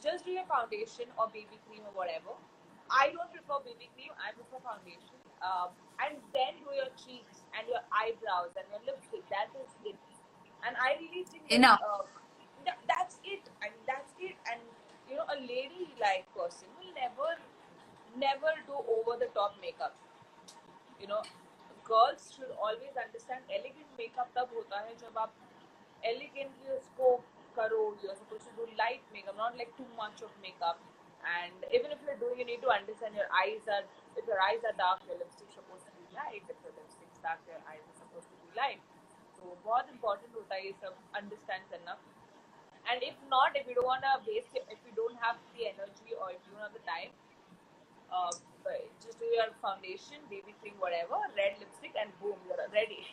just 0.04 0.26
do 0.26 0.32
your 0.32 0.46
foundation 0.46 1.08
or 1.18 1.28
BB 1.32 1.60
cream 1.68 1.84
or 1.88 1.94
whatever. 1.96 2.36
I 2.92 3.10
don't 3.16 3.32
prefer 3.32 3.64
BB 3.64 3.88
cream. 3.96 4.12
I 4.20 4.36
prefer 4.36 4.60
foundation. 4.60 5.16
Um, 5.44 5.72
and 6.00 6.20
then 6.36 6.60
do 6.64 6.72
your 6.76 6.92
cheeks 6.96 7.44
and 7.56 7.68
your 7.68 7.84
eyebrows 7.92 8.56
and 8.60 8.68
your 8.72 8.84
lipstick. 8.88 9.24
That 9.32 9.52
is 9.56 9.72
it. 9.84 10.00
And 10.68 10.76
I 10.80 10.96
really 11.00 11.24
think 11.28 11.48
that, 11.50 11.56
Enough. 11.56 11.80
uh, 11.84 12.04
that 12.68 12.80
that's 12.88 13.20
it. 13.24 13.44
I 13.60 13.72
mean, 13.72 13.84
that's 13.88 14.12
it. 14.20 14.36
And 14.48 14.60
you 15.10 15.20
know, 15.20 15.28
a 15.28 15.40
lady-like 15.40 16.28
person 16.36 16.68
will 16.80 16.92
never, 16.96 17.36
never 18.16 18.52
do 18.68 18.76
over-the-top 18.88 19.60
makeup. 19.60 19.96
You 21.00 21.08
know, 21.08 21.22
girls 21.84 22.32
should 22.36 22.52
always 22.56 22.96
understand 22.96 23.44
elegant 23.52 23.92
makeup 24.00 24.32
तब 24.36 24.56
होता 24.56 24.80
है 24.88 24.96
जब 25.04 25.18
आप 25.20 25.34
elegantly 26.12 26.72
उसको 26.80 27.10
करो 27.58 27.80
you're 28.04 28.18
supposed 28.20 28.46
to 28.50 28.54
do 28.60 28.66
light 28.78 29.04
makeup 29.16 29.38
not 29.38 29.58
like 29.62 29.72
too 29.80 29.90
much 29.98 30.22
of 30.28 30.32
makeup 30.46 30.80
and 31.34 31.68
even 31.78 31.94
if 31.96 32.00
you're 32.06 32.20
doing 32.24 32.40
you 32.42 32.48
need 32.52 32.64
to 32.66 32.72
understand 32.76 33.20
your 33.20 33.30
eyes 33.42 33.68
are 33.76 33.84
if 34.22 34.26
your 34.32 34.40
eyes 34.46 34.66
are 34.70 34.74
dark 34.80 35.04
your 35.10 35.18
lipstick 35.20 35.52
is 35.52 35.58
supposed 35.60 35.86
to 35.90 35.94
be 36.00 36.06
light 36.18 36.42
if 36.54 36.58
your 36.66 36.74
lipstick 36.80 37.10
is 37.14 37.22
dark 37.28 37.40
your 37.52 37.62
eyes 37.74 37.84
are 37.92 37.98
supposed 38.02 38.30
to 38.32 38.38
be 38.46 38.50
light 38.62 38.82
so 39.38 39.54
बहुत 39.68 39.94
important 39.96 40.40
होता 40.40 40.56
है 40.56 40.66
ये 40.66 40.74
सब 40.82 41.22
understand 41.22 41.70
करना 41.76 41.98
and 42.92 43.06
if 43.10 43.20
not 43.36 43.60
if 43.62 43.70
you 43.72 43.76
don't 43.76 43.90
want 43.90 44.04
to 44.06 44.16
waste 44.30 44.58
it, 44.60 44.66
if 44.76 44.80
you 44.88 44.94
don't 44.96 45.22
have 45.26 45.38
the 45.58 45.68
energy 45.68 46.18
or 46.22 46.32
if 46.32 46.42
you 46.48 46.56
don't 46.56 46.66
have 46.68 46.74
the 46.80 46.86
time 46.90 47.14
uh, 48.12 48.32
but 48.64 48.86
just 49.04 49.20
do 49.20 49.26
your 49.26 49.50
foundation, 49.62 50.22
baby 50.30 50.54
cream, 50.62 50.74
whatever, 50.80 51.18
red 51.36 51.58
lipstick, 51.60 51.94
and 52.00 52.14
boom, 52.22 52.38
you're 52.48 52.70
ready. 52.72 53.08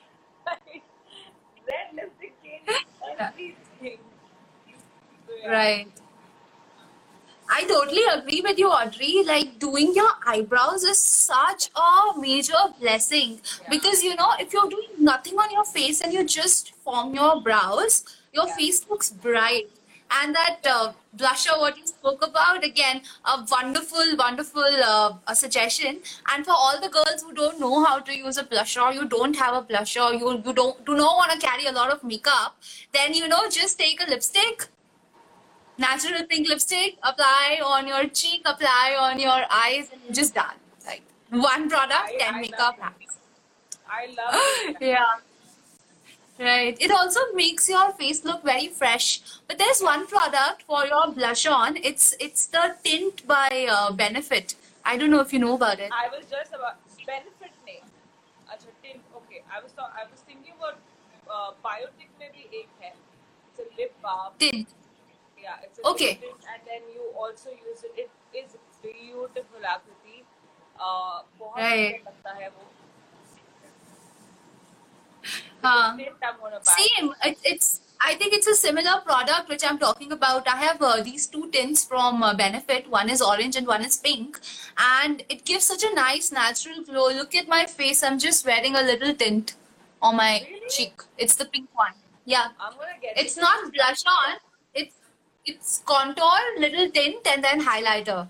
red 1.71 1.89
lipstick 1.97 2.35
changes 2.45 2.85
everything. 3.19 3.99
Right. 5.48 5.88
I 7.48 7.64
totally 7.66 8.02
agree 8.12 8.42
with 8.42 8.58
you, 8.58 8.70
Audrey. 8.70 9.24
Like 9.24 9.60
doing 9.60 9.94
your 9.96 10.12
eyebrows 10.26 10.84
is 10.84 11.02
such 11.02 11.70
a 11.76 12.20
major 12.20 12.64
blessing 12.80 13.40
Yeah. 13.62 13.70
because 13.70 14.04
you 14.04 14.16
know, 14.16 14.32
if 14.40 14.52
you're 14.54 14.70
doing 14.70 14.90
nothing 15.00 15.38
on 15.38 15.52
your 15.52 15.64
face 15.66 16.02
and 16.02 16.12
you 16.14 16.24
just 16.24 16.74
form 16.84 17.14
your 17.14 17.40
brows, 17.42 18.04
your 18.34 18.48
Yeah. 18.48 18.56
face 18.56 18.86
looks 18.90 19.10
bright. 19.12 19.70
And 20.12 20.36
that 20.36 20.66
uh, 20.72 20.94
blusher, 21.18 21.58
what 21.60 21.78
you 21.78 21.86
spoke 21.88 22.24
about, 22.26 22.64
again, 22.64 23.02
a 23.26 23.44
wonderful, 23.52 24.16
wonderful 24.18 24.64
uh, 24.88 25.14
a 25.28 25.36
suggestion. 25.36 26.00
And 26.32 26.46
for 26.46 26.52
all 26.52 26.80
the 26.80 26.90
girls 26.90 27.24
who 27.24 27.34
don't 27.34 27.60
know 27.60 27.84
how 27.84 28.00
to 28.00 28.16
use 28.16 28.38
a 28.38 28.44
blusher, 28.44 28.94
you 28.94 29.06
don't 29.08 29.36
have 29.36 29.56
a 29.56 29.64
blusher, 29.72 30.12
you 30.20 30.32
you 30.46 30.54
don't 30.54 30.86
do 30.86 30.96
not 30.96 31.18
want 31.22 31.32
to 31.32 31.40
carry 31.48 31.66
a 31.66 31.72
lot 31.72 31.92
of 31.92 32.04
makeup, 32.04 32.56
then 32.94 33.14
you 33.16 33.28
know, 33.28 33.42
just 33.50 33.80
take 33.80 34.02
a 34.06 34.10
lipstick 34.12 34.68
natural 35.78 36.24
pink 36.26 36.48
lipstick, 36.50 36.98
apply 37.04 37.60
on 37.66 37.88
your 37.88 38.08
cheek, 38.08 38.42
apply 38.46 38.96
on 39.00 39.20
your 39.20 39.42
eyes, 39.52 39.90
and 39.92 40.16
just 40.16 40.36
done. 40.36 40.56
Like 40.86 41.04
one 41.30 41.70
product, 41.70 42.12
I, 42.14 42.18
ten 42.20 42.36
I 42.36 42.42
makeup 42.42 42.80
hacks. 42.80 43.18
I 43.90 44.06
love 44.08 44.36
it. 44.70 44.78
yeah. 44.82 45.16
Right. 46.38 46.76
It 46.82 46.92
also 46.92 47.20
makes 47.34 47.70
your 47.70 47.92
face 47.94 48.26
look 48.26 48.44
very 48.44 48.68
fresh. 48.68 49.22
But 49.48 49.58
there's 49.58 49.80
one 49.82 50.06
product 50.06 50.64
for 50.64 50.86
your 50.86 51.12
blush 51.14 51.46
on. 51.46 51.78
It's 51.78 52.14
it's 52.20 52.48
the 52.48 52.76
tint 52.84 53.26
by 53.26 53.68
uh, 53.70 53.92
Benefit. 53.94 54.56
I 54.84 54.98
don't 54.98 55.12
know 55.12 55.22
if 55.22 55.32
you 55.32 55.40
know 55.40 55.56
about 55.56 55.80
it. 55.80 55.92
I 55.94 56.10
was 56.10 56.26
just 56.30 56.54
about 56.54 56.76
Benefit 57.08 57.54
name. 57.66 57.88
Achha, 58.52 58.68
tint. 58.84 59.00
Okay. 59.16 59.44
I 59.50 59.62
was 59.64 59.72
I 59.80 60.04
was 60.12 60.20
thinking 60.28 60.54
about 60.58 60.78
uh, 61.32 61.52
Biotique 61.64 62.12
maybe 62.20 62.50
ek 62.52 62.68
hai. 62.82 62.92
It's 63.52 63.60
a 63.60 63.82
lip 63.82 63.94
balm. 64.04 64.34
Tint 64.38 64.68
Yeah, 65.45 65.57
it's 65.65 65.79
a 65.79 65.87
Okay. 65.89 66.11
lip 66.11 66.21
tint, 66.21 66.45
and 66.55 66.63
then 66.67 66.83
you 66.95 67.03
also 67.17 67.51
use 67.51 67.83
it. 67.85 67.97
It 67.97 68.11
is 68.45 68.57
beautiful 68.83 69.63
आकृति. 69.75 70.23
Uh, 70.81 71.23
बहुत 71.39 71.57
Right. 71.59 71.95
अच्छा 71.95 72.11
लगता 72.11 72.31
है 72.43 72.49
वो. 72.49 72.67
हाँ. 75.65 75.97
Tint 75.97 76.17
I'm 76.23 76.37
gonna 76.41 76.61
buy. 76.61 76.73
Same. 76.83 77.15
It, 77.25 77.39
it's. 77.45 77.81
I 78.03 78.15
think 78.15 78.33
it's 78.33 78.47
a 78.47 78.55
similar 78.55 78.93
product 79.07 79.51
which 79.51 79.63
I'm 79.63 79.79
talking 79.79 80.13
about. 80.13 80.47
I 80.49 80.57
have 80.57 80.81
uh, 80.81 81.03
these 81.03 81.27
two 81.27 81.51
tints 81.51 81.85
from 81.85 82.23
uh, 82.23 82.35
Benefit. 82.35 82.89
One 82.89 83.11
is 83.11 83.21
orange 83.21 83.57
and 83.57 83.67
one 83.67 83.85
is 83.85 83.97
pink, 83.99 84.39
and 84.79 85.23
it 85.29 85.45
gives 85.45 85.65
such 85.65 85.85
a 85.85 85.95
nice 85.95 86.33
natural 86.33 86.83
glow. 86.83 87.09
Look 87.19 87.35
at 87.35 87.47
my 87.49 87.67
face. 87.67 88.03
I'm 88.03 88.19
just 88.19 88.47
wearing 88.47 88.75
a 88.77 88.83
little 88.83 89.15
tint 89.15 89.55
on 90.01 90.17
my 90.17 90.31
Really? 90.49 90.69
cheek. 90.71 91.03
It's 91.19 91.35
the 91.35 91.45
pink 91.45 91.69
one. 91.75 91.93
Yeah. 92.25 92.49
I'm 92.59 92.73
gonna 92.79 92.99
get 93.03 93.19
It's 93.19 93.37
it. 93.37 93.43
not 93.43 93.71
blush 93.73 94.03
on. 94.07 94.39
It's 95.45 95.79
it's 95.79 95.79
contour, 95.85 96.39
little 96.59 96.91
tint, 96.91 97.27
and 97.27 97.43
then 97.45 97.61
highlighter. 97.61 98.29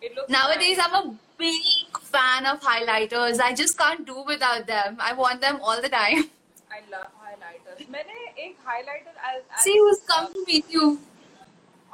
It 0.00 0.14
looks 0.14 0.30
Nowadays, 0.30 0.78
nice. 0.78 0.86
I'm 0.86 0.94
a 0.94 1.14
big 1.38 1.98
fan 2.02 2.46
of 2.46 2.60
highlighters. 2.60 3.40
I 3.40 3.54
just 3.54 3.78
can't 3.78 4.06
do 4.06 4.22
without 4.22 4.66
them. 4.66 4.96
I 5.00 5.12
want 5.14 5.40
them 5.40 5.60
all 5.62 5.80
the 5.80 5.88
time. 5.88 6.30
I 6.70 6.80
love 6.90 7.08
highlighters. 7.24 7.86
मैंने 7.90 8.44
एक 8.44 8.56
highlighter 8.66 9.14
as, 9.30 9.42
as 9.56 9.62
See 9.64 9.76
who's 9.78 10.00
come 10.08 10.32
to 10.32 10.44
meet 10.46 10.70
you. 10.70 10.98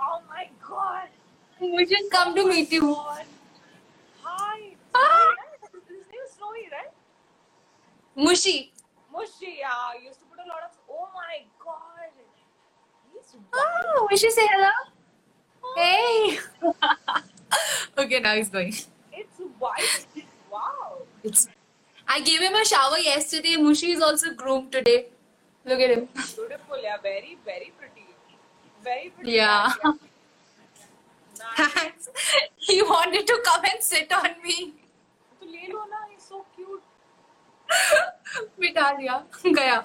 Oh 0.01 0.21
my 0.29 0.49
god. 0.69 1.09
Who 1.59 1.85
just 1.87 2.11
come 2.11 2.35
to 2.35 2.43
Oh 2.43 2.47
my 2.47 2.55
meet 2.55 2.73
you. 2.73 2.81
God. 2.81 3.25
Hi. 4.23 4.75
Ah. 4.95 5.35
His 5.73 6.07
name 6.13 6.25
is 6.27 6.33
Snowy, 6.37 6.69
right? 6.73 6.91
Mushy. 8.17 8.73
Mushy, 9.13 9.59
yeah. 9.61 9.69
I 9.73 9.99
used 10.05 10.19
to 10.21 10.27
put 10.27 10.39
a 10.45 10.49
lot 10.49 10.63
of. 10.65 10.73
Oh 13.55 13.55
my 13.55 13.59
god. 13.59 14.09
He's 14.11 14.25
Oh, 14.25 14.29
Mushy, 14.29 14.31
say 14.31 14.47
hello. 14.51 14.71
Hey. 15.77 16.39
okay, 17.99 18.21
now 18.21 18.35
he's 18.35 18.49
going. 18.49 18.75
It's 19.13 19.39
white. 19.59 20.07
Wow. 20.51 21.03
It's. 21.23 21.49
I 22.09 22.21
gave 22.21 22.41
him 22.41 22.55
a 22.55 22.65
shower 22.65 22.99
yesterday. 22.99 23.57
Mushy 23.57 23.93
is 23.93 24.01
also 24.01 24.35
groomed 24.35 24.73
today. 24.73 25.07
Look 25.65 25.81
at 25.81 25.91
him. 25.91 26.09
Beautiful, 26.15 26.83
yeah. 26.83 26.97
Very, 27.03 27.39
very 27.45 27.73
pretty. 27.79 28.07
Very 28.83 29.11
pretty. 29.11 29.33
Yeah. 29.33 29.73
cat, 29.83 29.99
yeah. 31.39 31.67
Nice. 31.75 32.09
he 32.57 32.83
wanted 32.83 33.27
to 33.27 33.41
come 33.45 33.65
and 33.65 33.83
sit 33.83 34.13
on 34.13 34.31
me. 34.43 34.75
तो 35.41 35.47
ले 35.51 35.67
लो 35.73 35.85
ना 35.91 36.07
he's 36.11 36.25
so 36.29 36.45
cute 36.57 36.83
बिठा 38.61 38.91
दिया 38.99 39.15
गया 39.47 39.77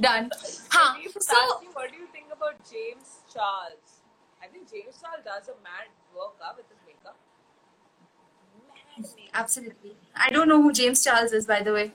done 0.00 0.30
हाँ 0.72 0.96
Leave 0.98 1.12
to 1.12 1.20
so 1.20 1.36
ask 1.36 1.62
you, 1.62 1.70
what 1.74 1.90
do 1.90 1.96
you 1.98 2.03
think 2.03 2.03
about 2.44 2.58
James 2.70 3.20
Charles 3.32 4.00
I 4.42 4.46
think 4.46 4.70
James 4.70 5.00
Charles 5.00 5.24
does 5.24 5.48
a 5.48 5.56
mad 5.62 5.88
work 6.16 6.34
uh, 6.42 6.52
with 6.56 6.68
his 6.68 6.80
makeup 6.86 7.16
mad 8.68 9.04
makeup 9.16 9.30
absolutely 9.34 9.96
I 10.14 10.30
don't 10.30 10.48
know 10.48 10.60
who 10.62 10.72
James 10.72 11.04
Charles 11.04 11.32
is 11.32 11.46
by 11.46 11.62
the 11.62 11.72
way 11.72 11.92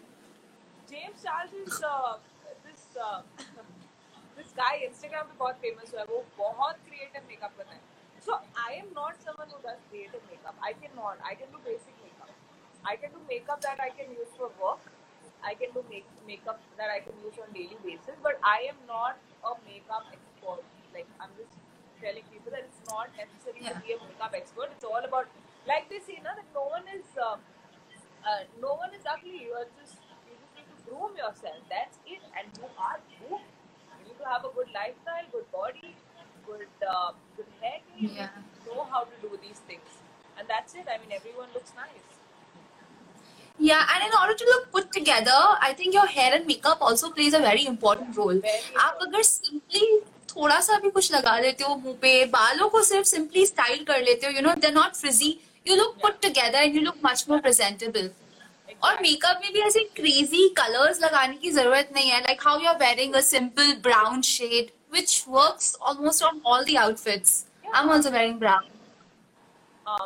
James 0.90 1.24
Charles 1.24 1.54
is 1.54 1.82
uh, 1.82 2.18
this 2.66 2.84
uh, 3.02 3.22
this 4.38 4.52
guy 4.56 4.74
Instagram 4.90 5.30
पे 5.30 5.38
बहुत 5.40 5.62
famous 5.66 5.94
हुआ 5.94 6.02
है 6.02 6.06
वो 6.14 6.24
बहुत 6.38 6.76
creative 6.90 7.24
makeup 7.32 7.58
करता 7.58 7.74
है 7.74 7.82
so 8.26 8.38
I 8.68 8.74
am 8.82 8.92
not 8.98 9.24
someone 9.24 9.50
who 9.54 9.62
does 9.64 9.82
creative 9.90 10.24
makeup 10.32 10.56
I 10.70 10.74
cannot 10.84 11.20
I 11.32 11.36
can 11.42 11.52
do 11.56 11.60
basic 11.66 11.96
makeup 12.04 12.32
I 12.84 12.96
can 13.02 13.12
do 13.18 13.22
makeup 13.32 13.62
that 13.62 13.82
I 13.88 13.90
can 14.00 14.14
use 14.20 14.32
for 14.38 14.50
work 14.62 14.92
I 15.44 15.54
can 15.54 15.72
do 15.74 15.84
make, 15.90 16.06
makeup 16.28 16.60
that 16.78 16.90
I 16.90 17.00
can 17.00 17.14
use 17.24 17.38
on 17.44 17.54
daily 17.54 17.78
basis 17.84 18.16
but 18.24 18.40
I 18.44 18.58
am 18.70 18.78
not 18.88 19.18
a 19.44 19.54
makeup 19.68 20.06
expert 20.12 20.29
like 20.94 21.08
I'm 21.20 21.34
just 21.38 21.56
telling 22.02 22.24
people 22.32 22.52
that 22.52 22.64
it's 22.70 22.82
not 22.90 23.10
necessary 23.18 23.62
Yeah. 23.66 23.74
to 23.74 23.82
be 23.86 23.94
a 23.96 24.00
makeup 24.04 24.34
expert 24.40 24.70
it's 24.76 24.88
all 24.92 25.04
about 25.10 25.28
like 25.68 25.90
they 25.90 26.00
say 26.08 26.18
na, 26.24 26.36
that 26.40 26.46
no 26.54 26.66
one 26.78 26.86
is 26.96 27.06
uh, 27.18 27.38
uh, 28.26 28.42
no 28.62 28.74
one 28.76 28.94
is 28.94 29.06
ugly. 29.06 29.38
You 29.46 29.54
are 29.62 29.68
just 29.80 29.98
you 30.30 30.36
just 30.42 30.54
need 30.58 30.68
to 30.70 30.78
groom 30.90 31.18
yourself. 31.18 31.58
That's 31.70 31.98
it, 32.06 32.22
and 32.38 32.46
you 32.58 32.70
are 32.88 33.00
groomed. 33.18 33.50
You 34.00 34.04
need 34.10 34.18
to 34.22 34.28
have 34.30 34.46
a 34.46 34.52
good 34.58 34.70
lifestyle, 34.74 35.26
good 35.32 35.46
body, 35.52 35.96
good 36.48 36.68
uh, 36.88 37.12
good 37.38 37.50
hair. 37.62 37.80
care. 37.86 38.02
You 38.02 38.10
Yeah. 38.16 38.30
know 38.68 38.86
how 38.96 39.04
to 39.06 39.16
do 39.26 39.32
these 39.46 39.62
things, 39.72 40.02
and 40.38 40.48
that's 40.48 40.74
it. 40.76 40.86
I 40.96 40.98
mean, 41.04 41.14
everyone 41.22 41.50
looks 41.60 41.74
nice. 41.82 42.06
yeah 43.68 43.92
and 43.94 44.04
in 44.06 44.14
order 44.22 44.34
to 44.40 44.46
look 44.52 44.64
put 44.72 44.88
together 44.96 45.36
I 45.68 45.74
think 45.82 45.94
your 45.98 46.06
hair 46.16 46.34
and 46.38 46.46
makeup 46.46 46.82
also 46.88 47.10
plays 47.12 47.34
a 47.38 47.40
very 47.40 47.66
important 47.66 48.18
role 48.22 48.42
Very 48.48 48.74
आप 48.86 48.98
अगर 49.06 49.24
simply 49.28 49.84
थोड़ा 50.31 50.61
सा 50.61 50.79
भी 50.79 50.91
कुछ 50.91 51.13
लगा 51.13 51.39
लेते 51.39 51.65
हो 51.65 51.75
मुँह 51.77 51.97
पे। 52.03 52.25
बालों 52.33 52.69
को 52.71 52.83
सिर्फ़ 52.85 53.07
सिंपली 53.09 53.45
स्टाइल 53.47 53.85
कर 53.85 54.03
लेते 54.03 54.27
हो 54.27 54.33
you 54.33 54.41
know 54.43 54.55
they 54.61 54.71
not 54.71 54.95
frizzy 54.97 55.39
you 55.67 55.77
look 55.77 55.97
put 56.03 56.21
together 56.23 56.59
and 56.59 56.77
you 56.77 56.83
look 56.83 56.97
much 57.05 57.25
more 57.29 57.41
presentable 57.41 58.11
और 58.85 59.01
मेकअप 59.03 59.41
में 59.45 59.53
भी 59.53 59.61
ऐसे 59.61 59.85
क्रेजी 59.97 60.49
कलर्स 60.59 61.01
लगाने 61.03 61.37
की 61.37 61.51
ज़रूरत 61.51 61.91
नहीं 61.95 62.11
है। 62.11 62.21
Like 62.21 62.47
how 62.47 62.61
you 62.61 62.69
are 62.69 62.77
wearing 62.79 63.15
a 63.15 63.21
simple 63.29 63.73
brown 63.83 64.23
shade 64.29 64.71
which 64.93 65.25
works 65.29 65.75
almost 65.83 66.23
on 66.25 66.41
all 66.47 66.65
the 66.65 66.77
outfits 66.79 67.45
I 67.75 67.83
am 67.83 67.91
also 67.93 68.11
wearing 68.11 68.39
brown 68.39 68.69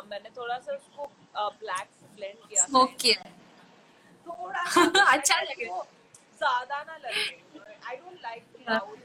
मैंने 0.09 0.29
थोड़ा 0.37 0.57
सा 0.57 0.73
उसको 0.73 1.09
ब्लैक 1.37 1.87
ब्लेंड 2.17 2.37
किया 2.49 2.65
स्मोक 2.65 2.95
किया। 3.01 3.23
थोड़ा 4.27 4.61
अच्छा 5.13 5.41
लगे। 5.41 5.65
ज़्यादा 5.65 6.83
ना 6.87 6.97
लगे। 7.05 7.25
I 7.87 7.95
don't 7.95 8.19
like 8.23 8.43
brown 8.57 8.97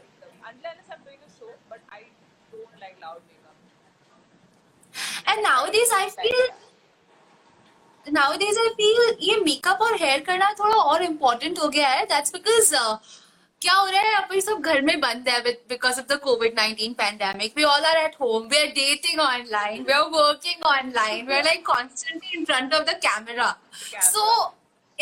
unless 0.49 0.91
I 0.91 1.10
like 2.81 2.97
loud 3.01 3.21
makeup. 3.29 3.57
And 5.27 5.43
nowadays 5.43 5.91
i 5.93 6.09
feel 6.19 6.43
nowadays 8.07 8.61
i 8.65 8.69
feel 8.79 9.01
ये 9.23 9.37
मेकअप 9.45 9.81
और 9.83 9.95
हेयर 10.03 10.21
करना 10.29 10.53
थोड़ा 10.61 10.77
और 10.93 11.03
इम्पोर्टेंट 11.03 11.59
हो 11.59 11.69
गया 11.69 11.89
है। 11.89 12.05
दैट्स 12.07 12.33
बिकॉज़ 12.33 12.75
क्या 13.63 13.73
हो 13.75 13.87
रहा 13.87 14.01
है? 14.01 14.15
अभी 14.23 14.41
सब 14.41 14.61
घर 14.61 14.81
में 14.83 15.01
बंद 15.01 15.29
है 15.29 15.41
because 15.69 15.99
of 16.01 16.07
the 16.13 16.19
covid 16.21 16.55
19 16.59 16.95
pandemic 16.99 17.57
we 17.57 17.65
all 17.65 17.85
are 17.85 17.97
at 17.97 18.15
home 18.21 18.47
we 18.49 18.59
are 18.59 18.67
dating 18.79 19.21
online 19.21 19.83
we 19.85 19.93
are 19.93 20.03
working 20.15 20.65
online 20.67 21.27
we 21.27 21.35
are 21.35 21.45
like 21.45 21.67
constantly 21.67 22.39
in 22.39 22.45
front 22.45 22.75
of 22.75 22.85
the 22.91 22.95
camera 23.07 23.55
so 24.13 24.25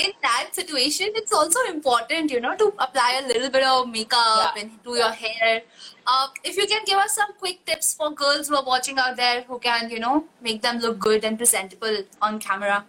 in 0.05 0.13
that 0.23 0.51
situation 0.59 1.09
it's 1.21 1.33
also 1.39 1.61
important 1.71 2.31
you 2.35 2.41
know 2.41 2.55
to 2.63 2.67
apply 2.87 3.21
a 3.23 3.27
little 3.29 3.51
bit 3.57 3.65
of 3.71 3.89
makeup 3.89 4.53
Yeah. 4.57 4.63
and 4.63 4.83
do 4.85 4.97
your 5.01 5.11
hair 5.23 5.63
uh, 6.07 6.27
if 6.45 6.57
you 6.57 6.67
can 6.73 6.85
give 6.91 6.99
us 7.05 7.15
some 7.21 7.33
quick 7.45 7.65
tips 7.71 7.95
for 7.95 8.11
girls 8.23 8.49
who 8.49 8.57
are 8.61 8.65
watching 8.73 8.99
out 9.07 9.17
there 9.17 9.43
who 9.49 9.59
can 9.59 9.91
you 9.91 10.01
know 10.07 10.15
make 10.49 10.63
them 10.63 10.79
look 10.87 10.99
good 11.09 11.25
and 11.31 11.39
presentable 11.45 11.99
on 12.31 12.39
camera 12.51 12.85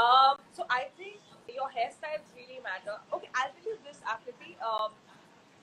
Um, 0.00 0.36
so 0.56 0.64
I 0.70 0.82
think 0.96 1.16
your 1.52 1.68
hairstyles 1.76 2.26
really 2.36 2.60
matter. 2.66 2.92
Okay, 3.12 3.28
I'll 3.34 3.50
tell 3.54 3.72
you 3.72 3.78
this, 3.86 3.98
Akriti. 4.12 4.52
Um, 4.62 4.92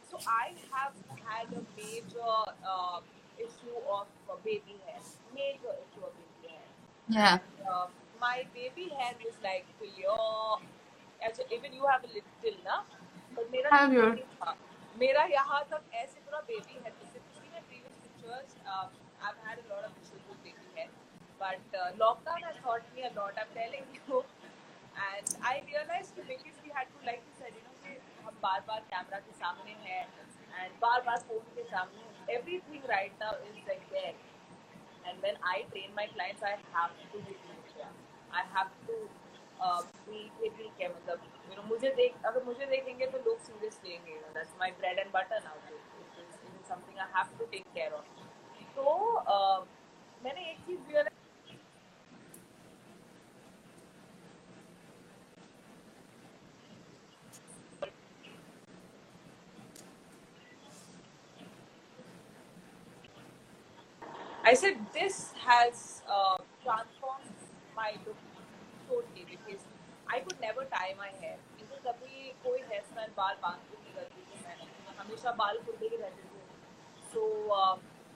so 0.10 0.20
I 0.28 0.52
have 0.72 0.92
had 1.30 1.48
a 1.60 1.62
major 1.78 2.34
uh, 2.74 3.00
issue 3.40 3.78
of 3.98 4.08
uh, 4.30 4.36
baby 4.44 4.76
hair. 4.86 5.00
Major 5.34 5.72
issue 5.86 6.04
of 6.10 6.12
baby 6.20 6.50
hair. 6.54 6.68
yeah 7.08 7.38
Uh, 7.72 7.88
my 8.21 8.45
baby 8.55 8.89
hair 8.99 9.15
was 9.25 9.37
like 9.43 9.67
till 9.79 9.93
your, 9.99 10.59
actually, 11.25 11.57
even 11.57 11.73
you 11.73 11.87
have 11.87 12.05
a 12.05 12.11
little, 12.17 12.59
na? 12.65 12.83
But 13.35 13.51
मेरा 13.53 13.73
I 13.73 13.79
have 13.85 13.93
your- 13.93 14.11
नहीं 14.15 14.39
था. 14.43 14.55
मेरा 15.03 15.25
यहाँ 15.33 15.63
तक 15.71 15.83
ऐसे 16.03 16.21
पूरा 16.27 16.41
baby 16.53 16.79
hair. 16.85 16.93
If 17.07 17.15
you 17.15 17.23
see 17.39 17.49
my 17.57 17.63
previous 17.71 17.97
pictures, 18.07 18.55
um, 18.75 18.91
I've 19.23 19.41
had 19.49 19.59
a 19.65 19.67
lot 19.75 19.85
of 19.89 19.93
issues 20.03 20.23
with 20.29 20.43
baby 20.45 20.69
hair. 20.77 20.89
But 21.43 21.79
uh, 21.83 21.91
lockdown 22.03 22.43
has 22.49 22.57
taught 22.67 22.87
me 22.97 23.03
a 23.11 23.13
lot. 23.19 23.39
I'm 23.45 23.53
telling 23.55 23.87
you. 23.99 24.25
And 25.03 25.37
I 25.51 25.55
realized 25.71 26.15
कि 26.17 26.27
because 26.29 26.59
we 26.65 26.71
had 26.79 26.91
to 26.95 27.07
like 27.07 27.23
you 27.29 27.35
said, 27.39 27.55
you 27.59 27.63
know, 27.67 27.77
कि 27.85 27.97
हम 28.27 28.37
बार 28.43 28.61
बार 28.69 28.81
camera 28.93 29.19
के 29.29 29.33
सामने 29.39 29.75
हैं 29.87 30.03
and 30.63 30.81
bar 30.85 31.01
bar 31.09 31.19
phone 31.31 31.41
के 31.57 31.65
सामने 31.71 32.03
हैं. 32.03 32.11
everything 32.39 32.83
right 32.91 33.25
now 33.25 33.33
is 33.49 33.57
like 33.71 33.89
there. 33.95 34.15
And 35.09 35.25
when 35.27 35.41
I 35.55 35.57
train 35.73 35.95
my 36.01 36.07
clients, 36.15 36.43
I 36.51 36.53
have 36.77 36.93
to 37.15 37.19
be 37.31 37.37
I 38.38 38.44
have 38.56 38.70
to 38.88 38.94
be 40.08 40.70
क्या 40.78 40.90
मतलब 40.90 41.22
यू 41.50 41.56
नो 41.56 41.68
मुझे 41.68 41.90
देख 41.96 42.26
अगर 42.26 42.44
मुझे 42.44 42.66
देखेंगे 42.66 43.06
तो 43.08 43.18
लोग 43.20 43.40
सीरियस 43.46 43.80
लेंगे 43.86 44.20
that's 44.34 44.56
my 44.60 44.72
bread 44.80 45.00
and 45.00 45.12
butter 45.14 45.44
now 45.44 45.60
something 46.70 47.00
I 47.00 47.12
have 47.16 47.38
to 47.40 47.46
take 47.52 47.66
care 47.74 47.94
of 47.94 48.06
तो 48.76 48.98
मैंने 50.24 50.50
एक 50.52 50.60
चीज़ 50.68 50.80
realise 50.88 51.16
I 64.44 64.54
said 64.54 64.78
this 64.94 65.34
has 65.38 66.02
uh, 66.10 66.38
trans- 66.64 66.97
my 67.78 67.92
look 68.06 68.22
totally 68.90 69.26
because 69.32 69.66
I 70.08 70.20
could 70.20 70.40
never 70.42 70.64
tie 70.74 70.94
my 71.00 71.10
hair. 71.22 71.38
मुझे 71.60 71.80
कभी 71.86 72.32
कोई 72.44 72.60
hair 72.70 72.84
style 72.84 73.12
बाल 73.18 73.36
बाँध 73.42 73.64
के 73.70 73.78
नहीं 73.82 73.94
करती 73.96 74.22
थी 74.28 74.38
मैं 74.46 74.96
हमेशा 75.00 75.32
बाल 75.42 75.60
खुले 75.66 75.88
ही 75.88 75.98
रहते 76.04 76.24
थे। 76.24 77.10
सो 77.12 77.22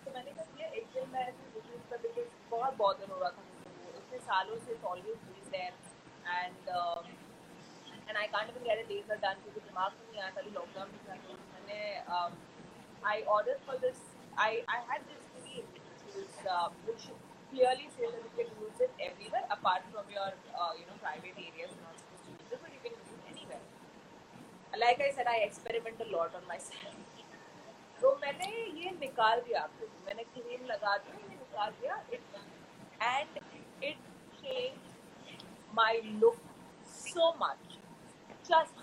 तो 0.05 0.12
मैंने 0.14 0.32
कहा 0.32 0.45
ये 0.62 0.70
एक 0.80 0.88
दिन 0.93 1.09
मैं 1.14 1.26
ऐसे 1.28 1.49
रिड्यूस 1.55 1.82
कर 1.89 1.97
बिकॉज़ 2.05 2.36
बहुत 2.51 2.78
बॉदर 2.78 3.12
हो 3.12 3.20
रहा 3.20 3.30
था 3.30 3.43
मुझे 3.49 3.97
इतने 3.97 4.20
सालों 4.30 4.57
से 4.66 4.80
always 4.93 5.18
doing 5.26 5.51
there 5.51 5.74
and 6.28 6.70
and 8.09 8.18
I 8.18 8.28
can't 8.28 8.49
even 8.49 8.64
get 8.70 8.86
a 8.86 8.88
laser 8.89 9.22
done 9.26 9.43
क्योंकि 9.43 9.59
दिमाग 9.59 9.99
में 9.99 10.05
नहीं 10.07 10.22
आया 10.22 10.32
था 10.38 10.41
लॉकडाउन 10.49 10.91
में 10.91 11.01
था 11.09 11.16
तो 11.28 11.38
मैंने 11.53 11.80
I 13.12 13.22
order 13.38 13.59
for 13.68 13.78
this 13.86 14.01
I 14.47 14.64
I 14.70 14.86
had 14.91 15.07
this 15.12 15.30
cream 15.36 15.80
which 16.14 16.47
uh, 16.53 16.70
which 16.86 17.03
clearly 17.51 17.87
says 17.95 18.11
that 18.15 18.23
you 18.27 18.33
can 18.39 18.49
use 18.65 18.79
it 18.87 18.91
everywhere 19.07 19.45
apart 19.57 19.83
from 19.93 20.05
your 20.17 20.29
uh, 20.61 20.73
you 20.79 20.85
know 20.89 20.97
private 21.05 21.35
areas 21.47 21.71
you're 21.75 21.87
not 21.87 21.97
supposed 22.01 22.23
to 22.25 22.31
use 22.35 22.51
it 22.55 22.59
but 22.65 22.71
you 22.75 22.81
can 22.85 22.95
use 23.03 23.11
it 23.15 23.23
anywhere 23.33 23.63
like 24.85 25.01
I 25.07 25.11
said 25.15 25.27
I 25.27 25.39
experiment 25.47 26.05
a 26.07 26.11
lot 26.17 26.39
on 26.41 26.47
myself 26.53 26.95
तो 28.01 28.11
मैंने 28.21 28.47
ये 28.81 28.91
निकाल 28.99 29.39
दिया 29.47 29.61
आपको 29.61 29.87
मैंने 30.05 30.23
cream 30.35 30.65
लगा 30.69 30.95
दी 31.01 31.11
ये 31.17 31.35
निकाल 31.41 31.71
दिया 31.81 31.97
it 32.17 32.39
and 33.09 33.37
it 33.89 33.97
changed 34.39 34.87
my 35.79 35.91
look 36.21 36.39
so 36.93 37.27
much 37.43 37.75
just 38.49 38.81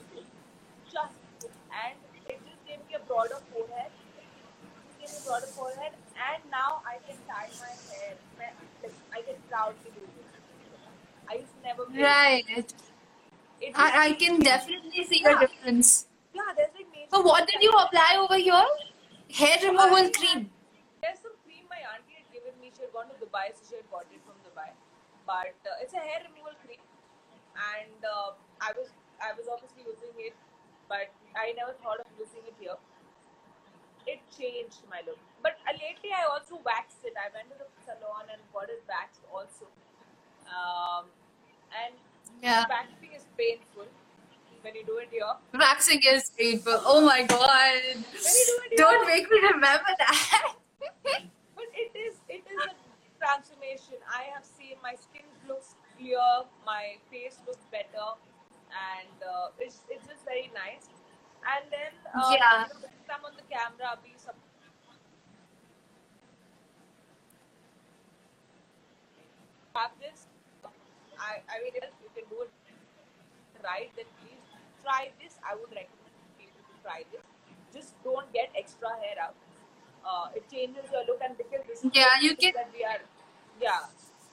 just 0.93 1.49
and 1.83 1.97
it 2.27 2.39
just 2.47 2.63
gave 2.69 2.87
me 2.87 2.95
a 3.01 3.03
broader 3.11 3.41
forehead 3.51 3.91
gave 5.01 5.11
me 5.15 5.21
broader 5.27 5.51
forehead 5.57 5.99
and 6.27 6.43
now 6.51 6.83
I 6.87 6.99
can 7.07 7.17
tie 7.29 7.49
my 7.61 7.73
hair. 7.91 8.15
like, 8.39 8.93
I 9.13 9.23
can 9.23 9.37
proudly 9.51 9.91
do 9.95 10.01
this. 10.01 10.29
I 11.31 11.35
used 11.35 11.55
to 11.57 11.63
never 11.63 11.85
play. 11.87 12.03
Right. 12.03 12.45
It 13.61 13.73
I, 13.75 14.09
I 14.09 14.13
can 14.13 14.39
definitely 14.41 15.05
see 15.05 15.23
the 15.23 15.31
Yeah. 15.31 15.41
difference. 15.41 16.07
Yeah, 16.35 16.51
there's 16.57 16.75
like 16.75 16.91
major 16.93 17.11
So 17.15 17.21
what 17.23 17.47
did 17.47 17.63
you 17.63 17.71
apply 17.73 18.11
over 18.19 18.37
here? 18.37 18.67
Hair 19.41 19.57
removal 19.71 20.07
I- 20.09 20.13
cream. 20.19 20.51
There's 21.03 21.19
some 21.23 21.35
cream 21.45 21.65
my 21.71 21.81
auntie 21.93 22.17
had 22.21 22.29
given 22.33 22.55
me. 22.61 22.71
She 22.77 22.83
had 22.83 22.93
gone 22.93 23.09
to 23.11 23.17
Dubai, 23.23 23.47
so 23.57 23.63
she 23.69 23.77
had 23.81 23.89
got 23.91 24.07
it 24.19 24.23
from 24.27 24.39
Dubai. 24.47 24.71
But 25.27 25.55
uh, 25.67 25.83
it's 25.83 25.93
a 25.95 26.03
hair 26.09 26.23
removal 26.27 26.55
cream, 26.65 26.81
and 27.75 28.01
uh, 28.13 28.31
I 28.61 28.73
was 28.79 28.89
I 29.23 29.33
was 29.39 29.47
obviously 29.53 29.85
using 29.91 30.15
it, 30.29 30.35
but 30.89 31.11
I 31.37 31.53
never 31.59 31.75
thought 31.83 32.01
of 32.01 32.07
using 32.19 32.47
it 32.51 32.55
here. 32.63 32.79
It 34.07 34.21
changed 34.39 34.81
my 34.91 35.03
look. 35.07 35.19
But 35.43 35.57
uh, 35.69 35.73
lately, 35.73 36.11
I 36.17 36.25
also 36.31 36.59
waxed 36.65 37.05
it. 37.05 37.15
I 37.17 37.29
went 37.35 37.49
to 37.53 37.57
the 37.59 37.69
salon 37.85 38.27
and 38.33 38.41
got 38.53 38.69
it 38.69 38.83
waxed 38.89 39.23
also. 39.33 39.67
Um, 40.49 41.07
and 41.73 41.95
Yeah. 42.43 42.65
waxing 42.69 43.13
is 43.15 43.25
painful 43.37 43.87
when 44.63 44.75
you 44.75 44.85
do 44.85 44.99
it 44.99 45.09
here. 45.11 45.35
Waxing 45.55 46.01
is 46.05 46.31
painful. 46.37 46.81
Oh 46.85 47.01
my 47.05 47.23
god. 47.23 47.83
When 47.95 48.35
you 48.41 48.45
do 48.49 48.57
it 48.73 48.77
Don't 48.77 49.07
make 49.07 49.31
me 49.31 49.39
remember 49.53 49.93
that. 49.99 50.55
But 51.59 51.71
it 51.75 51.91
is 51.99 52.15
it 52.29 52.45
is 52.47 52.61
a 52.71 52.75
transformation. 53.19 53.99
I 54.07 54.23
have 54.35 54.45
seen 54.45 54.77
my 54.83 54.95
skin 54.95 55.27
looks 55.49 55.75
clear, 55.97 56.23
my 56.65 56.97
face 57.11 57.39
looks 57.47 57.67
better, 57.71 58.09
and 58.71 59.17
uh, 59.27 59.51
it's 59.59 59.83
it's 59.91 60.07
just 60.07 60.23
very 60.25 60.51
nice. 60.55 60.87
And 61.43 61.67
then 61.71 61.93
uh, 62.15 62.31
Yeah. 62.31 62.67
you 62.67 62.75
know, 62.75 62.87
when 62.87 63.11
I'm 63.11 63.25
on 63.27 63.35
the 63.37 63.47
camera, 63.51 63.99
be 64.03 64.15
some 64.17 64.39
have 69.78 69.92
this. 70.00 70.28
I 71.20 71.32
I 71.56 71.62
mean, 71.64 71.74
if 71.82 71.94
you 72.04 72.10
can 72.16 72.26
do 72.30 72.42
it 72.44 72.52
right, 73.64 73.90
then 73.96 74.06
please 74.22 74.44
try 74.84 75.02
this. 75.22 75.36
I 75.48 75.56
would 75.56 75.72
recommend 75.72 76.14
people 76.40 76.62
to 76.70 76.76
try 76.84 77.04
this. 77.12 77.26
Just 77.74 77.96
don't 78.04 78.32
get 78.34 78.52
extra 78.64 78.90
hair 79.04 79.18
out. 79.28 79.36
Uh, 80.06 80.28
it 80.36 80.50
changes 80.52 80.92
your 80.92 81.06
look, 81.10 81.22
and 81.28 81.38
because 81.38 81.66
this 81.68 81.78
is 81.84 81.92
the 81.92 82.00
Yeah, 82.00 82.16
only 82.16 82.28
you 82.30 82.36
thing 82.36 82.52
can- 82.52 82.62
that 82.62 82.74
we 82.78 82.84
are, 82.84 83.00
yeah, 83.62 83.86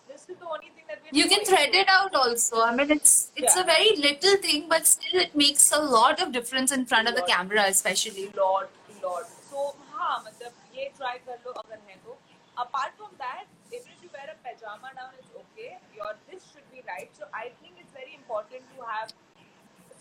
this 0.09 0.23
is 0.29 0.37
the 0.37 0.49
only 0.55 0.71
thing 0.77 0.85
that 0.89 0.99
we. 1.05 1.19
You 1.21 1.29
can 1.29 1.45
thread 1.51 1.75
it 1.83 1.89
out 1.97 2.15
also. 2.23 2.63
I 2.63 2.75
mean, 2.81 2.91
it's 2.97 3.15
it's 3.37 3.55
a 3.57 3.61
Yeah. 3.61 3.71
very 3.73 3.93
little 4.09 4.37
thing, 4.49 4.69
but 4.75 4.87
still 4.95 5.21
it 5.27 5.37
makes 5.45 5.71
a 5.79 5.81
lot 5.97 6.25
of 6.27 6.33
difference 6.39 6.73
in 6.79 6.85
front 6.95 7.13
of 7.13 7.15
the 7.21 7.25
Lot. 7.27 7.31
camera, 7.35 7.67
especially. 7.77 8.27
lot 8.43 8.77
lot 9.05 9.29
so 9.51 9.63
हाँ 9.93 10.17
मतलब 10.25 10.75
ये 10.79 10.91
try 10.99 11.13
कर 11.29 11.39
लो 11.47 11.53
अगर 11.61 11.79
है 11.91 11.95
तो 12.07 12.17
apart 12.65 12.99
from 12.99 13.15
that 13.23 13.47
even 13.77 13.95
if 13.95 14.03
you 14.07 14.11
wear 14.17 14.27
a 14.33 14.37
pajama 14.49 14.91
down 14.99 15.15
it's 15.21 15.31
okay 15.56 15.80
your 15.96 16.12
this 16.28 16.44
should 16.52 16.68
be 16.68 16.84
right. 16.84 17.08
So 17.16 17.32
I 17.32 17.56
think 17.64 17.80
it's 17.80 17.96
very 17.96 18.12
important 18.20 18.68
to 18.76 18.84
have 18.84 19.08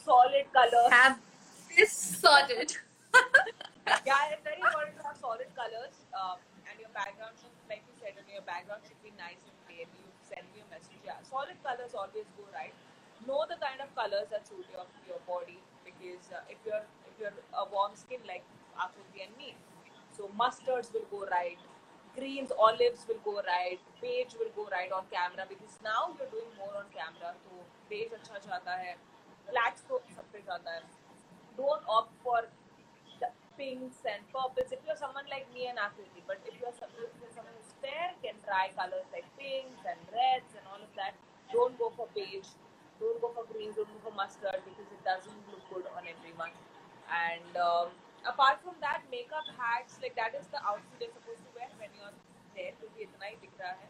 solid 0.03 0.51
colors. 0.51 0.91
Have 0.91 1.19
this 1.71 1.95
sorted. 1.95 2.75
yeah 4.03 4.35
it's 4.35 4.43
very 4.43 4.59
important 4.59 4.99
to 4.99 5.03
have 5.07 5.15
solid 5.15 5.47
colors 5.55 5.95
um, 6.19 6.43
and 6.67 6.75
your 6.83 6.91
background 6.91 7.39
should 7.39 7.55
like 7.71 7.87
you 7.87 7.95
said 8.03 8.19
your 8.27 8.43
background 8.43 8.83
should 8.83 8.99
be 9.07 9.15
nice 9.15 9.39
and 9.47 9.55
clear. 9.71 9.87
You 9.87 10.07
send 10.27 10.43
me 10.51 10.67
a 10.67 10.69
message. 10.75 10.99
Yeah 11.07 11.23
solid 11.23 11.55
colors 11.63 11.95
always 11.95 12.27
go 12.35 12.45
right. 12.51 12.75
Know 13.23 13.47
the 13.47 13.57
kind 13.63 13.79
of 13.79 13.89
colors 13.95 14.27
that 14.35 14.43
suit 14.51 14.67
your 14.75 14.83
your 15.07 15.23
body 15.23 15.63
because 15.87 16.27
uh, 16.35 16.43
if 16.51 16.59
you're 16.67 16.83
if 17.07 17.15
you're 17.23 17.37
a 17.55 17.65
warm 17.71 17.95
skin 17.95 18.19
like 18.27 18.43
Akriti 18.75 19.23
and 19.23 19.33
me 19.39 19.55
so 20.11 20.27
mustards 20.35 20.91
will 20.91 21.07
go 21.11 21.23
right 21.31 21.59
greens 22.17 22.53
olives 22.67 23.07
will 23.09 23.23
go 23.25 23.35
right 23.49 23.81
beige 24.01 24.35
will 24.41 24.53
go 24.57 24.67
right 24.75 24.93
on 24.99 25.05
camera 25.15 25.47
because 25.49 25.79
now 25.87 26.03
you're 26.19 26.31
doing 26.35 26.53
more 26.59 26.75
on 26.83 26.87
camera 26.99 27.33
so 27.45 27.65
beige 27.91 28.15
अच्छा 28.19 28.39
जाता 28.49 28.77
है 28.85 28.97
blacks 29.49 29.89
तो 29.89 29.99
सब 30.17 30.31
पे 30.33 30.43
जाता 30.51 30.75
है 30.75 30.83
don't 31.59 31.91
opt 31.97 32.15
for 32.27 32.39
the 33.21 33.29
pinks 33.59 33.99
and 34.13 34.23
purples 34.33 34.73
if 34.77 34.81
you're 34.87 34.99
someone 35.03 35.27
like 35.33 35.47
me 35.55 35.67
and 35.73 35.79
Akriti. 35.79 36.23
But 36.31 36.39
if 36.51 36.55
you're 36.61 36.75
some- 36.79 36.95
if 37.03 37.21
you're 37.21 37.35
someone 37.37 37.55
who's 37.59 37.75
fair, 37.85 38.07
can 38.25 38.41
try 38.47 38.63
colors 38.79 39.07
like 39.17 39.29
pinks 39.43 39.85
and 39.93 40.15
reds 40.17 40.57
and 40.61 40.73
all 40.73 40.83
of 40.87 40.95
that. 41.01 41.15
Don't 41.53 41.79
go 41.83 41.91
for 41.99 42.09
beige. 42.17 42.51
Don't 43.01 43.21
go 43.27 43.31
for 43.37 43.45
greens. 43.53 43.77
Don't 43.77 43.93
go 43.95 44.01
for 44.09 44.15
mustard 44.23 44.61
because 44.71 44.91
it 44.99 45.05
doesn't 45.11 45.53
look 45.53 45.63
good 45.75 45.87
on 45.97 46.09
everyone. 46.15 46.51
And 47.23 47.57
um, 47.69 47.89
apart 48.27 48.63
from 48.63 48.75
that, 48.81 49.03
makeup 49.11 49.49
hacks 49.59 49.99
like 50.03 50.17
that 50.17 50.35
is 50.41 50.47
the 50.49 50.61
outfit 50.65 51.01
you're 51.01 51.15
supposed 51.17 51.45
to 51.45 51.51
wear 51.59 51.71
when 51.79 51.91
you're 51.99 52.17
there. 52.57 52.73
क्योंकि 52.81 53.03
इतना 53.03 53.27
ही 53.27 53.37
दिख 53.45 53.61
रहा 53.61 53.73
है. 53.83 53.89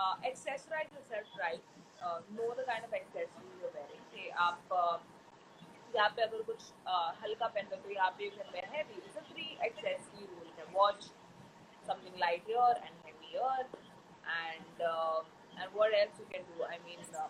Uh, 0.00 0.14
accessorize 0.30 0.90
yourself 0.96 1.26
right. 1.38 1.64
Uh, 2.02 2.18
know 2.36 2.50
the 2.60 2.66
kind 2.70 2.84
of 2.88 2.92
accessories 3.00 3.56
you're 3.60 3.72
wearing. 3.78 4.04
कि 4.14 4.28
आप 4.48 4.76
uh, 4.82 4.98
यहाँ 5.96 6.08
पे 6.16 6.22
अगर 6.22 6.42
कुछ 6.50 6.70
uh, 6.86 7.10
हल्का 7.22 7.46
पहन 7.56 7.68
लो 7.70 7.76
तो 7.84 7.90
यहाँ 7.90 8.10
पे 8.18 8.28
you 8.28 8.36
can 8.38 8.52
wear 8.56 8.68
heavy. 8.76 9.02
It's 9.06 9.20
a 9.22 9.24
three 9.32 9.50
accessory 9.68 10.26
rule 10.34 10.52
है. 10.58 10.72
Watch 10.80 11.10
something 11.90 12.18
light 12.24 12.50
here 12.52 12.74
and 12.86 12.94
heavy 13.04 13.34
here, 13.34 13.66
and 14.38 14.84
uh, 14.94 15.20
and 15.60 15.78
what 15.80 16.00
else 16.02 16.24
you 16.24 16.28
can 16.34 16.46
do? 16.54 16.64
I 16.64 16.78
mean, 16.86 17.00
uh, 17.14 17.28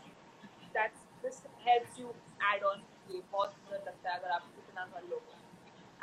that's 0.74 1.06
this 1.22 1.42
helps 1.68 1.98
you 2.04 2.14
add 2.54 2.70
on. 2.72 2.88
ये 3.10 3.20
बहुत 3.32 3.52
सुंदर 3.52 3.84
लगता 3.86 4.10
है 4.10 4.18
अगर 4.18 4.30
आप 4.30 4.42
कितना 4.56 4.84
कर 4.94 5.08
लो. 5.10 5.22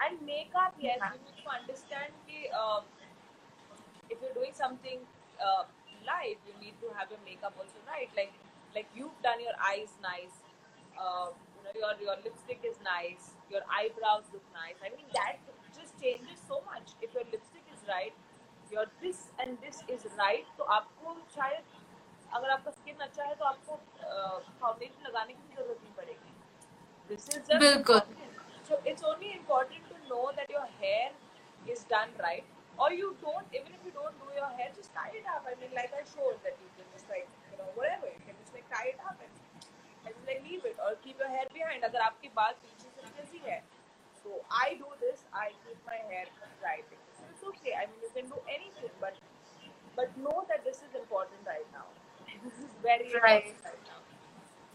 And 0.05 0.21
makeup, 0.25 0.73
yes, 0.79 0.97
yeah. 1.01 1.11
you 1.13 1.19
need 1.25 1.37
to 1.41 1.49
understand 1.49 2.13
कि 2.27 2.49
uh, 2.53 2.81
if 4.09 4.21
you're 4.21 4.37
doing 4.37 4.53
something 4.53 4.99
uh, 5.41 5.63
live, 6.05 6.37
you 6.47 6.55
need 6.61 6.77
to 6.81 6.91
have 6.97 7.09
your 7.09 7.19
makeup 7.25 7.57
also 7.57 7.81
right. 7.87 8.09
Like 8.15 8.33
like 8.75 8.87
you've 8.95 9.17
done 9.23 9.41
your 9.41 9.57
eyes 9.57 9.97
nice, 10.01 10.37
uh, 10.97 11.33
you 11.55 11.61
know 11.65 11.73
your 11.81 11.93
your 12.01 12.17
lipstick 12.23 12.61
is 12.71 12.77
nice, 12.85 13.33
your 13.49 13.63
eyebrows 13.79 14.29
look 14.33 14.45
nice. 14.53 14.77
I 14.85 14.93
mean 14.93 15.09
that 15.17 15.41
just 15.73 15.97
changes 16.01 16.39
so 16.47 16.61
much. 16.69 16.93
If 17.01 17.13
your 17.13 17.25
lipstick 17.33 17.65
is 17.73 17.81
right, 17.89 18.13
your 18.71 18.85
this 19.01 19.33
and 19.41 19.57
this 19.65 19.81
is 19.89 20.05
right, 20.21 20.45
तो 20.57 20.63
आपको 20.77 21.17
शायद 21.35 21.75
अगर 22.37 22.49
आपका 22.49 22.71
skin 22.71 23.05
अच्छा 23.07 23.23
है 23.23 23.35
तो 23.35 23.45
आपको 23.45 23.75
foundation 24.61 25.07
लगाने 25.07 25.33
की 25.33 25.55
ज़रूरत 25.55 25.83
नहीं 25.83 25.93
पड़ेगी. 25.99 26.33
This 27.09 27.29
is 27.29 27.41
just 27.49 27.59
बिल्कुल. 27.59 28.01
it's 28.85 29.03
only 29.03 29.33
important 29.33 29.86
to 29.86 29.86
know 30.08 30.30
that 30.36 30.48
your 30.50 30.66
hair 30.80 31.10
is 31.68 31.84
done 31.84 32.10
right. 32.20 32.44
Or 32.78 32.92
you 32.92 33.16
don't, 33.20 33.46
even 33.52 33.72
if 33.72 33.82
you 33.84 33.92
don't 33.92 34.16
do 34.18 34.28
your 34.34 34.48
hair, 34.58 34.70
just 34.76 34.92
tie 34.94 35.12
it 35.14 35.26
up. 35.28 35.44
I 35.46 35.54
mean, 35.60 35.70
like 35.76 35.92
I 35.92 36.02
showed 36.08 36.40
that 36.42 36.56
you 36.60 36.68
can 36.76 36.86
just 36.92 37.08
like, 37.08 37.28
you 37.52 37.58
know, 37.58 37.68
whatever, 37.74 38.06
you 38.08 38.22
can 38.26 38.36
just 38.40 38.54
like 38.54 38.66
tie 38.72 38.94
it 38.96 39.00
up 39.04 39.16
and, 39.20 39.32
and 40.06 40.14
just 40.14 40.26
like 40.26 40.42
leave 40.44 40.64
it 40.64 40.76
or 40.80 40.96
keep 41.04 41.18
your 41.18 41.28
hair 41.28 41.46
behind. 41.52 41.84
अगर 41.84 42.00
आपके 42.08 42.28
बाल 42.36 42.52
पीछे 42.62 42.88
से 42.96 43.02
frizzy 43.12 43.42
है, 43.48 43.62
so 44.22 44.40
I 44.50 44.74
do 44.80 44.88
this, 45.00 45.24
I 45.34 45.50
keep 45.64 45.78
my 45.86 46.00
hair 46.10 46.26
right. 46.64 46.84
So 47.18 47.24
it's 47.30 47.44
okay. 47.52 47.74
I 47.82 47.86
mean, 47.90 48.00
you 48.06 48.10
can 48.16 48.28
do 48.30 48.40
anything, 48.48 48.90
but 49.00 49.14
but 49.96 50.16
know 50.16 50.44
that 50.48 50.64
this 50.64 50.82
is 50.88 50.94
important 50.94 51.40
right 51.46 51.68
now. 51.72 51.86
this 52.44 52.58
is 52.64 52.70
very 52.82 53.12
Right. 53.14 53.46
important 53.46 53.64
right 53.64 53.84
now. 53.86 54.00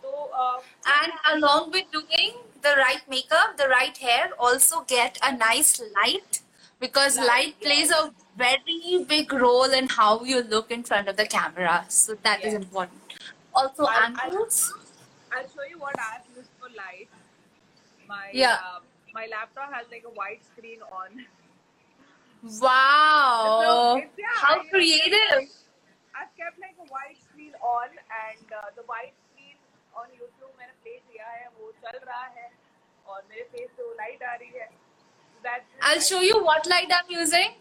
So 0.02 0.30
uh, 0.34 0.60
And 0.86 1.14
along 1.36 1.72
with 1.72 1.92
doing 1.92 2.36
the 2.63 2.75
right 2.79 3.03
makeup, 3.09 3.57
the 3.57 3.69
right 3.69 3.97
hair, 3.97 4.31
also 4.39 4.83
get 4.83 5.19
a 5.23 5.37
nice 5.37 5.81
light 5.97 6.41
because 6.81 7.17
Light, 7.17 7.27
light 7.29 7.61
plays 7.61 7.91
a 7.91 8.13
very 8.37 9.05
big 9.09 9.33
role 9.33 9.71
in 9.81 9.89
how 9.89 10.25
you 10.25 10.43
look 10.43 10.71
in 10.71 10.83
front 10.83 11.09
of 11.09 11.17
the 11.17 11.27
camera. 11.27 11.85
So 11.89 12.15
that 12.23 12.45
is 12.45 12.53
Yes. 12.55 12.63
important. 12.63 13.01
Also, 13.55 13.85
I- 13.85 14.07
angles. 14.07 14.73
I'll 15.33 15.49
show 15.49 15.63
you 15.69 15.79
what 15.79 15.95
I've 15.99 16.27
used 16.37 16.51
for 16.61 16.69
light. 16.71 17.09
My 18.09 18.31
Yeah. 18.33 18.59
uh, 18.65 18.81
my 19.15 19.27
laptop 19.27 19.73
has 19.73 19.87
like 19.91 20.05
a 20.05 20.11
white 20.11 20.41
screen 20.45 20.83
on. 20.83 21.27
Wow. 22.61 23.63
So, 23.63 23.97
yeah, 24.19 24.27
How 24.35 24.61
I- 24.61 24.69
creative. 24.69 25.51
I've 26.15 26.35
kept 26.37 26.59
like 26.59 26.75
a 26.81 26.85
white 26.91 27.17
screen 27.23 27.55
on 27.63 27.89
and 27.91 28.53
uh, 28.53 28.71
the 28.77 28.83
white 28.83 29.13
screen 29.31 29.57
on 29.95 30.07
YouTube 30.11 30.42
मैंने 30.82 30.82
play 30.84 30.98
किया 31.12 31.30
है 31.30 31.48
वो 31.60 31.72
चल 31.86 32.00
रहा 32.04 32.26
है 32.26 32.52
और 33.08 33.24
मेरे 33.30 33.48
face 33.56 33.72
पे 33.78 33.84
वो 33.84 33.94
light 34.02 34.24
आ 34.24 34.36
रही 34.36 34.52
है. 34.60 34.70
That's 35.44 35.66
it. 35.74 35.82
I'll 35.82 36.06
show 36.10 36.22
you 36.22 36.44
what 36.44 36.68
light 36.68 36.94
I'm 37.00 37.12
using. 37.20 37.58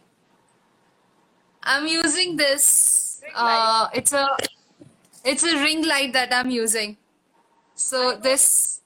I'm 1.62 1.86
using 1.86 2.36
this. 2.36 3.20
Ring 3.22 3.32
Uh, 3.34 3.88
it's 3.92 4.12
a 4.12 4.26
it's 5.24 5.42
a 5.42 5.56
ring 5.62 5.84
light 5.84 6.12
that 6.12 6.32
I'm 6.32 6.50
using. 6.50 6.96
So 7.74 8.16
this 8.16 8.80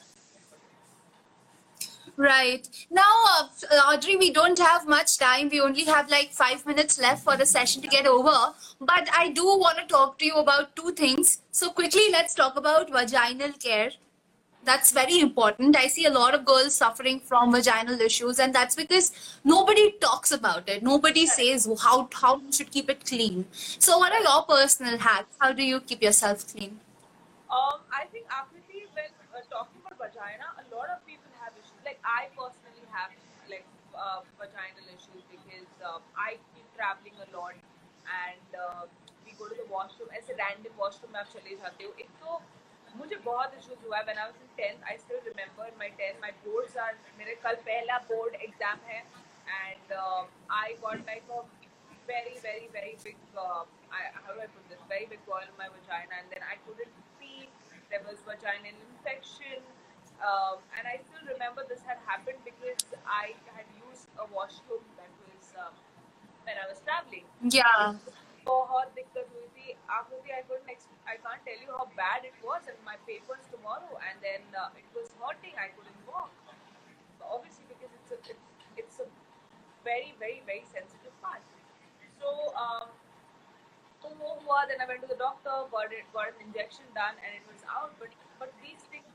Right. 2.16 2.68
Now, 2.92 3.24
uh, 3.72 3.76
Audrey, 3.76 4.16
we 4.18 4.32
don't 4.32 4.60
have 4.60 4.88
much 4.88 5.18
time. 5.18 5.50
We 5.50 5.62
only 5.62 5.86
have 5.86 6.10
like 6.10 6.32
five 6.32 6.66
minutes 6.66 7.00
left 7.00 7.24
for 7.24 7.38
the 7.38 7.46
session 7.46 7.82
to 7.82 7.88
get 7.88 8.06
over. 8.06 8.54
But 8.80 9.10
I 9.14 9.30
do 9.30 9.46
want 9.46 9.78
to 9.80 9.86
talk 9.88 10.20
to 10.20 10.26
you 10.26 10.36
about 10.36 10.76
two 10.76 10.92
things. 10.92 11.42
So, 11.52 11.72
quickly, 11.72 12.10
let's 12.12 12.36
talk 12.36 12.56
about 12.58 12.92
vaginal 12.92 13.54
care. 13.54 13.92
That's 14.66 14.92
very 14.92 15.20
important. 15.20 15.76
I 15.76 15.88
see 15.88 16.06
a 16.06 16.10
lot 16.10 16.34
of 16.34 16.46
girls 16.46 16.76
suffering 16.76 17.20
from 17.20 17.52
vaginal 17.52 18.00
issues, 18.00 18.40
and 18.40 18.56
that's 18.56 18.76
because 18.76 19.12
nobody 19.44 19.92
talks 20.00 20.32
about 20.32 20.70
it. 20.70 20.82
Nobody 20.82 21.28
says 21.28 21.68
how, 21.82 22.08
how 22.14 22.38
you 22.38 22.52
should 22.54 22.72
keep 22.72 22.90
it 22.90 23.04
clean. 23.06 23.46
So, 23.52 23.98
what 23.98 24.14
are 24.14 24.22
your 24.22 24.44
personal 24.44 24.98
hacks? 24.98 25.36
How 25.38 25.52
do 25.52 25.64
you 25.64 25.82
keep 25.82 26.02
yourself 26.02 26.48
clean? 26.48 26.80
Um, 27.52 27.84
I 27.92 28.06
think 28.14 28.26
actually 28.32 28.88
when 28.96 29.12
uh, 29.36 29.44
talking 29.52 29.84
about 29.84 30.00
vagina, 30.00 30.48
a 30.56 30.66
lot 30.74 30.88
of 30.90 31.06
people 31.06 31.28
have 31.44 31.52
issues. 31.60 31.84
Like 31.84 32.00
I 32.02 32.32
personally 32.32 32.88
have 32.90 33.12
like 33.52 33.68
uh, 33.94 34.24
vaginal 34.40 34.88
issues 34.96 35.28
because 35.28 35.70
uh, 35.84 36.00
I 36.16 36.40
keep 36.56 36.66
traveling 36.80 37.20
a 37.20 37.28
lot 37.36 37.54
and 38.08 38.50
uh, 38.56 38.88
we 39.26 39.36
go 39.38 39.52
to 39.52 39.56
the 39.60 39.68
washroom. 39.68 40.10
ऐसे 40.16 40.40
random 40.40 40.74
washroom 40.80 41.14
में 41.14 41.20
आप 41.20 41.28
चले 41.36 41.56
जाते 41.62 41.84
हो. 41.84 41.94
एक 42.00 42.10
तो 42.24 42.42
मुझे 42.97 43.17
बहुत 43.25 43.55
issues 43.59 43.85
हुआ 43.85 43.97
है. 43.99 44.05
When 44.07 44.19
I 44.19 44.27
was 44.31 44.37
in 44.45 44.51
10th, 44.59 44.83
I 44.93 44.97
still 45.05 45.21
remember 45.29 45.67
in 45.71 45.79
my 45.79 45.91
10th, 46.01 46.21
my 46.27 46.33
boards 46.45 46.77
मेरे 47.19 47.35
कल 47.47 47.55
पहला 47.71 47.99
board 48.09 48.37
exam 48.49 48.79
है 48.91 49.03
and 49.59 49.93
uh, 49.97 50.23
I 50.51 50.77
got 50.83 51.05
like 51.07 51.25
very 52.09 52.37
very 52.43 52.69
very 52.73 52.97
big 53.05 53.17
uh, 53.37 53.65
I, 53.93 54.01
how 54.25 54.33
do 54.35 54.41
I 54.41 54.47
put 54.47 54.69
this 54.69 54.83
very 54.89 55.07
big 55.13 55.25
boil 55.27 55.45
in 55.47 55.57
my 55.61 55.69
vagina 55.77 56.15
and 56.21 56.29
then 56.33 56.43
I 56.53 56.57
couldn't 56.67 56.93
pee 57.21 57.49
there 57.91 58.03
was 58.09 58.19
vaginal 58.29 58.77
infection 58.89 59.61
um, 60.31 60.59
and 60.77 60.89
I 60.93 60.97
still 61.07 61.25
remember 61.33 61.65
this 61.69 61.83
had 61.91 61.99
happened 62.07 62.41
because 62.45 62.85
I 63.07 63.35
had 63.57 63.67
used 63.89 64.09
a 64.19 64.27
washroom 64.37 64.85
that 65.01 65.13
was 65.25 65.53
um, 65.65 65.75
when 66.45 66.57
I 66.65 66.69
was 66.73 66.81
traveling 66.89 67.27
Yeah. 67.59 67.97
बहुत 68.47 68.95
दिक्कत 68.99 69.33
हुई 69.33 69.49
थी 69.57 69.77
आकृति 69.97 70.31
I 70.39 70.43
couldn't 70.49 70.71
ex- 70.75 70.89
I 71.09 71.17
can't 71.25 71.41
tell 71.41 71.57
you 71.57 71.73
how 71.73 71.89
bad 71.97 72.29
it 72.29 72.37
was 72.45 72.69
and 72.69 72.77
my 72.85 73.01
papers 73.09 73.41
tomorrow 73.49 73.97
and 74.05 74.21
then 74.21 74.45
uh, 74.53 74.69
it 74.77 74.85
was 74.93 75.09
hurting. 75.17 75.57
I 75.57 75.73
couldn't 75.73 75.97
walk. 76.05 76.29
Obviously 77.25 77.65
because 77.65 77.89
it's 77.97 78.13
a, 78.13 78.19
it's, 78.29 78.47
it's 78.77 78.97
a 79.01 79.09
very, 79.89 80.13
very, 80.21 80.45
very 80.45 80.69
sensitive 80.69 81.17
part. 81.25 81.41
So, 82.21 82.53
um, 82.53 82.93
so 84.05 84.13
hua, 84.21 84.69
then 84.69 84.85
I 84.85 84.87
went 84.87 85.01
to 85.01 85.09
the 85.09 85.17
doctor, 85.17 85.65
got, 85.73 85.89
it, 85.97 86.05
got 86.13 86.37
an 86.37 86.45
injection 86.45 86.85
done 86.93 87.17
and 87.25 87.33
it 87.33 87.45
was 87.49 87.65
out. 87.65 87.97
But, 87.97 88.13
but 88.37 88.53
these 88.61 88.85
things, 88.93 89.09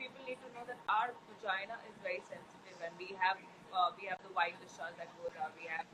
people 0.00 0.24
need 0.24 0.40
to 0.40 0.48
know 0.56 0.64
that 0.64 0.80
our 0.88 1.12
vagina 1.28 1.76
is 1.84 1.96
very 2.00 2.24
sensitive 2.24 2.80
and 2.80 2.92
we 2.96 3.12
have, 3.20 3.36
uh, 3.68 3.92
we 4.00 4.08
have 4.08 4.16
the 4.24 4.32
white 4.32 4.56
discharge 4.64 4.96
that 4.96 5.12
goes 5.20 5.36
out. 5.36 5.52
We 5.60 5.68
have, 5.68 5.84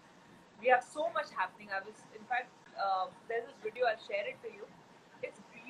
we 0.62 0.70
have 0.70 0.86
so 0.86 1.10
much 1.10 1.34
happening. 1.34 1.74
I 1.74 1.82
was, 1.82 1.98
in 2.14 2.22
fact, 2.30 2.54
uh, 2.78 3.10
there's 3.26 3.50
this 3.50 3.58
video, 3.66 3.90
I'll 3.90 3.98
share 4.06 4.22
it 4.30 4.38
to 4.46 4.50
you 4.54 4.62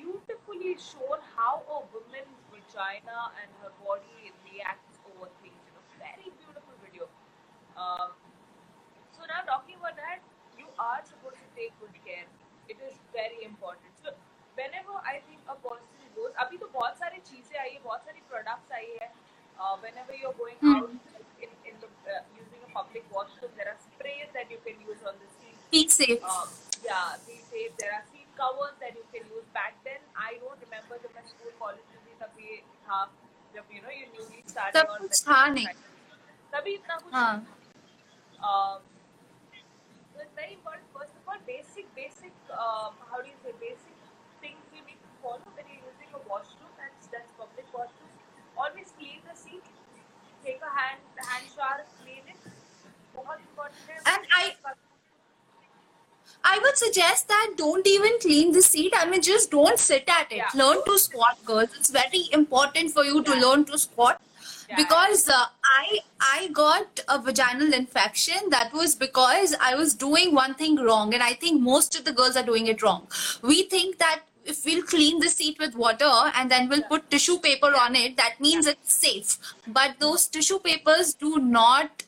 beautifully 0.00 0.76
shown 0.80 1.20
how 1.36 1.62
a 1.68 1.78
woman's 1.92 2.40
vagina 2.52 3.32
and 3.40 3.48
her 3.62 3.72
body 3.84 4.32
reacts 4.48 4.96
over 5.12 5.28
things. 5.42 5.58
You 5.66 5.72
know, 5.76 5.84
very 6.00 6.28
beautiful 6.32 6.74
video. 6.84 7.08
Um, 7.76 8.12
so 9.12 9.24
now 9.28 9.44
talking 9.44 9.76
about 9.80 9.96
that, 9.96 10.20
you 10.58 10.66
are 10.78 11.00
supposed 11.04 11.36
to 11.40 11.48
take 11.56 11.72
good 11.80 11.92
care. 12.04 12.24
It 12.68 12.78
is 12.88 12.96
very 13.12 13.44
important. 13.44 13.92
So 14.02 14.12
whenever 14.56 14.96
I 15.04 15.20
think 15.28 15.40
a 15.48 15.56
person 15.60 16.04
goes, 16.16 16.32
अभी 16.40 16.56
तो 16.58 16.66
बहुत 16.72 16.96
सारी 16.98 17.18
चीजें 17.28 17.58
आई 17.60 17.70
है, 17.70 17.80
बहुत 17.84 18.04
सारी 18.04 18.22
products 18.32 18.72
आई 18.72 18.96
है. 19.02 19.10
Uh, 19.58 19.76
whenever 19.82 20.12
you're 20.12 20.36
going 20.38 20.56
Hmm. 20.60 20.74
out 20.76 20.90
in, 21.40 21.48
in 21.68 21.76
the 21.82 21.88
uh, 22.14 22.20
using 22.40 22.60
a 22.68 22.70
public 22.72 23.04
washroom, 23.14 23.52
there 23.56 23.68
are 23.72 23.78
sprays 23.84 24.28
that 24.34 24.50
you 24.50 24.58
can 24.66 24.76
use 24.88 25.00
on 25.10 25.14
the 25.20 25.28
seat. 25.36 25.56
Be 25.70 25.88
safe. 25.88 26.20
Uh, 26.22 26.44
yeah, 26.84 27.16
these 27.28 27.46
days 27.54 27.72
there 27.78 27.92
are 27.98 28.02
seat 28.12 28.19
covers 28.41 28.75
that 28.83 28.93
you 28.99 29.05
can 29.13 29.23
use. 29.37 29.47
Back 29.53 29.73
then, 29.87 30.01
I 30.27 30.29
don't 30.43 30.59
remember 30.65 30.97
जब 31.05 31.11
मैं 31.15 31.23
school 31.31 31.51
college 31.61 31.87
में 31.93 31.99
थी 32.05 32.13
तब 32.21 32.39
ये 32.45 32.61
था 32.89 32.99
जब 33.55 33.73
you 33.77 33.81
know 33.85 33.95
you 33.99 34.07
newly 34.17 34.43
started. 34.53 34.77
तब 34.79 34.97
कुछ 35.01 35.23
था 35.27 35.41
नहीं. 35.57 35.67
तभी 36.53 36.73
इतना 36.75 36.95
कुछ 37.03 37.13
हाँ. 37.13 37.33
um, 38.49 38.79
so 40.13 40.19
it's 40.23 40.33
very 40.35 40.53
important. 40.53 40.87
First 40.97 41.13
of 41.19 41.27
all, 41.29 41.39
basic, 41.47 41.85
basic, 41.95 42.33
um, 42.51 42.93
how 43.11 43.21
do 43.21 43.27
you 43.29 43.37
say, 43.43 43.53
basic 43.59 43.95
things 44.41 44.73
you 44.75 44.81
need 44.89 44.99
to 45.05 45.11
follow 45.21 45.53
when 45.55 45.65
you're 45.69 45.85
using 45.91 46.09
a 46.13 46.21
washroom. 46.29 46.60
Suggest 56.81 57.27
that 57.33 57.53
don't 57.61 57.87
even 57.95 58.19
clean 58.25 58.51
the 58.57 58.61
seat. 58.61 58.93
I 58.97 59.05
mean, 59.09 59.21
just 59.29 59.51
don't 59.51 59.79
sit 59.79 60.09
at 60.17 60.31
it. 60.31 60.37
Yeah. 60.43 60.49
Learn 60.63 60.83
to 60.89 60.97
squat, 61.05 61.43
girls. 61.45 61.69
It's 61.79 61.89
very 61.99 62.23
important 62.41 62.91
for 62.97 63.03
you 63.11 63.23
to 63.29 63.35
Yeah. 63.37 63.45
learn 63.47 63.65
to 63.71 63.79
squat 63.85 64.21
Yeah. 64.69 64.75
because 64.81 65.23
uh, 65.37 65.45
I 65.77 65.99
I 66.33 66.47
got 66.59 66.99
a 67.15 67.17
vaginal 67.29 67.73
infection. 67.77 68.49
That 68.57 68.73
was 68.81 68.95
because 69.05 69.55
I 69.69 69.71
was 69.83 69.95
doing 70.03 70.35
one 70.41 70.53
thing 70.61 70.77
wrong, 70.89 71.13
and 71.17 71.23
I 71.29 71.33
think 71.45 71.61
most 71.71 71.97
of 72.01 72.05
the 72.09 72.13
girls 72.19 72.37
are 72.43 72.45
doing 72.51 72.67
it 72.75 72.85
wrong. 72.87 73.07
We 73.53 73.63
think 73.75 73.97
that 74.05 74.21
if 74.51 74.61
we'll 74.67 74.85
clean 74.91 75.19
the 75.23 75.29
seat 75.29 75.59
with 75.63 75.75
water 75.81 76.11
and 76.35 76.49
then 76.53 76.69
we'll 76.69 76.85
put 76.91 77.09
tissue 77.15 77.37
paper 77.39 77.73
on 77.81 77.95
it, 78.03 78.15
that 78.21 78.39
means 78.45 78.69
it's 78.71 78.93
safe. 79.01 79.33
But 79.79 79.99
those 80.05 80.23
tissue 80.37 80.57
papers 80.69 81.13
do 81.25 81.33
not 81.57 82.03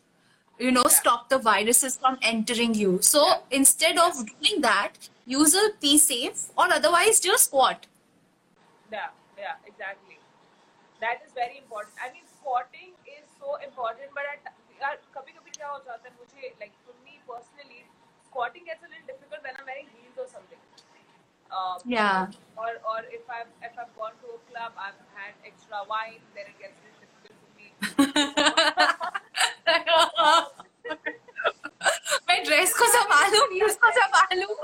you 0.63 0.71
know, 0.71 0.83
yeah. 0.87 0.95
stop 0.95 1.29
the 1.29 1.37
viruses 1.37 1.97
from 1.97 2.17
entering 2.21 2.73
you. 2.73 2.99
So 3.01 3.21
yeah. 3.27 3.39
instead 3.51 3.97
of 3.97 4.13
doing 4.25 4.61
that, 4.61 5.09
use 5.25 5.53
a 5.53 5.69
Pee 5.81 5.97
Safe 5.97 6.39
or 6.57 6.71
otherwise 6.73 7.19
do 7.19 7.33
a 7.33 7.37
squat. 7.37 7.87
Yeah, 8.91 9.09
yeah, 9.37 9.55
exactly. 9.67 10.19
That 11.01 11.19
is 11.27 11.33
very 11.35 11.57
important. 11.57 11.95
I 11.99 12.13
mean, 12.13 12.23
squatting 12.35 12.95
is 13.03 13.27
so 13.39 13.57
important, 13.67 14.15
but 14.15 14.23
at, 14.33 14.53
यार 14.83 14.95
कभी 15.15 15.31
कभी 15.31 15.51
क्या 15.57 15.67
हो 15.67 15.79
जाता 15.87 16.09
है 16.09 16.15
मुझे 16.19 16.53
like 16.61 16.71
for 16.85 16.95
me 17.03 17.83
squatting 18.29 18.63
gets 18.65 18.83
a 18.83 18.89
little 18.91 19.07
difficult 19.07 19.43
when 19.43 19.59
I'm 19.59 19.65
wearing 19.65 19.89
heels 19.95 20.17
or 20.17 20.27
something. 20.27 20.61
Um, 21.51 21.77
yeah. 21.85 22.27
Or, 22.57 22.71
or 22.91 22.99
if 23.17 23.29
I've 23.29 23.51
if 23.67 23.77
I've 23.77 23.93
gone 23.99 24.15
to 24.23 24.31
a 24.37 24.41
club, 24.49 24.79
I've 24.85 25.01
had 25.19 25.33
extra 25.51 25.83
wine, 25.91 26.23
then 26.35 26.45
it 26.51 26.57
gets 26.63 26.79
really 26.87 27.03
difficult 27.03 27.37
for 27.43 27.51
me. 27.59 29.19
मैं 32.29 32.43
dress 32.45 32.73
को 32.79 32.85
संभालूं 32.91 33.45
heels 33.53 33.75
को 33.83 33.91
संभालूं 33.99 34.55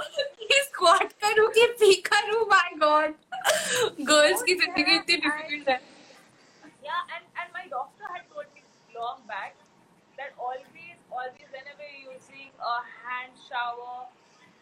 squat 0.64 1.12
करूँ 1.24 1.48
कि 1.54 1.66
P 1.80 1.94
करूँ 2.10 2.46
my 2.52 2.70
God 2.84 3.14
girls 4.10 4.44
की 4.44 4.54
ज़िंदगी 4.62 4.96
इतनी 4.96 5.16
difficult 5.18 5.70
है 5.70 5.80
Yeah, 6.84 7.02
and, 7.16 7.26
and 7.42 7.50
my 7.56 7.64
doctor 7.72 8.06
had 8.12 8.24
told 8.34 8.48
me 8.56 8.62
long 8.94 9.18
back 9.32 9.56
that 10.20 10.32
always, 10.46 10.96
always, 11.18 11.50
whenever 11.56 11.86
you're 11.90 12.14
using 12.14 12.48
a 12.70 12.78
hand 13.02 13.36
shower, 13.48 13.98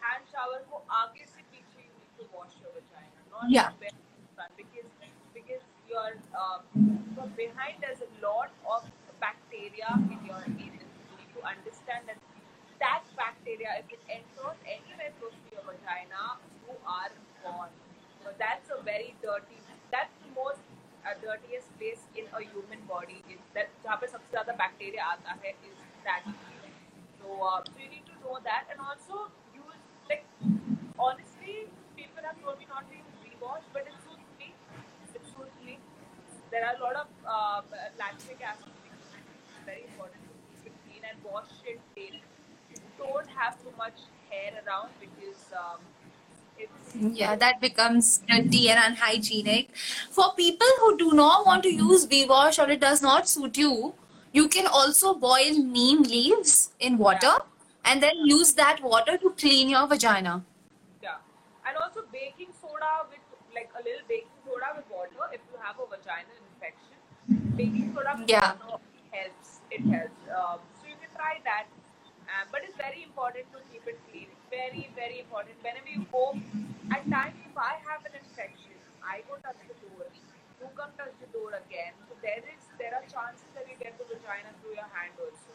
hand 0.02 0.24
shower 0.32 0.58
को 0.72 0.82
आगे 1.02 1.24
से 1.30 1.42
पीछे 1.52 1.84
you 1.84 1.92
need 2.00 2.12
to 2.18 2.26
wash 2.36 2.58
your 2.64 2.72
vagina, 2.74 3.20
not 3.32 3.46
Yeah. 3.54 3.70
back 4.40 4.50
because 4.58 4.90
because 5.38 5.64
your 5.94 6.10
uh, 6.42 6.58
from 7.14 7.32
behind 7.40 7.86
there's 7.86 8.02
a 8.08 8.12
lot 8.26 8.50
of 8.76 8.90
bacteria 9.58 9.90
in 10.14 10.26
your 10.26 10.42
anus. 10.46 10.86
You 11.10 11.14
need 11.18 11.30
to 11.34 11.42
understand 11.42 12.06
that 12.06 12.18
that 12.78 13.02
bacteria, 13.16 13.82
if 13.82 13.90
it 13.90 14.02
enters 14.06 14.58
anywhere 14.62 15.10
close 15.18 15.34
to 15.34 15.48
your 15.50 15.64
vagina, 15.66 16.38
you 16.62 16.74
are 16.86 17.10
gone. 17.42 17.74
So 18.22 18.30
that's 18.38 18.70
a 18.70 18.82
very 18.82 19.14
dirty. 19.22 19.58
That's 19.90 20.14
the 20.22 20.30
most 20.38 20.62
uh, 21.02 21.18
dirtiest 21.18 21.66
place 21.78 22.06
in 22.14 22.30
a 22.30 22.40
human 22.46 22.86
body. 22.86 23.18
Is 23.26 23.42
that 23.54 23.74
जहाँ 23.82 23.98
पे 23.98 24.06
सबसे 24.14 24.30
ज़्यादा 24.30 24.54
bacteria 24.62 25.02
आता 25.10 25.34
है 25.42 25.52
is 25.66 25.78
that. 26.06 26.22
So, 27.18 27.26
uh, 27.42 27.58
so 27.66 27.74
you 27.82 27.90
need 27.90 28.06
to 28.06 28.14
know 28.22 28.38
that 28.46 28.70
and 28.70 28.78
also 28.78 29.26
use 29.58 29.82
like 30.08 30.24
honestly, 30.98 31.66
people 31.98 32.22
have 32.22 32.38
told 32.46 32.58
me 32.62 32.66
not 32.70 32.86
to 32.86 32.94
use 32.94 33.18
rewash, 33.26 33.66
but 33.74 33.90
it 33.90 33.96
suits 34.06 34.30
me. 34.38 34.54
It 35.14 35.26
suits 35.34 35.58
me. 35.66 35.78
There 36.50 36.64
are 36.64 36.76
a 36.78 36.80
lot 36.80 36.96
of 36.96 37.08
uh, 37.26 37.62
lactic 37.98 38.38
acid. 38.40 38.77
Very 39.68 39.84
important 39.84 40.22
to 40.24 40.34
keep 40.62 40.72
it 40.72 40.76
clean 40.84 41.02
and 41.10 41.18
wash 41.30 41.50
it 41.70 41.80
daily. 41.94 42.22
Don't 42.98 43.28
have 43.38 43.56
too 43.62 43.72
much 43.76 43.98
hair 44.30 44.52
around 44.66 44.88
because 44.98 45.42
um, 45.62 45.80
it's 46.58 46.94
Yeah, 47.18 47.36
that 47.36 47.60
becomes 47.60 48.22
dirty 48.30 48.70
and 48.70 48.80
unhygienic. 48.82 49.68
For 50.10 50.32
people 50.38 50.72
who 50.80 50.96
do 50.96 51.12
not 51.12 51.44
want 51.44 51.62
to 51.64 51.74
use 51.74 52.06
V-wash 52.06 52.58
or 52.58 52.70
it 52.70 52.80
does 52.80 53.02
not 53.02 53.28
suit 53.28 53.58
you, 53.58 53.92
you 54.32 54.48
can 54.48 54.66
also 54.66 55.14
boil 55.14 55.62
neem 55.76 56.02
leaves 56.02 56.72
in 56.80 56.96
water 56.96 57.36
and 57.84 58.02
then 58.02 58.24
use 58.24 58.54
that 58.54 58.82
water 58.82 59.18
to 59.18 59.30
clean 59.32 59.68
your 59.68 59.86
vagina. 59.86 60.42
Yeah, 61.02 61.16
and 61.66 61.76
also 61.76 62.04
baking 62.10 62.52
soda 62.60 62.92
with 63.10 63.20
like 63.54 63.70
a 63.78 63.82
little 63.84 64.06
baking 64.08 64.40
soda 64.46 64.72
with 64.76 64.90
water 64.90 65.32
if 65.34 65.40
you 65.52 65.60
have 65.60 65.76
a 65.76 65.86
vaginal 65.94 66.38
infection. 66.54 67.56
Baking 67.56 67.92
soda 67.94 68.16
with 68.18 68.30
Yeah. 68.30 68.54
It 69.70 69.82
helps. 69.84 70.20
Um, 70.30 70.58
so 70.78 70.88
you 70.88 70.96
can 71.00 71.10
try 71.14 71.40
that. 71.44 71.66
Uh, 72.28 72.44
but 72.52 72.60
it's 72.60 72.76
very 72.76 73.02
important 73.02 73.48
to 73.56 73.58
keep 73.72 73.84
it 73.88 73.96
clean. 74.10 74.28
Very, 74.52 74.92
very 74.94 75.20
important. 75.20 75.56
Whenever 75.64 75.88
you 75.88 76.04
go, 76.12 76.36
at 76.92 77.04
times 77.08 77.36
if 77.40 77.56
I 77.56 77.80
have 77.88 78.04
an 78.04 78.12
infection, 78.20 78.76
I 79.00 79.24
go 79.28 79.40
touch 79.40 79.56
the 79.64 79.76
door. 79.88 80.04
You 80.60 80.68
come 80.76 80.92
touch 81.00 81.14
the 81.24 81.28
door 81.32 81.56
again. 81.56 81.96
So 82.08 82.12
there 82.20 82.42
is 82.44 82.60
there 82.76 82.92
are 82.92 83.04
chances 83.08 83.48
that 83.56 83.64
you 83.70 83.76
get 83.80 83.96
the 83.96 84.04
vagina 84.04 84.52
through 84.60 84.76
your 84.76 84.90
hand 84.92 85.16
also. 85.16 85.52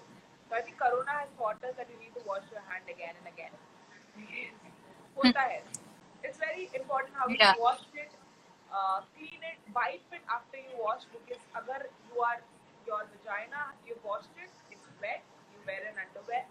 So 0.49 0.51
I 0.57 0.61
think 0.66 0.82
Corona 0.82 1.14
has 1.24 1.30
taught 1.38 1.61
us 1.61 1.78
that 1.78 1.88
you 1.93 1.97
need 2.01 2.14
to 2.18 2.24
wash 2.26 2.45
your 2.49 2.64
hand 2.70 2.86
again 2.89 3.14
and 3.22 3.28
again. 3.30 3.53
होता 5.18 5.41
है. 5.41 5.61
It's 6.24 6.38
very 6.41 6.70
important 6.74 7.14
how 7.20 7.28
Yeah. 7.30 7.53
you 7.53 7.61
wash 7.61 7.84
it, 8.03 8.11
uh, 8.72 9.01
clean 9.16 9.43
it, 9.51 9.59
wipe 9.78 10.16
it 10.18 10.24
after 10.36 10.57
you 10.57 10.74
wash 10.84 11.05
because 11.14 11.43
agar 11.61 11.80
you 12.09 12.22
are 12.30 12.39
your 12.86 13.03
vagina, 13.11 13.73
you 13.88 13.95
washed 14.03 14.34
it, 14.38 14.51
it's 14.71 14.88
wet, 15.01 15.23
you 15.51 15.59
wear 15.65 15.81
an 15.84 15.95
underwear, 15.97 16.45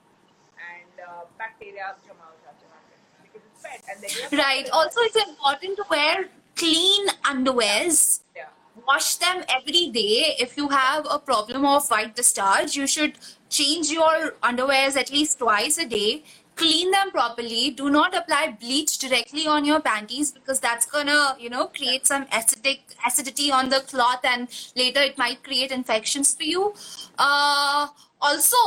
and 0.57 0.95
uh, 1.01 1.25
bacteria 1.39 1.95
come 2.07 2.17
out 2.23 2.39
after 2.49 2.67
that 2.73 2.83
because 3.23 4.33
right. 4.33 4.69
Also, 4.73 5.01
it's 5.03 5.17
important 5.17 5.77
to 5.77 5.85
wear 5.91 6.29
clean 6.57 7.09
underwears. 7.25 8.21
Yeah. 8.37 8.47
Wash 8.87 9.17
them 9.17 9.45
every 9.49 9.91
day. 9.91 10.35
If 10.39 10.57
you 10.57 10.69
have 10.69 11.07
a 11.11 11.19
problem 11.19 11.65
of 11.67 11.89
white 11.89 12.17
discharge, 12.17 12.75
you 12.75 12.87
should 12.87 13.19
change 13.49 13.91
your 13.91 14.33
underwears 14.43 14.97
at 14.97 15.13
least 15.13 15.39
twice 15.39 15.77
a 15.79 15.87
day 15.87 16.25
Clean 16.62 16.90
them 16.92 17.12
properly. 17.12 17.70
Do 17.70 17.90
not 17.92 18.16
apply 18.16 18.58
bleach 18.60 18.98
directly 18.98 19.46
on 19.46 19.64
your 19.64 19.80
panties 19.80 20.32
because 20.32 20.60
that's 20.60 20.88
gonna, 20.88 21.36
you 21.40 21.50
know, 21.52 21.68
create 21.68 22.08
some 22.08 22.26
acidic 22.26 22.80
acidity 23.06 23.52
on 23.52 23.70
the 23.70 23.82
cloth, 23.82 24.22
and 24.24 24.48
later 24.76 25.02
it 25.02 25.18
might 25.20 25.44
create 25.44 25.72
infections 25.72 26.34
for 26.34 26.44
you. 26.44 26.74
Uh, 27.18 27.88
also, 28.22 28.58